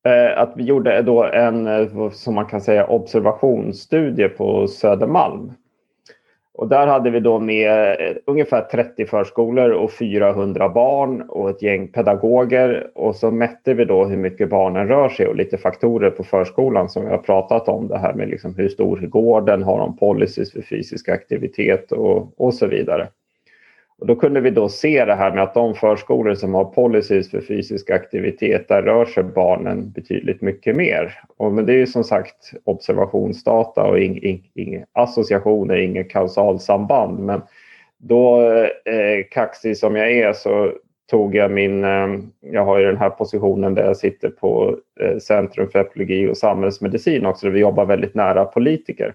Eh, 0.06 0.38
att 0.38 0.52
vi 0.56 0.64
gjorde 0.64 1.02
då 1.02 1.24
en, 1.24 1.66
eh, 1.66 2.10
som 2.10 2.34
man 2.34 2.46
kan 2.46 2.60
säga, 2.60 2.86
observationsstudie 2.86 4.28
på 4.28 4.66
Södermalm 4.68 5.52
och 6.54 6.68
där 6.68 6.86
hade 6.86 7.10
vi 7.10 7.20
då 7.20 7.40
med 7.40 8.00
eh, 8.00 8.16
ungefär 8.26 8.60
30 8.60 9.06
förskolor 9.06 9.70
och 9.70 9.92
400 9.92 10.68
barn 10.68 11.22
och 11.22 11.50
ett 11.50 11.62
gäng 11.62 11.88
pedagoger. 11.88 12.90
Och 12.94 13.16
så 13.16 13.30
mätte 13.30 13.74
vi 13.74 13.84
då 13.84 14.04
hur 14.04 14.16
mycket 14.16 14.50
barnen 14.50 14.88
rör 14.88 15.08
sig 15.08 15.26
och 15.26 15.36
lite 15.36 15.58
faktorer 15.58 16.10
på 16.10 16.24
förskolan 16.24 16.88
som 16.88 17.04
vi 17.04 17.10
har 17.10 17.18
pratat 17.18 17.68
om. 17.68 17.88
Det 17.88 17.98
här 17.98 18.14
med 18.14 18.28
liksom 18.28 18.54
hur 18.54 18.68
stor 18.68 19.02
är 19.02 19.06
gården, 19.06 19.62
har 19.62 19.78
de 19.78 19.96
policies 19.96 20.52
för 20.52 20.62
fysisk 20.62 21.08
aktivitet 21.08 21.92
och, 21.92 22.40
och 22.40 22.54
så 22.54 22.66
vidare. 22.66 23.08
Och 24.00 24.06
då 24.06 24.16
kunde 24.16 24.40
vi 24.40 24.50
då 24.50 24.68
se 24.68 25.04
det 25.04 25.14
här 25.14 25.34
med 25.34 25.42
att 25.42 25.54
de 25.54 25.74
förskolor 25.74 26.34
som 26.34 26.54
har 26.54 26.64
policies 26.64 27.30
för 27.30 27.40
fysisk 27.40 27.90
aktivitet, 27.90 28.68
där 28.68 28.82
rör 28.82 29.04
sig 29.04 29.24
barnen 29.24 29.90
betydligt 29.90 30.42
mycket 30.42 30.76
mer. 30.76 31.20
Och, 31.36 31.52
men 31.52 31.66
det 31.66 31.72
är 31.72 31.76
ju 31.76 31.86
som 31.86 32.04
sagt 32.04 32.52
observationsdata 32.64 33.84
och 33.84 33.98
inga 33.98 34.20
ing, 34.20 34.50
ing, 34.54 34.84
associationer, 34.92 35.76
inget 35.76 36.10
kausalsamband. 36.10 37.18
Men 37.18 37.42
då, 37.98 38.42
eh, 38.84 39.24
kaxig 39.30 39.76
som 39.76 39.96
jag 39.96 40.12
är, 40.12 40.32
så 40.32 40.72
tog 41.10 41.34
jag 41.34 41.50
min... 41.50 41.84
Eh, 41.84 42.08
jag 42.40 42.64
har 42.64 42.78
ju 42.78 42.86
den 42.86 42.96
här 42.96 43.10
positionen 43.10 43.74
där 43.74 43.84
jag 43.84 43.96
sitter 43.96 44.28
på 44.28 44.78
eh, 45.00 45.18
Centrum 45.18 45.70
för 45.70 45.78
epidemiologi 45.78 46.32
och 46.32 46.36
samhällsmedicin 46.36 47.26
också, 47.26 47.46
där 47.46 47.52
vi 47.52 47.60
jobbar 47.60 47.84
väldigt 47.84 48.14
nära 48.14 48.44
politiker 48.44 49.14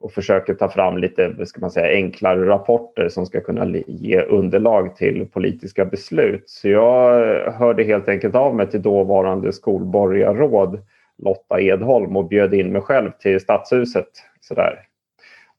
och 0.00 0.12
försöker 0.12 0.54
ta 0.54 0.68
fram 0.68 0.98
lite 0.98 1.46
ska 1.46 1.60
man 1.60 1.70
säga, 1.70 1.94
enklare 1.94 2.46
rapporter 2.46 3.08
som 3.08 3.26
ska 3.26 3.40
kunna 3.40 3.66
ge 3.86 4.20
underlag 4.20 4.96
till 4.96 5.26
politiska 5.32 5.84
beslut. 5.84 6.44
Så 6.46 6.68
jag 6.68 7.52
hörde 7.52 7.82
helt 7.84 8.08
enkelt 8.08 8.34
av 8.34 8.54
mig 8.54 8.70
till 8.70 8.82
dåvarande 8.82 9.52
skolborgarråd 9.52 10.80
Lotta 11.18 11.60
Edholm 11.60 12.16
och 12.16 12.28
bjöd 12.28 12.54
in 12.54 12.72
mig 12.72 12.82
själv 12.82 13.10
till 13.20 13.40
Stadshuset. 13.40 14.08
Sådär. 14.40 14.78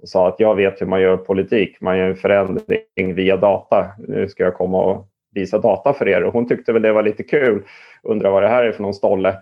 Och 0.02 0.10
sa 0.10 0.28
att 0.28 0.40
jag 0.40 0.56
vet 0.56 0.82
hur 0.82 0.86
man 0.86 1.02
gör 1.02 1.18
politik, 1.18 1.82
man 1.82 1.98
gör 1.98 2.10
en 2.10 2.16
förändring 2.16 3.16
via 3.16 3.38
data. 3.38 3.92
Nu 4.08 4.28
ska 4.28 4.44
jag 4.44 4.56
komma 4.56 4.84
och 4.84 5.08
visa 5.34 5.58
data 5.58 5.94
för 5.94 6.08
er. 6.08 6.24
Och 6.24 6.34
hon 6.34 6.48
tyckte 6.48 6.74
väl 6.74 6.82
det 6.82 6.94
var 6.94 7.04
lite 7.04 7.24
kul. 7.24 7.64
Undrar 8.04 8.32
vad 8.32 8.44
det 8.44 8.50
här 8.50 8.64
är 8.64 8.72
för 8.72 8.84
någon 8.84 8.94
stolle. 8.94 9.36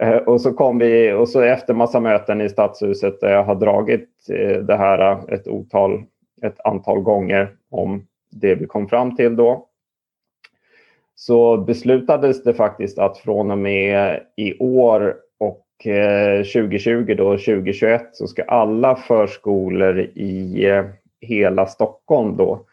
Eh, 0.00 0.16
och 0.16 0.40
så 0.40 0.52
kom 0.52 0.78
vi 0.78 1.12
och 1.12 1.28
så 1.28 1.40
efter 1.40 1.74
massa 1.74 2.00
möten 2.00 2.40
i 2.40 2.48
Stadshuset 2.48 3.20
där 3.20 3.32
jag 3.32 3.44
har 3.44 3.54
dragit 3.54 4.08
eh, 4.30 4.58
det 4.58 4.76
här 4.76 5.12
eh, 5.12 5.34
ett 5.34 5.48
otal, 5.48 6.02
ett 6.42 6.60
antal 6.66 7.00
gånger 7.00 7.56
om 7.70 8.06
det 8.30 8.54
vi 8.54 8.66
kom 8.66 8.88
fram 8.88 9.16
till 9.16 9.36
då. 9.36 9.68
Så 11.14 11.56
beslutades 11.56 12.42
det 12.42 12.54
faktiskt 12.54 12.98
att 12.98 13.18
från 13.18 13.50
och 13.50 13.58
med 13.58 14.20
i 14.36 14.58
år 14.58 15.16
och 15.38 15.60
2020 15.84 17.14
då 17.18 17.30
2021 17.30 18.08
så 18.12 18.26
ska 18.26 18.42
alla 18.42 18.96
förskolor 18.96 19.98
i 20.00 20.66
hela 21.20 21.66
Stockholm 21.66 22.36
då 22.36 22.66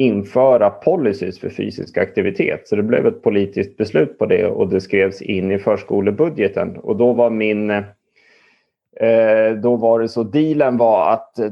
införa 0.00 0.70
policies 0.70 1.40
för 1.40 1.48
fysisk 1.48 1.98
aktivitet. 1.98 2.68
Så 2.68 2.76
det 2.76 2.82
blev 2.82 3.06
ett 3.06 3.22
politiskt 3.22 3.76
beslut 3.76 4.18
på 4.18 4.26
det 4.26 4.46
och 4.46 4.68
det 4.68 4.80
skrevs 4.80 5.22
in 5.22 5.50
i 5.50 5.58
förskolebudgeten. 5.58 6.76
Och 6.76 6.96
då 6.96 7.12
var 7.12 7.30
min... 7.30 7.70
Eh, 7.70 9.52
då 9.62 9.76
var 9.76 10.00
det 10.00 10.08
så, 10.08 10.22
dealen 10.22 10.76
var 10.76 11.12
att 11.12 11.38
eh, 11.38 11.50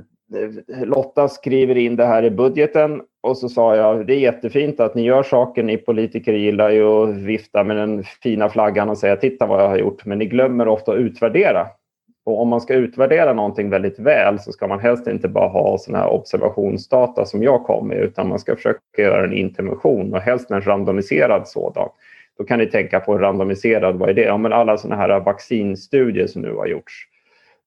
Lotta 0.85 1.29
skriver 1.29 1.77
in 1.77 1.97
det 1.97 2.05
här 2.05 2.23
i 2.23 2.31
budgeten 2.31 3.03
och 3.21 3.39
så 3.39 3.49
sa 3.49 3.77
jag 3.77 4.07
det 4.07 4.15
är 4.15 4.21
jättefint 4.21 4.81
att 4.81 4.95
ni 4.95 5.03
gör 5.03 5.23
saker. 5.23 5.63
Ni 5.63 5.77
politiker 5.77 6.33
gillar 6.33 6.71
ju 6.71 6.85
att 6.85 7.15
vifta 7.15 7.65
med 7.65 7.77
den 7.77 8.05
fina 8.23 8.49
flaggan 8.49 8.89
och 8.89 8.99
säga 8.99 9.17
titta 9.17 9.47
vad 9.47 9.63
jag 9.63 9.69
har 9.69 9.79
gjort. 9.79 10.05
Men 10.05 10.19
ni 10.19 10.27
glömmer 10.27 10.69
ofta 10.69 10.93
att 10.93 10.99
utvärdera. 10.99 11.67
Och 12.29 12.41
om 12.41 12.49
man 12.49 12.61
ska 12.61 12.75
utvärdera 12.75 13.33
någonting 13.33 13.71
väldigt 13.71 13.99
väl 13.99 14.38
så 14.38 14.53
ska 14.53 14.67
man 14.67 14.81
helst 14.81 15.07
inte 15.07 15.29
bara 15.29 15.49
ha 15.49 15.79
såna 15.79 15.99
här 15.99 16.09
observationsdata 16.09 17.25
som 17.25 17.43
jag 17.43 17.64
kom 17.64 17.88
med 17.88 17.99
utan 17.99 18.29
man 18.29 18.38
ska 18.38 18.57
försöka 18.57 19.03
göra 19.03 19.25
en 19.25 19.33
intervention 19.33 20.14
och 20.14 20.21
helst 20.21 20.51
en 20.51 20.61
randomiserad 20.61 21.49
sådan. 21.49 21.88
Då 22.38 22.45
kan 22.45 22.59
ni 22.59 22.67
tänka 22.67 23.01
på 23.01 23.19
randomiserad, 23.19 23.97
vad 23.97 24.09
är 24.09 24.14
det? 24.14 24.23
Ja, 24.23 24.37
men 24.37 24.53
alla 24.53 24.77
sådana 24.77 25.03
här 25.03 25.21
vaccinstudier 25.21 26.27
som 26.27 26.43
nu 26.43 26.55
har 26.55 26.67
gjorts 26.67 26.93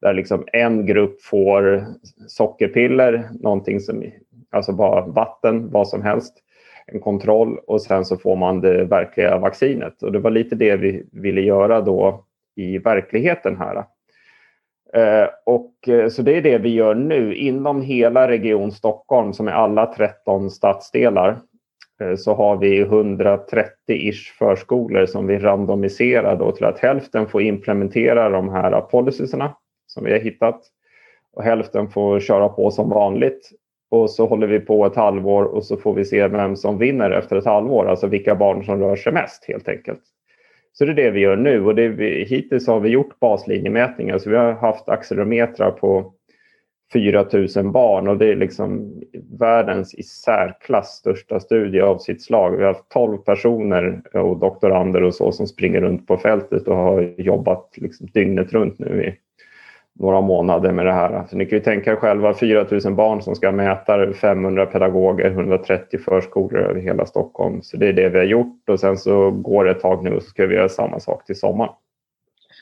där 0.02 0.13
liksom 0.13 0.43
en 0.54 0.86
grupp 0.86 1.21
får 1.21 1.86
sockerpiller, 2.28 3.30
någonting 3.39 3.80
som 3.80 4.04
Alltså 4.50 4.74
bara 4.74 5.06
vatten, 5.06 5.69
vad 5.71 5.88
som 5.88 6.02
helst. 6.02 6.34
En 6.86 7.00
kontroll 7.00 7.60
och 7.67 7.82
sen 7.82 8.06
så 8.06 8.17
får 8.17 8.36
man 8.36 8.62
det 8.62 8.84
verkliga 8.86 9.38
vaccinet. 9.38 10.04
Och 10.04 10.12
det 10.12 10.19
var 10.19 10.32
lite 10.32 10.56
det 10.56 10.76
vi 10.76 11.04
ville 11.12 11.41
göra 11.41 11.82
då 11.82 12.26
i 12.56 12.78
verkligheten 12.78 13.58
här. 13.58 13.84
Eh, 14.93 15.30
och, 15.45 15.88
eh, 15.88 16.08
så 16.08 16.21
det 16.21 16.38
är 16.38 16.41
det 16.41 16.58
vi 16.58 16.69
gör 16.69 16.95
nu. 16.95 17.36
Inom 17.36 17.82
hela 17.82 18.27
Region 18.27 18.71
Stockholm, 18.71 19.34
som 19.34 19.47
är 19.47 19.51
alla 19.51 19.86
13 19.86 20.51
stadsdelar, 20.51 21.38
eh, 22.01 22.15
så 22.15 22.34
har 22.34 22.58
vi 22.58 22.84
130-ish 22.84 24.38
förskolor 24.39 25.06
som 25.06 25.27
vi 25.27 25.39
randomiserar 25.39 26.36
då 26.36 26.51
till 26.51 26.65
att 26.65 26.80
hälften 26.80 27.27
får 27.27 27.41
implementera 27.41 28.30
de 28.30 28.49
här 28.49 28.82
policyerna 28.82 29.56
som 29.88 30.04
vi 30.04 30.12
har 30.12 30.19
hittat 30.19 30.62
och 31.34 31.43
hälften 31.43 31.89
får 31.89 32.19
köra 32.19 32.49
på 32.49 32.71
som 32.71 32.89
vanligt. 32.89 33.49
Och 33.91 34.10
så 34.10 34.25
håller 34.25 34.47
vi 34.47 34.60
på 34.60 34.86
ett 34.86 34.95
halvår 34.95 35.43
och 35.43 35.63
så 35.63 35.77
får 35.77 35.93
vi 35.93 36.06
se 36.06 36.27
vem 36.27 36.56
som 36.56 36.77
vinner 36.77 37.12
efter 37.12 37.36
ett 37.36 37.45
halvår, 37.45 37.86
alltså 37.86 38.08
vilka 38.08 38.36
barn 38.36 38.63
som 38.65 38.80
rör 38.80 38.95
sig 38.95 39.13
mest 39.13 39.45
helt 39.47 39.67
enkelt. 39.67 40.01
Så 40.73 40.86
det 40.86 40.91
är 40.91 40.95
det 40.95 41.12
vi 41.12 41.19
gör 41.19 41.36
nu. 41.36 41.65
Och 41.65 41.75
det 41.75 41.88
vi, 41.88 42.23
hittills 42.23 42.67
har 42.67 42.79
vi 42.79 42.89
gjort 42.89 43.19
baslinjemätningar. 43.19 44.17
Så 44.17 44.29
vi 44.29 44.36
har 44.36 44.53
haft 44.53 44.89
accelerometrar 44.89 45.71
på 45.71 46.13
4000 46.93 47.71
barn. 47.71 48.07
Och 48.07 48.17
det 48.17 48.25
är 48.25 48.36
liksom 48.36 49.01
världens 49.39 49.93
i 49.93 50.03
särklass 50.03 50.88
största 50.88 51.39
studie 51.39 51.81
av 51.81 51.97
sitt 51.97 52.23
slag. 52.23 52.57
Vi 52.57 52.63
har 52.63 52.73
haft 52.73 52.89
12 52.89 53.17
personer 53.17 54.01
och 54.13 54.39
doktorander 54.39 55.03
och 55.03 55.15
så 55.15 55.31
som 55.31 55.47
springer 55.47 55.81
runt 55.81 56.07
på 56.07 56.17
fältet 56.17 56.67
och 56.67 56.75
har 56.75 57.13
jobbat 57.17 57.73
liksom 57.77 58.07
dygnet 58.13 58.53
runt 58.53 58.79
nu 58.79 59.03
i 59.03 59.15
några 59.99 60.21
månader 60.21 60.71
med 60.71 60.86
det 60.86 60.93
här. 60.93 61.25
Så 61.30 61.38
ni 61.38 61.45
kan 61.45 61.58
ju 61.58 61.63
tänka 61.63 61.91
er 61.91 61.95
själva 61.95 62.34
4 62.34 62.67
000 62.71 62.95
barn 62.95 63.21
som 63.21 63.36
ska 63.36 63.51
mäta 63.51 64.13
500 64.13 64.65
pedagoger, 64.65 65.32
130 65.32 65.99
förskolor 65.99 66.60
över 66.60 66.82
hela 66.82 67.06
Stockholm. 67.06 67.62
Så 67.62 67.77
det 67.77 67.88
är 67.88 67.93
det 67.93 68.10
vi 68.10 68.17
har 68.17 68.25
gjort 68.25 68.69
och 68.69 68.80
sen 68.80 68.97
så 68.97 69.32
går 69.32 69.65
det 69.65 69.71
ett 69.71 69.82
tag 69.82 70.04
nu 70.04 70.15
och 70.15 70.23
så 70.23 70.30
ska 70.30 70.45
vi 70.45 70.56
göra 70.56 70.69
samma 70.69 70.99
sak 70.99 71.25
till 71.25 71.39
sommaren. 71.39 71.73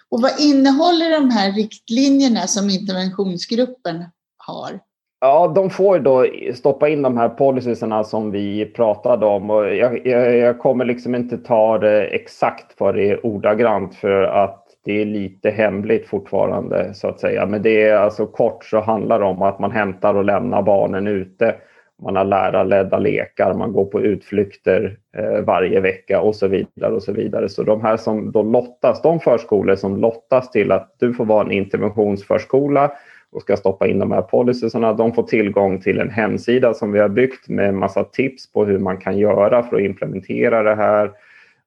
Och 0.10 0.22
vad 0.22 0.32
innehåller 0.39 1.12
de 1.12 1.30
här 1.30 1.52
riktlinjerna 1.52 2.39
som 2.39 2.70
interventionsgruppen 2.70 4.04
har? 4.38 4.80
Ja, 5.22 5.52
de 5.56 5.70
får 5.70 6.00
då 6.00 6.26
stoppa 6.56 6.89
in 6.89 7.02
de 7.02 7.18
här 7.18 7.30
policierna 7.30 8.04
som 8.04 8.32
vi 8.32 8.65
pratade 8.65 9.26
om. 9.26 9.50
Och 9.50 9.76
jag, 9.76 10.08
jag, 10.08 10.38
jag 10.38 10.60
kommer 10.60 10.86
liksom 10.86 11.15
inte 11.15 11.38
ta 11.38 11.78
det 11.78 12.06
exakt 12.06 12.78
för 12.78 12.94
det 12.94 13.18
ordagrant 13.18 13.96
för 13.96 14.24
att 14.24 14.69
det 14.89 15.02
är 15.02 15.06
lite 15.06 15.49
hemligt 15.49 16.08
fortfarande 16.08 16.93
så 16.93 17.08
att 17.08 17.19
säga. 17.19 17.45
Men 17.45 17.62
det 17.62 17.84
är 17.84 17.95
alltså 17.95 18.25
kort 18.25 18.65
så 18.65 18.80
handlar 18.80 19.19
det 19.19 19.25
om 19.25 19.41
att 19.41 19.60
man 19.60 19.71
hämtar 19.71 20.13
och 20.13 20.23
lämnar 20.23 20.62
barnen 20.62 21.08
ute. 21.08 21.56
Man 22.02 22.15
har 22.15 22.23
lärarledda 22.23 22.97
lekar, 22.97 23.54
man 23.54 23.73
går 23.73 23.86
på 23.86 24.02
utflykter 24.02 24.97
eh, 25.17 25.41
varje 25.41 25.80
vecka 25.80 26.21
och 26.21 26.36
så 26.36 26.47
vidare 26.47 26.93
och 26.93 27.04
så 27.04 27.12
vidare. 27.12 27.49
Så 27.49 27.63
de 27.63 27.82
här 27.82 27.97
som 27.97 28.32
då 28.32 28.43
lottas, 28.43 29.02
de 29.02 29.19
förskolor 29.19 29.75
som 29.75 29.97
lottas 29.97 30.52
till 30.52 30.71
att 30.71 30.95
du 30.99 31.13
får 31.13 31.25
vara 31.25 31.45
en 31.45 31.52
interventionsförskola 31.52 32.91
och 33.32 33.41
ska 33.41 33.58
stoppa 33.58 33.88
in 33.88 33.99
de 33.99 34.12
här 34.12 34.21
policyerna, 34.21 34.93
de 34.93 35.13
får 35.13 35.23
tillgång 35.23 35.82
till 35.82 35.99
en 35.99 36.10
hemsida 36.10 36.73
som 36.73 36.91
vi 36.91 36.99
har 36.99 37.10
byggt 37.10 37.49
med 37.49 37.73
massa 37.73 38.04
tips 38.04 38.54
på 38.54 38.65
hur 38.65 38.80
man 38.80 38.97
kan 38.97 39.17
göra 39.17 39.63
för 39.63 39.75
att 39.75 39.82
implementera 39.82 40.63
det 40.63 40.75
här 40.75 41.12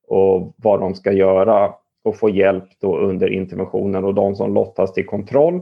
och 0.09 0.55
vad 0.57 0.81
de 0.81 0.95
ska 0.95 1.13
göra 1.13 1.73
och 2.03 2.17
få 2.17 2.31
hjälp 2.31 2.65
då 2.81 2.99
under 2.99 3.29
interventionen 3.29 4.05
och 4.05 4.15
de 4.15 4.37
som 4.37 4.55
lottas 4.55 4.93
till 4.93 5.07
kontroll 5.07 5.61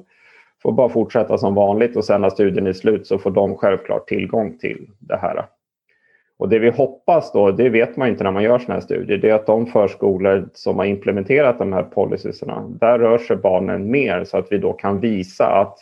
får 0.63 0.73
bara 0.73 0.89
fortsätta 0.89 1.39
som 1.39 1.55
vanligt 1.55 1.97
och 1.97 2.05
sen 2.05 2.21
när 2.21 2.31
studien 2.31 2.67
är 2.67 2.73
slut 2.73 3.07
så 3.07 3.19
får 3.19 3.31
de 3.31 3.57
självklart 3.57 4.09
tillgång 4.09 4.59
till 4.59 4.91
det 4.99 5.17
här. 5.17 5.47
Och 6.39 6.49
det 6.49 6.59
vi 6.59 6.71
hoppas 6.71 7.33
då, 7.33 7.51
det 7.51 7.69
vet 7.69 7.97
man 7.97 8.09
inte 8.09 8.25
när 8.25 8.31
man 8.31 8.43
gör 8.43 8.59
sådana 8.59 8.75
här 8.75 8.81
studier, 8.81 9.19
det 9.19 9.31
är 9.31 9.35
att 9.35 9.47
de 9.47 9.67
förskolor 9.67 10.49
som 10.55 10.79
har 10.79 10.85
implementerat 10.85 11.59
de 11.59 11.73
här 11.73 11.83
policyerna, 11.83 12.69
där 12.69 12.99
rör 12.99 13.19
sig 13.19 13.37
barnen 13.37 13.91
mer 13.91 14.25
så 14.25 14.39
att 14.39 14.53
vi 14.53 14.59
då 14.59 14.73
kan 14.73 15.01
visa 15.01 15.47
att 15.47 15.79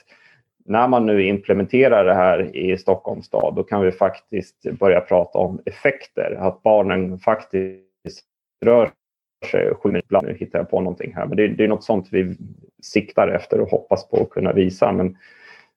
när 0.64 0.88
man 0.88 1.06
nu 1.06 1.26
implementerar 1.26 2.04
det 2.04 2.14
här 2.14 2.56
i 2.56 2.78
Stockholms 2.78 3.26
stad, 3.26 3.54
då 3.56 3.62
kan 3.62 3.80
vi 3.80 3.92
faktiskt 3.92 4.62
börja 4.78 5.00
prata 5.00 5.38
om 5.38 5.60
effekter, 5.64 6.36
att 6.40 6.62
barnen 6.62 7.18
faktiskt 7.18 8.24
rör 8.64 8.90
sig 9.46 9.74
sju 9.74 9.88
minuter. 9.88 10.20
Nu 10.22 10.36
hittar 10.40 10.58
jag 10.58 10.70
på 10.70 10.80
någonting 10.80 11.12
här, 11.14 11.26
men 11.26 11.36
det, 11.36 11.48
det 11.48 11.64
är 11.64 11.68
något 11.68 11.84
sånt 11.84 12.08
vi 12.10 12.36
siktar 12.82 13.28
efter 13.28 13.60
och 13.60 13.68
hoppas 13.68 14.08
på 14.08 14.22
att 14.22 14.30
kunna 14.30 14.52
visa. 14.52 14.92
Men 14.92 15.16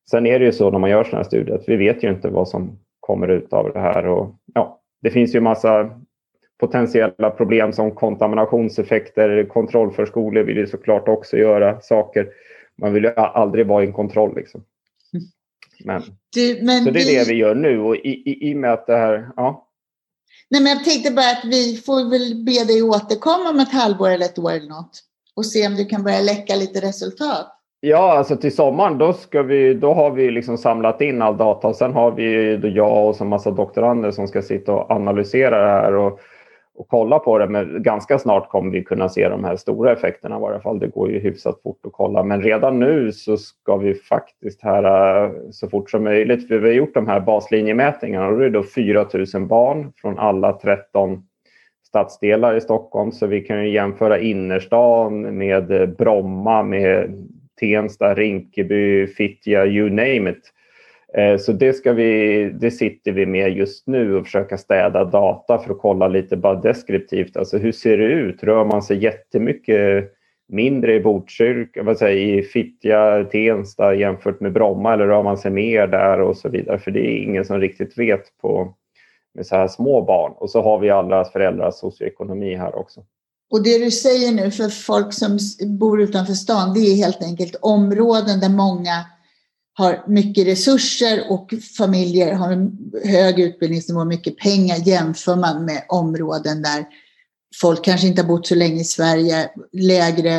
sen 0.09 0.25
är 0.25 0.39
det 0.39 0.45
ju 0.45 0.51
så 0.51 0.71
när 0.71 0.79
man 0.79 0.89
gör 0.89 1.03
sådana 1.03 1.17
här 1.17 1.23
studier 1.23 1.55
att 1.55 1.69
vi 1.69 1.75
vet 1.75 2.03
ju 2.03 2.09
inte 2.09 2.29
vad 2.29 2.47
som 2.47 2.79
kommer 2.99 3.27
ut 3.27 3.53
av 3.53 3.73
det 3.73 3.79
här. 3.79 4.07
Och, 4.07 4.35
ja, 4.53 4.81
det 5.01 5.09
finns 5.09 5.35
ju 5.35 5.41
massa 5.41 5.89
potentiella 6.59 7.29
problem 7.29 7.73
som 7.73 7.91
kontaminationseffekter. 7.91 9.43
Kontrollförskolor 9.43 10.43
vill 10.43 10.57
ju 10.57 10.67
såklart 10.67 11.07
också 11.07 11.37
göra 11.37 11.81
saker. 11.81 12.27
Man 12.77 12.93
vill 12.93 13.03
ju 13.03 13.09
aldrig 13.15 13.67
vara 13.67 13.83
i 13.83 13.87
en 13.87 13.93
kontroll. 13.93 14.35
Liksom. 14.35 14.63
Men, 15.85 16.01
du, 16.35 16.59
men 16.61 16.83
så 16.83 16.91
det 16.91 16.99
är 16.99 17.05
vi... 17.05 17.15
det 17.15 17.29
vi 17.29 17.35
gör 17.35 17.55
nu 17.55 17.79
och 17.79 17.95
i, 17.95 18.09
i, 18.09 18.49
i 18.49 18.53
och 18.53 18.57
med 18.57 18.73
att 18.73 18.87
det 18.87 18.97
här... 18.97 19.29
Ja. 19.35 19.67
Nej, 20.49 20.61
men 20.61 20.71
jag 20.71 20.83
tänkte 20.83 21.11
bara 21.11 21.31
att 21.31 21.45
vi 21.45 21.77
får 21.85 22.09
väl 22.09 22.43
be 22.45 22.73
dig 22.73 22.81
återkomma 22.81 23.49
om 23.49 23.59
ett 23.59 23.73
halvår 23.73 24.09
eller 24.09 24.25
ett 24.25 24.39
år 24.39 24.51
eller 24.51 24.69
något 24.69 25.03
och 25.35 25.45
se 25.45 25.67
om 25.67 25.75
du 25.75 25.85
kan 25.85 26.03
börja 26.03 26.21
läcka 26.21 26.55
lite 26.55 26.81
resultat. 26.81 27.57
Ja, 27.79 28.17
alltså 28.17 28.37
till 28.37 28.55
sommaren 28.55 28.97
då, 28.97 29.13
ska 29.13 29.43
vi, 29.43 29.73
då 29.73 29.93
har 29.93 30.11
vi 30.11 30.31
liksom 30.31 30.57
samlat 30.57 31.01
in 31.01 31.21
all 31.21 31.37
data 31.37 31.67
och 31.67 31.75
sen 31.75 31.93
har 31.93 32.11
vi 32.11 32.57
då 32.57 32.67
jag 32.67 33.09
och 33.09 33.21
en 33.21 33.29
massa 33.29 33.51
doktorander 33.51 34.11
som 34.11 34.27
ska 34.27 34.41
sitta 34.41 34.73
och 34.73 34.91
analysera 34.91 35.65
det 35.65 35.81
här 35.81 35.95
och 35.95 36.19
och 36.81 36.87
kolla 36.87 37.19
på 37.19 37.37
det. 37.37 37.47
Men 37.47 37.83
ganska 37.83 38.19
snart 38.19 38.49
kommer 38.49 38.71
vi 38.71 38.83
kunna 38.83 39.09
se 39.09 39.29
de 39.29 39.43
här 39.43 39.55
stora 39.55 39.91
effekterna 39.91 40.39
i 40.39 40.43
alla 40.43 40.59
fall. 40.59 40.79
Det 40.79 40.87
går 40.87 41.11
ju 41.11 41.19
hyfsat 41.19 41.61
fort 41.63 41.85
att 41.85 41.91
kolla. 41.91 42.23
Men 42.23 42.41
redan 42.41 42.79
nu 42.79 43.11
så 43.11 43.37
ska 43.37 43.77
vi 43.77 43.93
faktiskt 43.93 44.61
här 44.63 45.23
eh, 45.23 45.31
så 45.51 45.69
fort 45.69 45.89
som 45.89 46.03
möjligt. 46.03 46.47
För 46.47 46.57
vi 46.57 46.67
har 46.67 46.75
gjort 46.75 46.93
de 46.93 47.07
här 47.07 47.19
baslinjemätningarna 47.19 48.27
och 48.27 48.39
det 48.39 48.45
är 48.45 48.49
då 48.49 48.63
4 48.63 49.05
000 49.33 49.47
barn 49.47 49.91
från 49.95 50.19
alla 50.19 50.53
13 50.53 51.23
stadsdelar 51.87 52.55
i 52.55 52.61
Stockholm. 52.61 53.11
Så 53.11 53.27
vi 53.27 53.41
kan 53.41 53.63
ju 53.63 53.73
jämföra 53.73 54.19
innerstan 54.19 55.37
med 55.37 55.95
Bromma, 55.97 56.63
med 56.63 57.09
Tensta, 57.59 58.13
Rinkeby, 58.13 59.07
Fittja, 59.07 59.65
you 59.65 59.89
name 59.89 60.29
it. 60.29 60.53
Eh, 61.17 61.37
så 61.37 61.51
det, 61.51 61.73
ska 61.73 61.93
vi, 61.93 62.49
det 62.59 62.71
sitter 62.71 63.11
vi 63.11 63.25
med 63.25 63.57
just 63.57 63.87
nu 63.87 64.15
och 64.15 64.25
försöka 64.25 64.57
städa 64.57 65.03
data 65.03 65.59
för 65.59 65.71
att 65.71 65.79
kolla 65.79 66.07
lite 66.07 66.37
bara 66.37 66.61
deskriptivt. 66.61 67.37
Alltså 67.37 67.57
hur 67.57 67.71
ser 67.71 67.97
det 67.97 68.05
ut? 68.05 68.43
Rör 68.43 68.65
man 68.65 68.81
sig 68.81 69.03
jättemycket 69.03 70.11
mindre 70.51 70.95
i 70.95 70.99
Botkyrka, 70.99 71.83
vad 71.83 71.97
säger, 71.97 72.39
i 72.39 72.43
Fittja, 72.43 73.23
Tensta 73.31 73.95
jämfört 73.95 74.39
med 74.39 74.53
Bromma 74.53 74.93
eller 74.93 75.07
rör 75.07 75.23
man 75.23 75.37
sig 75.37 75.51
mer 75.51 75.87
där 75.87 76.21
och 76.21 76.37
så 76.37 76.49
vidare? 76.49 76.79
För 76.79 76.91
det 76.91 76.99
är 76.99 77.23
ingen 77.23 77.45
som 77.45 77.59
riktigt 77.59 77.97
vet 77.97 78.37
på 78.41 78.73
med 79.35 79.45
så 79.45 79.55
här 79.55 79.67
små 79.67 80.01
barn. 80.01 80.33
Och 80.35 80.49
så 80.49 80.61
har 80.61 80.79
vi 80.79 80.89
alla 80.89 81.25
föräldrars 81.25 81.75
socioekonomi 81.75 82.55
här 82.55 82.75
också. 82.75 83.01
Och 83.51 83.63
det 83.63 83.77
du 83.77 83.91
säger 83.91 84.31
nu 84.31 84.51
för 84.51 84.69
folk 84.69 85.13
som 85.13 85.37
bor 85.79 86.01
utanför 86.01 86.33
stan, 86.33 86.73
det 86.73 86.79
är 86.79 86.95
helt 86.95 87.23
enkelt 87.23 87.55
områden 87.61 88.39
där 88.39 88.49
många 88.49 89.05
har 89.81 90.03
mycket 90.07 90.47
resurser 90.47 91.23
och 91.29 91.53
familjer 91.77 92.33
har 92.33 92.51
en 92.51 92.77
hög 93.05 93.39
utbildningsnivå 93.39 93.99
och 93.99 94.07
mycket 94.07 94.37
pengar 94.37 94.77
jämför 94.87 95.35
man 95.35 95.65
med 95.65 95.83
områden 95.89 96.61
där 96.61 96.85
folk 97.61 97.85
kanske 97.85 98.07
inte 98.07 98.21
har 98.21 98.27
bott 98.27 98.47
så 98.47 98.55
länge 98.55 98.81
i 98.81 98.83
Sverige, 98.83 99.49
lägre 99.71 100.35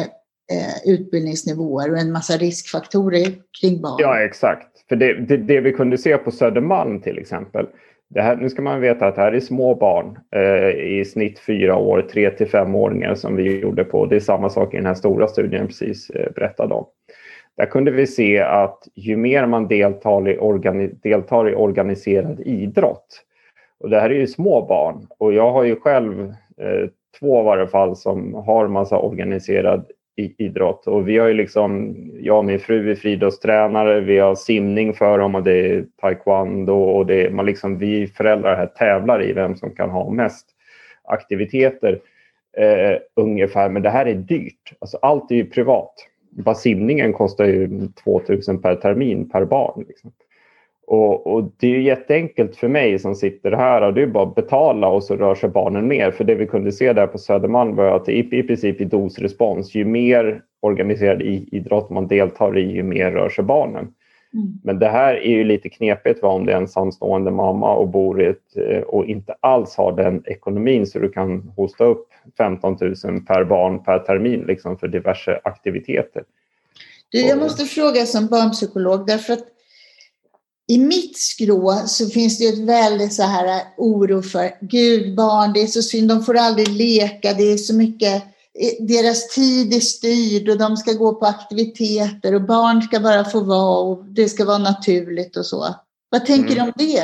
eh, 0.53 0.93
utbildningsnivåer 0.93 1.93
och 1.93 1.99
en 1.99 2.13
massa 2.13 2.37
riskfaktorer 2.37 3.27
kring 3.61 3.81
barn. 3.81 3.97
Ja, 3.99 4.21
exakt. 4.21 4.69
För 4.89 4.97
det, 4.97 5.27
det, 5.27 5.37
det 5.37 5.61
vi 5.61 5.73
kunde 5.73 5.99
se 5.99 6.17
på 6.17 6.31
Södermalm 6.31 7.01
till 7.01 7.19
exempel, 7.19 7.67
det 8.15 8.23
här, 8.23 8.37
nu 8.37 8.51
ska 8.51 8.63
man 8.63 8.81
veta 8.81 9.07
att 9.07 9.15
det 9.15 9.21
här 9.21 9.33
är 9.33 9.41
små 9.41 9.75
barn, 9.75 10.19
eh, 10.37 10.99
i 10.99 11.05
snitt 11.05 11.39
fyra 11.39 11.77
år, 11.77 12.03
tre 12.13 12.31
till 12.31 12.49
femåringar 12.49 13.15
som 13.15 13.37
vi 13.37 13.61
gjorde 13.61 13.85
på. 13.85 14.07
Det 14.07 14.17
är 14.17 14.21
samma 14.21 14.51
sak 14.51 14.75
i 14.75 14.77
den 14.77 14.87
här 14.87 14.95
stora 14.95 15.29
studien 15.29 15.61
jag 15.61 15.69
precis 15.69 16.11
eh, 16.11 16.33
berättade 16.33 16.75
om. 16.75 16.87
Där 17.57 17.67
kunde 17.67 17.91
vi 17.91 18.07
se 18.07 18.41
att 18.41 18.89
ju 18.95 19.17
mer 19.17 19.47
man 19.47 19.69
deltar 19.69 20.29
i, 20.29 20.39
organi 20.39 20.87
deltar 21.03 21.51
i 21.51 21.55
organiserad 21.55 22.41
idrott, 22.41 23.23
och 23.81 23.91
det 23.91 24.01
här 24.01 24.11
är 24.11 24.15
ju 24.15 24.27
små 24.27 24.67
barn 24.67 25.07
och 25.19 25.33
jag 25.33 25.53
har 25.53 25.65
ju 25.65 25.77
själv 25.77 26.35
eh, 26.59 26.89
två 27.21 27.41
i 27.41 27.45
varje 27.45 27.67
fall 27.67 27.97
som 27.97 28.35
har 28.35 28.69
massa 28.69 28.99
organiserad 28.99 29.85
idrott. 30.17 30.87
Och 30.87 31.09
vi 31.09 31.19
har 31.19 31.29
ju 31.29 31.35
liksom, 31.35 31.97
jag 32.21 32.39
och 32.39 32.45
min 32.45 32.59
fru 32.59 32.91
är 32.91 32.95
friidrottstränare, 32.95 34.01
vi 34.01 34.19
har 34.19 34.35
simning 34.35 34.95
för 34.95 35.19
dem 35.19 35.35
och 35.35 35.43
det 35.43 35.53
är 35.53 35.85
taekwondo 36.01 36.75
och 36.75 37.07
det 37.07 37.27
är, 37.27 37.31
man 37.31 37.47
liksom, 37.47 37.79
vi 37.79 38.07
föräldrar 38.07 38.57
här 38.57 38.67
tävlar 38.67 39.23
i 39.23 39.33
vem 39.33 39.57
som 39.57 39.71
kan 39.71 39.91
ha 39.91 40.11
mest 40.11 40.47
aktiviteter 41.05 42.01
eh, 42.57 42.99
ungefär, 43.17 43.69
men 43.69 43.83
det 43.83 43.91
här 43.91 44.07
är 44.07 44.15
dyrt. 44.15 44.73
Alltså 44.79 44.99
allt 45.03 45.31
är 45.31 45.35
ju 45.35 45.45
privat 45.45 45.95
bara 46.33 46.55
simningen 46.55 47.13
kostar 47.13 47.45
ju 47.45 47.89
2000 48.05 48.63
per 48.63 48.75
termin 48.75 49.29
per 49.29 49.45
barn. 49.45 49.85
Liksom. 49.89 50.13
Och, 50.87 51.27
och, 51.27 51.53
det 51.57 51.67
är 51.67 51.71
ju 51.71 51.83
jätteenkelt 51.83 52.57
för 52.57 52.69
mig 52.69 52.99
som 52.99 53.15
sitter 53.15 53.53
här 53.53 53.83
och 53.83 53.95
det 53.95 54.03
är 54.03 54.07
bara 54.07 54.29
att 54.29 54.35
betala 54.35 54.89
och 54.89 55.05
så 55.05 55.17
rör 55.17 55.35
sig 55.35 55.49
barnen 55.49 55.89
mer. 55.89 56.11
För 56.11 56.25
det 56.25 56.35
vi 56.35 56.47
kunde 56.47 56.73
se 56.73 56.93
där 56.93 57.07
på 57.07 57.19
Södermalm 57.19 57.77
var 57.77 57.97
att 57.97 58.09
i, 58.09 58.19
i 58.19 58.43
princip 58.43 58.81
i 58.81 58.85
dosrespons, 58.85 59.75
ju 59.75 59.85
mer 59.85 60.43
organiserad 60.61 61.23
idrott 61.23 61.91
man 61.91 62.07
deltar 62.07 62.59
i, 62.59 62.73
ju 62.73 62.83
mer 62.83 63.11
rör 63.11 63.29
sig 63.29 63.45
barnen. 63.45 63.95
Mm. 64.35 64.59
Men 64.65 64.79
det 64.79 64.89
här 64.89 65.15
är 65.15 65.31
ju 65.31 65.45
lite 65.45 65.69
knepigt 65.69 66.23
va, 66.23 66.29
om 66.29 66.47
det 66.47 66.53
är 66.53 66.57
en 66.57 66.63
ensamstående 66.63 67.31
mamma 67.31 67.75
och 67.75 67.89
bor 67.89 68.23
i 68.23 68.27
ett, 68.27 68.57
eh, 68.57 68.81
och 68.81 69.05
inte 69.07 69.35
alls 69.41 69.77
har 69.77 69.93
den 69.93 70.23
ekonomin 70.27 70.87
så 70.87 70.99
du 70.99 71.09
kan 71.09 71.53
hosta 71.57 71.85
upp 71.85 72.09
15 72.37 72.77
000 72.81 72.95
per 73.27 73.45
barn 73.45 73.85
per 73.85 73.99
termin 73.99 74.41
liksom, 74.41 74.79
för 74.79 74.89
diverse 74.89 75.41
aktiviteter. 75.45 76.25
Du, 77.09 77.21
jag 77.21 77.39
måste 77.39 77.65
fråga 77.65 78.07
som 78.07 78.27
barnpsykolog 78.27 79.07
därför 79.07 79.33
att 79.33 79.45
i 80.69 80.79
mitt 80.79 81.19
skrå 81.19 81.73
så 81.87 82.07
finns 82.07 82.39
det 82.39 82.45
ett 82.45 82.69
väldigt 82.69 83.13
så 83.13 83.23
här 83.23 83.63
oro 83.77 84.23
för 84.23 84.51
Gud, 84.61 85.17
barn, 85.17 85.53
det 85.53 85.63
är 85.63 85.67
så 85.67 85.83
synd, 85.83 86.09
de 86.09 86.23
får 86.23 86.37
aldrig 86.37 86.69
leka, 86.69 87.33
det 87.33 87.53
är 87.53 87.57
så 87.57 87.75
mycket, 87.75 88.23
deras 88.81 89.35
tid 89.35 89.75
är 89.75 89.81
styrd 89.81 90.49
och 90.49 90.59
de 90.59 90.77
ska 90.77 90.93
gå 90.93 91.15
på 91.15 91.27
aktiviteter 91.27 92.35
och 92.35 92.47
barn 92.47 92.83
ska 92.83 93.01
bara 93.01 93.25
få 93.25 93.41
vara 93.41 93.79
och 93.79 94.05
det 94.05 94.29
ska 94.29 94.45
vara 94.45 94.59
naturligt 94.59 95.37
och 95.37 95.47
så. 95.47 95.65
Vad 96.11 96.27
tänker 96.27 96.53
mm. 96.53 96.55
du 96.55 96.61
om 96.63 96.73
det? 96.77 97.01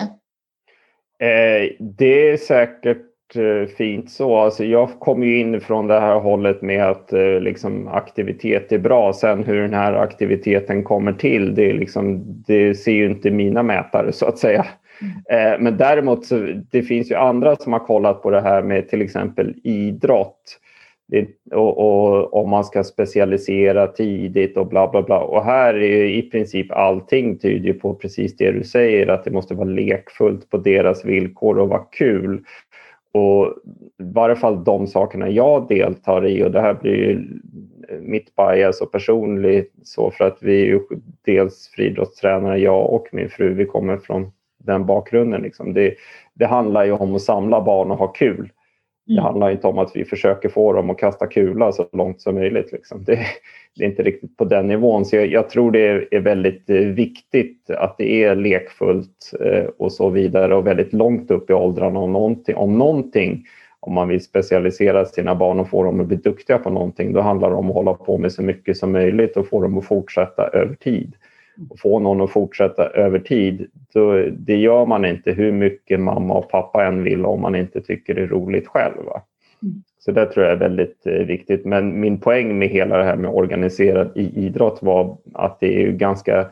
Eh, 1.26 1.76
det 1.80 2.30
är 2.30 2.36
säkert 2.36 3.08
Eh, 3.34 3.68
fint 3.68 4.10
så. 4.10 4.36
Alltså 4.36 4.64
jag 4.64 4.90
kommer 5.00 5.26
ju 5.26 5.38
in 5.40 5.60
från 5.60 5.86
det 5.86 6.00
här 6.00 6.18
hållet 6.18 6.62
med 6.62 6.84
att 6.84 7.12
eh, 7.12 7.40
liksom, 7.40 7.88
aktivitet 7.88 8.72
är 8.72 8.78
bra. 8.78 9.12
Sen 9.12 9.44
hur 9.44 9.62
den 9.62 9.74
här 9.74 9.92
aktiviteten 9.92 10.84
kommer 10.84 11.12
till, 11.12 11.54
det, 11.54 11.72
liksom, 11.72 12.24
det 12.46 12.74
ser 12.74 12.92
ju 12.92 13.06
inte 13.06 13.30
mina 13.30 13.62
mätare 13.62 14.12
så 14.12 14.26
att 14.26 14.38
säga. 14.38 14.66
Mm. 15.00 15.52
Eh, 15.52 15.60
men 15.60 15.76
däremot 15.76 16.26
så 16.26 16.48
det 16.70 16.82
finns 16.82 17.10
ju 17.10 17.14
andra 17.14 17.56
som 17.56 17.72
har 17.72 17.80
kollat 17.80 18.22
på 18.22 18.30
det 18.30 18.40
här 18.40 18.62
med 18.62 18.88
till 18.88 19.02
exempel 19.02 19.54
idrott. 19.64 20.58
Det, 21.10 21.28
och, 21.52 21.78
och, 21.78 22.34
om 22.34 22.50
man 22.50 22.64
ska 22.64 22.84
specialisera 22.84 23.86
tidigt 23.86 24.56
och 24.56 24.68
bla 24.68 24.88
bla 24.88 25.02
bla. 25.02 25.18
Och 25.20 25.44
här 25.44 25.74
är 25.74 26.04
i 26.04 26.22
princip 26.22 26.72
allting 26.72 27.38
tyder 27.38 27.72
på 27.72 27.94
precis 27.94 28.36
det 28.36 28.52
du 28.52 28.64
säger, 28.64 29.06
att 29.06 29.24
det 29.24 29.30
måste 29.30 29.54
vara 29.54 29.68
lekfullt 29.68 30.50
på 30.50 30.56
deras 30.56 31.04
villkor 31.04 31.58
och 31.58 31.68
vara 31.68 31.84
kul. 31.90 32.44
Och 33.12 33.46
i 33.98 34.12
varje 34.12 34.36
fall 34.36 34.64
de 34.64 34.86
sakerna 34.86 35.28
jag 35.28 35.68
deltar 35.68 36.26
i 36.26 36.44
och 36.44 36.50
det 36.50 36.60
här 36.60 36.74
blir 36.74 36.94
ju 36.94 37.40
mitt 38.00 38.36
bias 38.36 38.80
och 38.80 38.92
personligt 38.92 39.72
så 39.82 40.10
för 40.10 40.24
att 40.24 40.38
vi 40.40 40.62
är 40.62 40.66
ju 40.66 40.80
dels 41.24 41.68
friidrottstränare, 41.68 42.58
jag 42.58 42.92
och 42.92 43.08
min 43.12 43.28
fru, 43.28 43.54
vi 43.54 43.64
kommer 43.64 43.96
från 43.96 44.32
den 44.58 44.86
bakgrunden. 44.86 45.42
Liksom. 45.42 45.74
Det, 45.74 45.94
det 46.34 46.46
handlar 46.46 46.84
ju 46.84 46.92
om 46.92 47.14
att 47.14 47.22
samla 47.22 47.60
barn 47.60 47.90
och 47.90 47.98
ha 47.98 48.06
kul. 48.06 48.52
Det 49.08 49.12
mm. 49.14 49.24
handlar 49.24 49.50
inte 49.50 49.66
om 49.66 49.78
att 49.78 49.90
vi 49.94 50.04
försöker 50.04 50.48
få 50.48 50.72
dem 50.72 50.90
att 50.90 50.98
kasta 50.98 51.26
kula 51.26 51.72
så 51.72 51.86
långt 51.92 52.20
som 52.20 52.34
möjligt. 52.34 52.72
Liksom. 52.72 53.04
Det, 53.04 53.18
det, 53.76 53.84
är 53.84 53.88
inte 53.88 54.02
riktigt 54.02 54.36
på 54.36 54.44
den 54.44 54.66
nivån. 54.66 55.04
Så 55.04 55.16
jag, 55.16 55.26
jag, 55.26 55.50
tror 55.50 55.70
det 55.72 56.08
är 56.10 56.20
väldigt 56.20 56.70
eh, 56.70 56.76
viktigt 56.76 57.70
att 57.70 57.98
det 57.98 58.24
är 58.24 58.36
lekfullt 58.36 59.32
eh, 59.40 59.64
och 59.78 59.92
så 59.92 60.10
vidare 60.10 60.54
och 60.54 60.66
väldigt 60.66 60.92
långt 60.92 61.30
upp 61.30 61.50
i 61.50 61.52
åldrarna 61.52 61.98
om 62.00 62.12
någonting, 62.12 62.56
om 62.56 62.78
någonting. 62.78 63.44
Om 63.80 63.94
man 63.94 64.08
vill 64.08 64.24
specialisera 64.24 65.04
sina 65.04 65.34
barn 65.34 65.60
och 65.60 65.68
få 65.68 65.84
dem 65.84 66.00
att 66.00 66.06
bli 66.06 66.16
duktiga 66.16 66.58
på 66.58 66.70
någonting, 66.70 67.12
då 67.12 67.20
handlar 67.20 67.50
det 67.50 67.56
om 67.56 67.68
att 67.68 67.74
hålla 67.74 67.94
på 67.94 68.18
med 68.18 68.32
så 68.32 68.42
mycket 68.42 68.76
som 68.76 68.92
möjligt 68.92 69.36
och 69.36 69.48
få 69.48 69.62
dem 69.62 69.78
att 69.78 69.84
fortsätta 69.84 70.48
över 70.48 70.74
tid 70.74 71.14
och 71.70 71.78
få 71.78 71.98
någon 71.98 72.20
att 72.20 72.30
fortsätta 72.30 72.86
över 72.86 73.18
tid, 73.18 73.66
då, 73.94 74.22
det 74.32 74.56
gör 74.56 74.86
man 74.86 75.04
inte 75.04 75.32
hur 75.32 75.52
mycket 75.52 76.00
mamma 76.00 76.34
och 76.34 76.50
pappa 76.50 76.84
än 76.84 77.04
vill 77.04 77.24
om 77.24 77.40
man 77.40 77.54
inte 77.54 77.80
tycker 77.80 78.14
det 78.14 78.22
är 78.22 78.26
roligt 78.26 78.66
själv. 78.66 78.94
Mm. 79.62 79.82
Så 79.98 80.12
det 80.12 80.26
tror 80.26 80.46
jag 80.46 80.52
är 80.52 80.58
väldigt 80.58 81.06
eh, 81.06 81.12
viktigt. 81.12 81.64
Men 81.64 82.00
min 82.00 82.20
poäng 82.20 82.58
med 82.58 82.68
hela 82.68 82.96
det 82.96 83.04
här 83.04 83.16
med 83.16 83.30
organiserad 83.30 84.10
idrott 84.14 84.78
var 84.82 85.16
att 85.34 85.60
det 85.60 85.82
är 85.82 85.92
ganska 85.92 86.46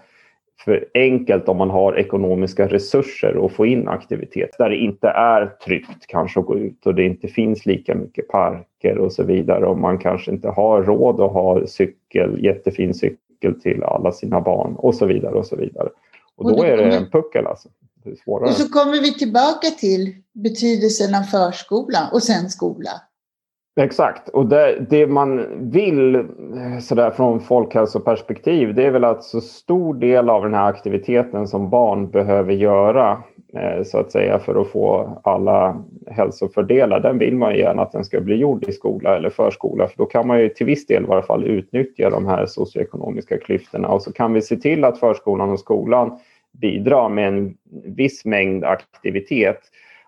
för 0.65 0.85
enkelt 0.95 1.49
om 1.49 1.57
man 1.57 1.71
har 1.71 1.99
ekonomiska 1.99 2.67
resurser 2.69 3.45
att 3.47 3.53
få 3.53 3.67
in 3.67 3.89
aktivitet 3.89 4.51
där 4.59 4.71
det 4.71 4.77
inte 4.77 5.09
är 5.09 5.47
tryggt 5.47 6.07
kanske 6.09 6.41
att 6.41 6.47
gå 6.47 6.59
ut 6.59 6.87
och 6.87 6.95
det 6.95 7.03
inte 7.03 7.29
finns 7.29 7.67
lika 7.67 7.95
mycket 7.95 8.29
parker 8.29 8.99
och 8.99 9.13
så 9.13 9.23
vidare 9.23 9.67
och 9.67 9.79
man 9.79 9.99
kanske 9.99 10.31
inte 10.31 10.49
har 10.49 10.83
råd 10.83 11.21
att 11.21 11.33
ha 11.33 11.67
cykel, 11.67 12.45
jättefin 12.45 12.95
cykel 12.95 13.26
cykel 13.37 13.61
till 13.61 13.83
alla 13.83 14.13
sina 14.13 14.41
barn 14.41 14.77
och 14.77 14.95
så 14.95 15.07
vidare 15.07 15.35
och 15.35 15.47
så 15.47 15.57
vidare. 15.57 15.89
Och, 16.37 16.45
och 16.45 16.57
då, 16.57 16.63
är 16.63 16.77
det 16.77 16.97
en 16.97 17.11
puckel 17.11 17.47
alltså. 17.47 17.69
Och 18.27 18.53
så 18.53 18.69
kommer 18.69 19.01
vi 19.01 19.15
tillbaka 19.15 19.71
till 19.71 20.15
betydelsen 20.33 21.15
av 21.15 21.23
förskola 21.23 22.09
och 22.13 22.23
sen 22.23 22.51
skola. 22.51 22.91
Exakt, 23.81 24.29
och 24.29 24.47
det, 24.47 24.87
det, 24.91 25.07
man 25.07 25.47
vill 25.71 26.15
eh, 26.15 26.79
sådär 26.81 27.11
från 27.11 27.41
folkhälsoperspektiv 27.41 28.75
det 28.75 28.87
är 28.87 28.91
väl 28.91 29.05
att 29.05 29.25
så 29.25 29.41
stor 29.41 29.95
del 29.95 30.31
av 30.31 30.43
den 30.43 30.55
här 30.55 30.69
aktiviteten 30.69 31.49
som 31.49 31.71
barn 31.71 32.11
behöver 32.11 32.53
göra 32.53 33.23
eh, 33.55 33.83
så 33.85 33.99
att 33.99 34.13
säga 34.13 34.39
för 34.39 34.61
att 34.61 34.69
få 34.69 35.19
alla 35.25 35.85
hälsofördelar. 36.07 37.01
Den 37.01 37.19
vill 37.19 37.37
man 37.37 37.57
gärna 37.57 37.83
att 37.83 37.93
den 37.93 38.05
ska 38.05 38.21
bli 38.21 38.37
gjord 38.37 38.65
i 38.69 38.73
skola 38.73 39.17
eller 39.17 39.31
förskola 39.31 39.89
för 39.89 39.99
då 39.99 40.07
kan 40.07 40.27
man 40.27 40.41
ju 40.41 40.49
till 40.49 40.67
viss 40.67 40.87
del 40.87 41.03
i 41.03 41.07
varje 41.07 41.27
fall 41.27 41.45
utnyttja 41.45 42.11
de 42.11 42.27
här 42.27 42.47
socioekonomiska 42.47 43.39
klyftorna 43.39 43.89
och 43.89 44.03
så 44.03 44.13
kan 44.13 44.33
vi 44.33 44.43
se 44.43 44.57
till 44.57 44.85
att 44.85 44.99
förskolan 45.01 45.51
och 45.51 45.61
skolan 45.61 46.19
bidrar 46.53 47.09
med 47.09 47.29
en 47.29 47.55
viss 47.85 48.25
mängd 48.25 48.65
aktivitet. 48.65 49.61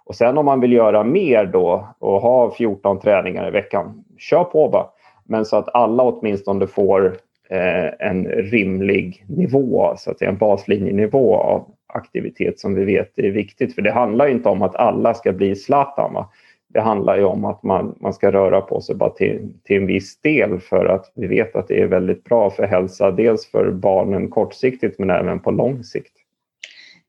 Och 0.09 0.17
sen 0.17 0.39
om 0.39 0.47
man 0.47 0.61
vill 0.61 0.73
göra 0.73 1.05
mer 1.05 1.47
då 1.47 1.89
och 1.99 2.21
ha 2.21 2.55
14 2.55 3.01
träningar 3.01 3.49
i 3.49 3.51
veckan, 3.51 4.05
kör 4.19 4.45
på 4.45 4.69
bara. 4.69 4.87
Men 5.25 5.45
så 5.45 5.57
att 5.57 5.75
alla 5.75 6.03
åtminstone 6.03 6.67
får 6.67 7.17
eh, 7.51 8.09
en 8.09 8.25
rimlig 8.27 9.25
nivå, 9.29 9.95
så 9.97 10.11
att 10.11 10.19
säga 10.19 10.31
en 10.31 10.39
baslinjenivå 10.39 11.37
av, 11.37 11.67
aktivitet 11.87 12.59
som 12.59 12.75
vi 12.75 12.85
vet 12.85 13.19
är 13.19 13.31
viktigt. 13.31 13.75
För 13.75 13.83
det 13.83 13.93
handlar 13.93 14.27
inte 14.27 14.49
om 14.49 14.63
att 14.63 14.77
alla 14.77 15.15
ska 15.15 15.33
bli 15.33 15.57
Zlatan. 15.57 16.15
Va? 16.15 16.29
Det 16.69 16.81
handlar 16.81 17.17
ju 17.17 17.25
om 17.25 17.45
att 17.45 17.63
man, 17.63 17.95
man 18.01 18.13
ska 18.13 18.33
röra 18.33 18.61
på 18.61 18.81
sig 18.81 18.95
bara 18.95 19.11
till, 19.11 19.53
till 19.65 19.77
en 19.77 19.87
viss 19.87 20.21
del 20.21 20.61
för 20.61 20.87
att 20.87 21.13
vi 21.15 21.27
vet 21.27 21.57
att 21.57 21.69
det 21.69 21.81
är 21.83 21.87
väldigt 21.87 22.25
bra 22.25 22.51
för 22.51 22.67
hälsa. 22.67 23.11
Dels 23.11 23.51
för 23.51 23.71
barnen 23.71 24.31
kortsiktigt 24.31 24.99
men 24.99 25.11
även 25.11 25.41
på 25.41 25.51
lång 25.51 25.85
sikt. 25.85 26.13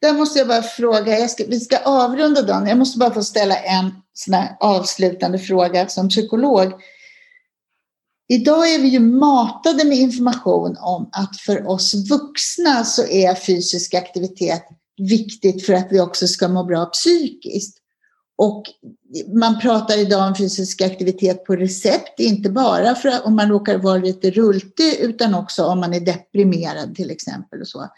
Där 0.01 0.13
måste 0.13 0.39
jag 0.39 0.47
bara 0.47 0.61
fråga, 0.61 1.19
jag 1.19 1.29
ska, 1.29 1.43
vi 1.47 1.59
ska 1.59 1.77
avrunda 1.77 2.41
dagen. 2.41 2.67
Jag 2.67 2.77
måste 2.77 2.97
bara 2.97 3.13
få 3.13 3.23
ställa 3.23 3.55
en 3.55 3.91
sån 4.13 4.35
avslutande 4.59 5.39
fråga 5.39 5.87
som 5.87 6.09
psykolog. 6.09 6.73
Idag 8.27 8.73
är 8.73 8.79
vi 8.79 8.87
ju 8.87 8.99
matade 8.99 9.85
med 9.85 9.97
information 9.97 10.77
om 10.79 11.09
att 11.11 11.37
för 11.37 11.67
oss 11.67 11.93
vuxna 11.93 12.83
så 12.83 13.07
är 13.07 13.35
fysisk 13.35 13.93
aktivitet 13.93 14.63
viktigt 14.97 15.65
för 15.65 15.73
att 15.73 15.87
vi 15.91 15.99
också 15.99 16.27
ska 16.27 16.47
må 16.47 16.63
bra 16.63 16.85
psykiskt. 16.85 17.77
Och 18.37 18.63
man 19.39 19.59
pratar 19.59 19.97
idag 19.97 20.27
om 20.27 20.35
fysisk 20.35 20.81
aktivitet 20.81 21.45
på 21.45 21.55
recept, 21.55 22.19
inte 22.19 22.49
bara 22.49 22.95
för 22.95 23.25
om 23.25 23.35
man 23.35 23.49
råkar 23.49 23.77
vara 23.77 23.97
lite 23.97 24.31
rultig 24.31 24.93
utan 24.99 25.35
också 25.35 25.63
om 25.65 25.79
man 25.79 25.93
är 25.93 25.99
deprimerad 25.99 26.95
till 26.95 27.11
exempel. 27.11 27.61
Och 27.61 27.67
så. 27.67 27.89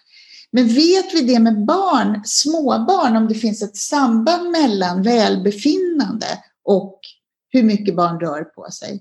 Men 0.51 0.67
vet 0.67 1.13
vi 1.13 1.21
det 1.33 1.39
med 1.39 1.65
barn, 1.65 2.21
småbarn, 2.25 3.15
om 3.17 3.27
det 3.27 3.35
finns 3.35 3.63
ett 3.63 3.75
samband 3.75 4.51
mellan 4.51 5.03
välbefinnande 5.03 6.25
och 6.63 6.99
hur 7.49 7.63
mycket 7.63 7.95
barn 7.95 8.19
rör 8.19 8.43
på 8.43 8.71
sig? 8.71 8.99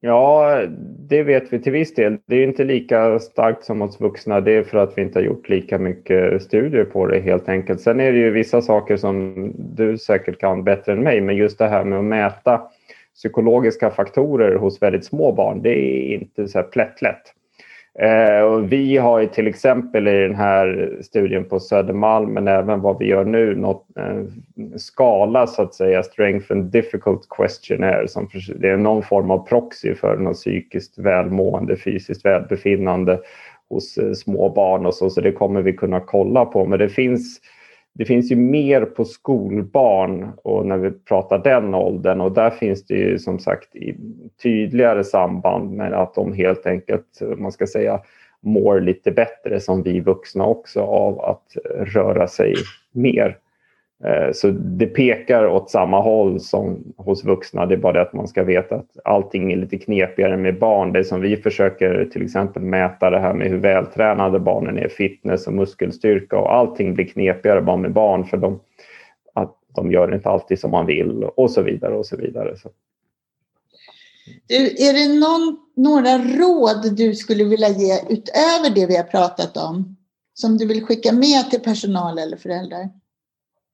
Ja, 0.00 0.60
det 1.08 1.22
vet 1.22 1.52
vi 1.52 1.58
till 1.58 1.72
viss 1.72 1.94
del. 1.94 2.18
Det 2.26 2.36
är 2.36 2.46
inte 2.46 2.64
lika 2.64 3.18
starkt 3.18 3.64
som 3.64 3.80
hos 3.80 4.00
vuxna. 4.00 4.40
Det 4.40 4.52
är 4.52 4.62
för 4.62 4.78
att 4.78 4.98
vi 4.98 5.02
inte 5.02 5.18
har 5.18 5.24
gjort 5.24 5.48
lika 5.48 5.78
mycket 5.78 6.42
studier 6.42 6.84
på 6.84 7.06
det 7.06 7.20
helt 7.20 7.48
enkelt. 7.48 7.80
Sen 7.80 8.00
är 8.00 8.12
det 8.12 8.18
ju 8.18 8.30
vissa 8.30 8.62
saker 8.62 8.96
som 8.96 9.34
du 9.56 9.98
säkert 9.98 10.40
kan 10.40 10.64
bättre 10.64 10.92
än 10.92 11.02
mig, 11.02 11.20
men 11.20 11.36
just 11.36 11.58
det 11.58 11.68
här 11.68 11.84
med 11.84 11.98
att 11.98 12.04
mäta 12.04 12.62
psykologiska 13.14 13.90
faktorer 13.90 14.56
hos 14.56 14.82
väldigt 14.82 15.04
små 15.04 15.32
barn, 15.32 15.62
det 15.62 15.70
är 15.70 16.14
inte 16.14 16.48
så 16.48 16.58
här 16.58 16.66
plättlätt. 16.66 17.34
Eh, 17.98 18.40
och 18.40 18.72
vi 18.72 18.96
har 18.96 19.20
ju 19.20 19.26
till 19.26 19.46
exempel 19.46 20.08
i 20.08 20.20
den 20.20 20.34
här 20.34 20.98
studien 21.02 21.44
på 21.44 21.60
Södermalm, 21.60 22.32
men 22.32 22.48
även 22.48 22.80
vad 22.80 22.98
vi 22.98 23.06
gör 23.06 23.24
nu, 23.24 23.54
något, 23.54 23.86
eh, 23.98 24.22
skala 24.76 25.46
så 25.46 25.62
att 25.62 25.74
säga, 25.74 26.02
Strength 26.02 26.52
and 26.52 26.64
Difficult 26.64 27.28
Questionnaire, 27.28 28.08
som 28.08 28.28
för, 28.28 28.54
det 28.54 28.68
är 28.68 28.76
någon 28.76 29.02
form 29.02 29.30
av 29.30 29.46
proxy 29.46 29.94
för 29.94 30.16
något 30.16 30.36
psykiskt 30.36 30.98
välmående, 30.98 31.76
fysiskt 31.76 32.24
välbefinnande 32.24 33.20
hos 33.68 33.98
eh, 33.98 34.12
små 34.12 34.48
barn 34.48 34.86
och 34.86 34.94
så, 34.94 35.10
så 35.10 35.20
det 35.20 35.32
kommer 35.32 35.62
vi 35.62 35.72
kunna 35.72 36.00
kolla 36.00 36.44
på. 36.44 36.66
Men 36.66 36.78
det 36.78 36.88
finns 36.88 37.40
det 37.98 38.04
finns 38.04 38.32
ju 38.32 38.36
mer 38.36 38.84
på 38.84 39.04
skolbarn 39.04 40.32
och 40.42 40.66
när 40.66 40.76
vi 40.76 40.90
pratar 40.90 41.38
den 41.38 41.74
åldern 41.74 42.20
och 42.20 42.32
där 42.32 42.50
finns 42.50 42.86
det 42.86 42.94
ju 42.94 43.18
som 43.18 43.38
sagt 43.38 43.68
tydligare 44.42 45.04
samband 45.04 45.70
med 45.70 45.92
att 45.92 46.14
de 46.14 46.32
helt 46.32 46.66
enkelt, 46.66 47.20
man 47.36 47.52
ska 47.52 47.66
säga, 47.66 48.00
mår 48.40 48.80
lite 48.80 49.10
bättre 49.10 49.60
som 49.60 49.82
vi 49.82 50.00
vuxna 50.00 50.46
också 50.46 50.80
av 50.80 51.20
att 51.20 51.56
röra 51.94 52.28
sig 52.28 52.54
mer. 52.92 53.38
Eh, 54.04 54.32
så 54.32 54.50
det 54.50 54.86
pekar 54.86 55.46
åt 55.46 55.70
samma 55.70 56.00
håll 56.00 56.40
som 56.40 56.94
hos 56.96 57.24
vuxna. 57.24 57.66
Det 57.66 57.74
är 57.74 57.78
bara 57.78 57.92
det 57.92 58.02
att 58.02 58.12
man 58.12 58.28
ska 58.28 58.42
veta 58.44 58.74
att 58.74 58.98
allting 59.04 59.52
är 59.52 59.56
lite 59.56 59.78
knepigare 59.78 60.36
med 60.36 60.58
barn. 60.58 60.92
Det 60.92 61.04
som 61.04 61.20
vi 61.20 61.36
försöker 61.36 62.04
till 62.04 62.24
exempel 62.24 62.62
mäta 62.62 63.10
det 63.10 63.18
här 63.18 63.34
med 63.34 63.48
hur 63.48 63.58
vältränade 63.58 64.38
barnen 64.38 64.78
är, 64.78 64.88
fitness 64.88 65.46
och 65.46 65.52
muskelstyrka 65.52 66.38
och 66.38 66.54
allting 66.54 66.94
blir 66.94 67.04
knepigare 67.06 67.62
bara 67.62 67.76
med 67.76 67.92
barn 67.92 68.24
för 68.24 68.36
de, 68.36 68.60
att 69.34 69.56
de 69.74 69.92
gör 69.92 70.14
inte 70.14 70.28
alltid 70.28 70.58
som 70.58 70.70
man 70.70 70.86
vill 70.86 71.24
och 71.24 71.50
så 71.50 71.62
vidare 71.62 71.94
och 71.94 72.06
så 72.06 72.16
vidare. 72.16 72.56
Så. 72.56 72.68
Du, 74.46 74.66
är 74.66 74.92
det 74.92 75.20
någon, 75.20 75.56
några 75.76 76.18
råd 76.18 76.96
du 76.96 77.14
skulle 77.14 77.44
vilja 77.44 77.68
ge 77.68 77.94
utöver 78.08 78.74
det 78.74 78.86
vi 78.86 78.96
har 78.96 79.04
pratat 79.04 79.56
om? 79.56 79.96
Som 80.34 80.56
du 80.56 80.66
vill 80.66 80.84
skicka 80.84 81.12
med 81.12 81.50
till 81.50 81.60
personal 81.60 82.18
eller 82.18 82.36
föräldrar? 82.36 82.88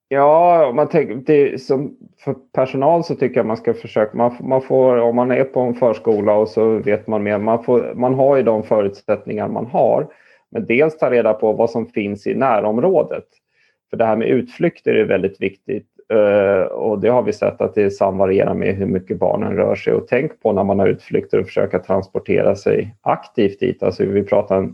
Ja, 0.09 0.66
om 0.66 0.76
man 0.76 0.88
tänker, 0.88 1.14
det, 1.14 1.62
som 1.62 1.96
för 2.18 2.34
personal 2.34 3.05
så 3.05 3.14
tycker 3.14 3.36
jag 3.36 3.46
man 3.46 3.57
ska 3.57 3.74
försöka. 3.74 4.16
Man, 4.16 4.36
man 4.40 4.62
får, 4.62 4.96
om 4.96 5.16
man 5.16 5.30
är 5.30 5.44
på 5.44 5.61
en 5.61 5.74
förskola 5.74 6.34
och 6.34 6.48
så 6.48 6.78
vet 6.78 7.07
man 7.07 7.22
mer. 7.22 7.38
Man, 7.38 7.64
får, 7.64 7.94
man 7.94 8.14
har 8.14 8.36
ju 8.36 8.42
de 8.42 8.62
förutsättningar 8.62 9.48
man 9.48 9.66
har. 9.66 10.12
Men 10.51 10.66
dels 10.66 10.98
ta 10.98 11.11
reda 11.11 11.32
på 11.32 11.53
vad 11.53 11.70
som 11.70 11.86
finns 11.86 12.26
i 12.26 12.34
närområdet. 12.34 13.24
För 13.90 13.96
det 13.96 14.05
här 14.05 14.16
med 14.16 14.28
utflykter 14.28 14.94
är 14.94 15.05
väldigt 15.05 15.40
viktigt. 15.40 15.89
Uh, 16.12 16.62
och 16.62 17.00
det 17.00 17.08
har 17.08 17.22
vi 17.22 17.32
sett 17.32 17.61
att 17.61 17.74
det 17.74 17.90
samvarierar 17.90 18.54
med 18.54 18.74
hur 18.74 18.86
mycket 18.86 19.18
barnen 19.18 19.56
rör 19.56 19.74
sig. 19.74 19.92
Och 19.92 20.08
tänk 20.08 20.40
på 20.42 20.52
när 20.52 20.64
man 20.64 20.78
har 20.78 20.86
utflykter 20.86 21.38
och 21.38 21.46
försöka 21.46 21.78
transportera 21.78 22.56
sig 22.56 22.94
aktivt 23.00 23.61
dit. 23.61 23.82
Alltså 23.82 24.04
vi 24.04 24.22
pratar 24.22 24.68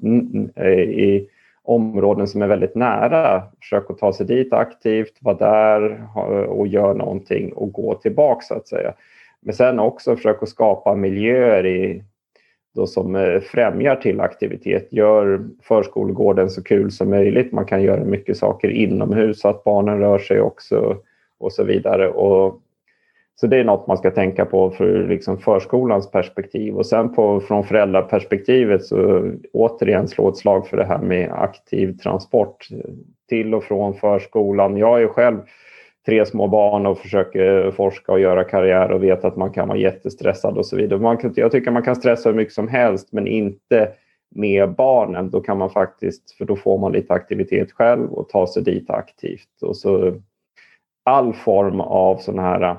eh, 0.56 0.80
i 0.80 1.28
områden 1.62 2.26
som 2.26 2.42
är 2.42 2.46
väldigt 2.46 2.74
nära. 2.74 3.42
Försök 3.60 3.90
att 3.90 3.98
ta 3.98 4.12
sig 4.12 4.26
dit 4.26 4.52
aktivt, 4.52 5.12
vara 5.20 5.36
där 5.36 6.08
och 6.48 6.66
göra 6.66 6.94
någonting 6.94 7.52
och 7.52 7.72
gå 7.72 7.94
tillbaka 7.94 8.40
så 8.40 8.54
att 8.54 8.68
säga. 8.68 8.92
Men 9.40 9.54
sen 9.54 9.78
också 9.78 10.16
försök 10.16 10.42
att 10.42 10.48
skapa 10.48 10.94
miljöer 10.94 11.66
i, 11.66 12.02
då 12.74 12.86
som 12.86 13.16
eh, 13.16 13.40
främjar 13.40 13.96
till 13.96 14.20
aktivitet. 14.20 14.88
Gör 14.90 15.40
förskolegården 15.62 16.50
så 16.50 16.62
kul 16.62 16.90
som 16.90 17.10
möjligt. 17.10 17.52
Man 17.52 17.64
kan 17.64 17.82
göra 17.82 18.04
mycket 18.04 18.36
saker 18.36 18.68
inomhus 18.68 19.40
så 19.40 19.48
att 19.48 19.64
barnen 19.64 19.98
rör 19.98 20.18
sig 20.18 20.40
också 20.40 20.96
och 21.38 21.52
så 21.52 21.64
vidare. 21.64 22.08
Och 22.08 22.60
så 23.40 23.46
det 23.46 23.56
är 23.56 23.64
något 23.64 23.86
man 23.86 23.98
ska 23.98 24.10
tänka 24.10 24.44
på 24.44 24.70
för 24.70 25.08
liksom 25.08 25.38
förskolans 25.38 26.10
perspektiv. 26.10 26.76
Och 26.76 26.86
sen 26.86 27.14
på, 27.14 27.40
från 27.40 27.64
föräldraperspektivet 27.64 28.84
så 28.84 29.30
återigen 29.52 30.08
slå 30.08 30.28
ett 30.28 30.36
slag 30.36 30.66
för 30.66 30.76
det 30.76 30.84
här 30.84 30.98
med 30.98 31.32
aktiv 31.32 31.98
transport 31.98 32.68
till 33.28 33.54
och 33.54 33.64
från 33.64 33.94
förskolan. 33.94 34.76
Jag 34.76 35.02
är 35.02 35.08
själv 35.08 35.38
tre 36.06 36.26
små 36.26 36.48
barn 36.48 36.86
och 36.86 36.98
försöker 36.98 37.70
forska 37.70 38.12
och 38.12 38.20
göra 38.20 38.44
karriär 38.44 38.92
och 38.92 39.02
vet 39.02 39.24
att 39.24 39.36
man 39.36 39.50
kan 39.50 39.68
vara 39.68 39.78
jättestressad 39.78 40.58
och 40.58 40.66
så 40.66 40.76
vidare. 40.76 41.00
Man 41.00 41.16
kan, 41.16 41.32
jag 41.36 41.52
tycker 41.52 41.70
man 41.70 41.82
kan 41.82 41.96
stressa 41.96 42.28
hur 42.28 42.36
mycket 42.36 42.54
som 42.54 42.68
helst 42.68 43.08
men 43.12 43.26
inte 43.26 43.88
med 44.34 44.74
barnen. 44.74 45.30
Då 45.30 45.40
kan 45.40 45.58
man 45.58 45.70
faktiskt, 45.70 46.30
för 46.30 46.44
då 46.44 46.56
får 46.56 46.78
man 46.78 46.92
lite 46.92 47.12
aktivitet 47.12 47.72
själv 47.72 48.12
och 48.12 48.28
ta 48.28 48.46
sig 48.46 48.62
dit 48.62 48.90
aktivt. 48.90 49.62
Och 49.62 49.76
så 49.76 50.14
all 51.06 51.32
form 51.32 51.80
av 51.80 52.16
sån 52.16 52.38
här 52.38 52.62
äh, 52.62 52.76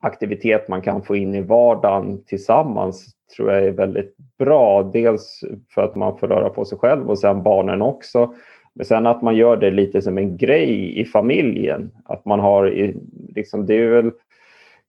aktivitet 0.00 0.68
man 0.68 0.82
kan 0.82 1.02
få 1.02 1.16
in 1.16 1.34
i 1.34 1.42
vardagen 1.42 2.24
tillsammans 2.24 3.06
tror 3.36 3.52
jag 3.52 3.64
är 3.64 3.70
väldigt 3.70 4.16
bra. 4.38 4.82
Dels 4.82 5.44
för 5.74 5.82
att 5.82 5.96
man 5.96 6.18
får 6.18 6.28
röra 6.28 6.48
på 6.48 6.64
sig 6.64 6.78
själv 6.78 7.10
och 7.10 7.18
sen 7.18 7.42
barnen 7.42 7.82
också. 7.82 8.34
Men 8.74 8.86
sen 8.86 9.06
att 9.06 9.22
man 9.22 9.36
gör 9.36 9.56
det 9.56 9.70
lite 9.70 10.02
som 10.02 10.18
en 10.18 10.36
grej 10.36 11.00
i 11.00 11.04
familjen. 11.04 11.90
Att 12.04 12.24
man 12.24 12.40
har, 12.40 12.92
liksom, 13.34 13.66
det 13.66 13.74
är 13.74 13.88
väl 13.88 14.10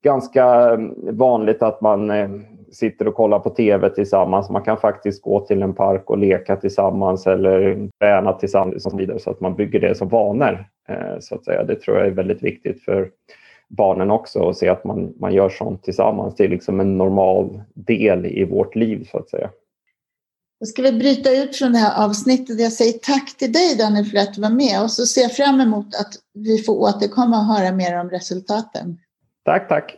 ganska 0.04 0.46
mm, 0.46 1.18
vanligt 1.18 1.62
att 1.62 1.82
man 1.82 2.10
eh, 2.10 2.30
sitter 2.72 3.08
och 3.08 3.16
kollar 3.16 3.40
på 3.40 3.50
tv 3.50 3.90
tillsammans. 3.90 4.50
Man 4.50 4.64
kan 4.64 4.78
faktiskt 4.78 5.22
gå 5.22 5.40
till 5.40 5.62
en 5.62 5.74
park 5.74 6.10
och 6.10 6.18
leka 6.18 6.56
tillsammans 6.56 7.28
eller 7.28 7.90
träna 8.00 8.34
tillsammans 8.34 8.86
och 8.86 8.92
så 8.92 8.98
vidare 8.98 9.20
så 9.20 9.32
att 9.32 9.42
man 9.42 9.56
bygger 9.56 9.80
det 9.80 9.96
som 9.96 10.08
vanor. 10.08 10.66
Eh, 10.90 11.20
så 11.20 11.36
att 11.36 11.46
säga. 11.46 11.64
Det 11.64 11.76
tror 11.76 11.98
jag 11.98 12.08
är 12.08 12.12
väldigt 12.12 12.44
viktigt 12.44 12.84
för 12.84 13.12
barnen 13.68 14.12
också 14.12 14.40
och 14.40 14.58
se 14.58 14.70
att 14.70 14.84
man, 14.84 15.14
man 15.20 15.34
gör 15.34 15.50
sånt 15.50 15.84
tillsammans. 15.84 16.36
Det 16.36 16.44
är 16.44 16.50
liksom 16.50 16.80
en 16.80 16.98
normal 16.98 17.62
del 17.74 18.26
i 18.26 18.44
vårt 18.44 18.76
liv 18.76 19.08
så 19.12 19.18
att 19.18 19.30
säga. 19.30 19.50
Då 20.60 20.66
ska 20.66 20.82
vi 20.82 20.92
bryta 20.92 21.32
ut 21.32 21.56
från 21.56 21.72
det 21.72 21.78
här 21.80 22.06
avsnittet. 22.06 22.60
Jag 22.60 22.72
säger 22.72 22.94
tack 22.94 23.38
till 23.38 23.52
dig 23.52 23.78
Daniel 23.78 24.06
för 24.06 24.18
att 24.18 24.34
du 24.34 24.42
var 24.42 24.50
med 24.50 24.84
och 24.84 24.92
så 24.92 25.06
ser 25.06 25.22
jag 25.22 25.36
fram 25.36 25.62
emot 25.62 25.86
att 25.86 26.14
vi 26.34 26.58
får 26.58 26.74
återkomma 26.74 27.40
och 27.40 27.46
höra 27.46 27.76
mer 27.76 28.00
om 28.00 28.10
resultaten. 28.10 28.98
Tack, 29.46 29.70
tack. 29.70 29.98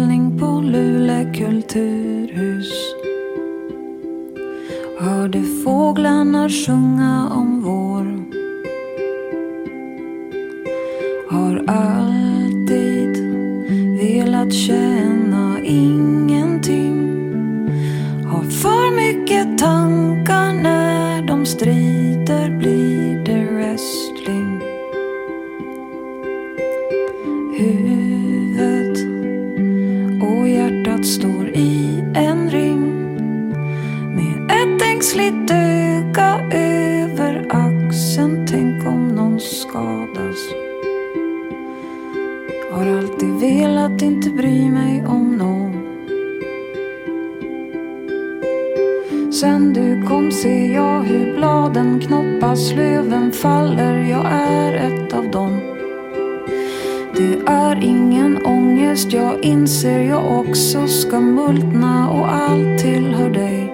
ångest, 58.91 59.13
jag 59.13 59.43
inser 59.43 60.01
jag 60.01 60.39
också 60.39 60.87
ska 60.87 61.19
multna 61.19 62.09
och 62.09 62.33
allt 62.33 62.79
tillhör 62.79 63.29
dig 63.29 63.73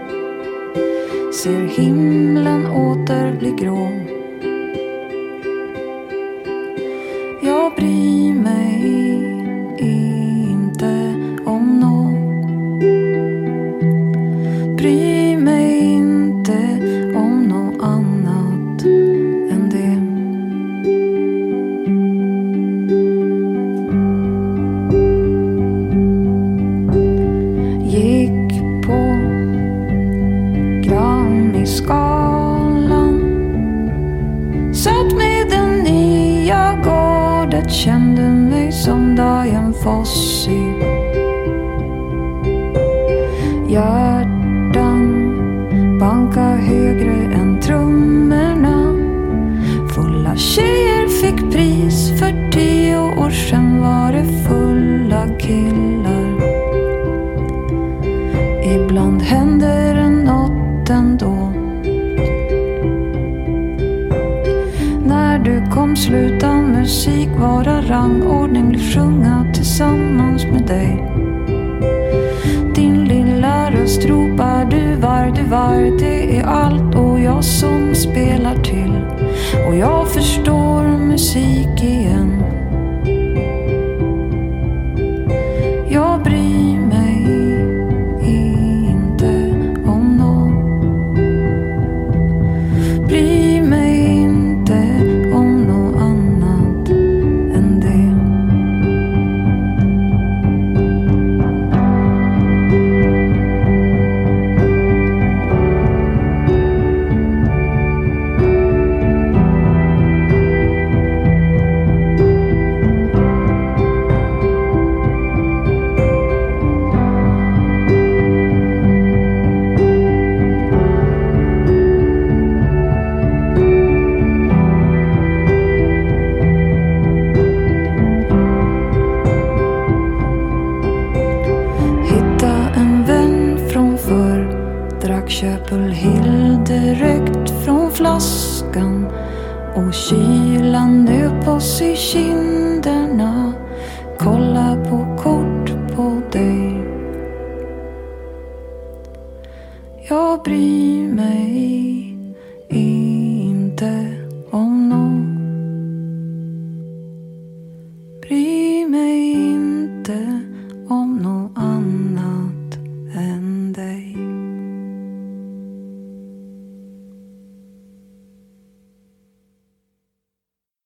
ser 1.34 1.68
himlen 1.68 2.65
åter 2.65 3.36
bli 3.39 3.51
grå. 3.51 4.07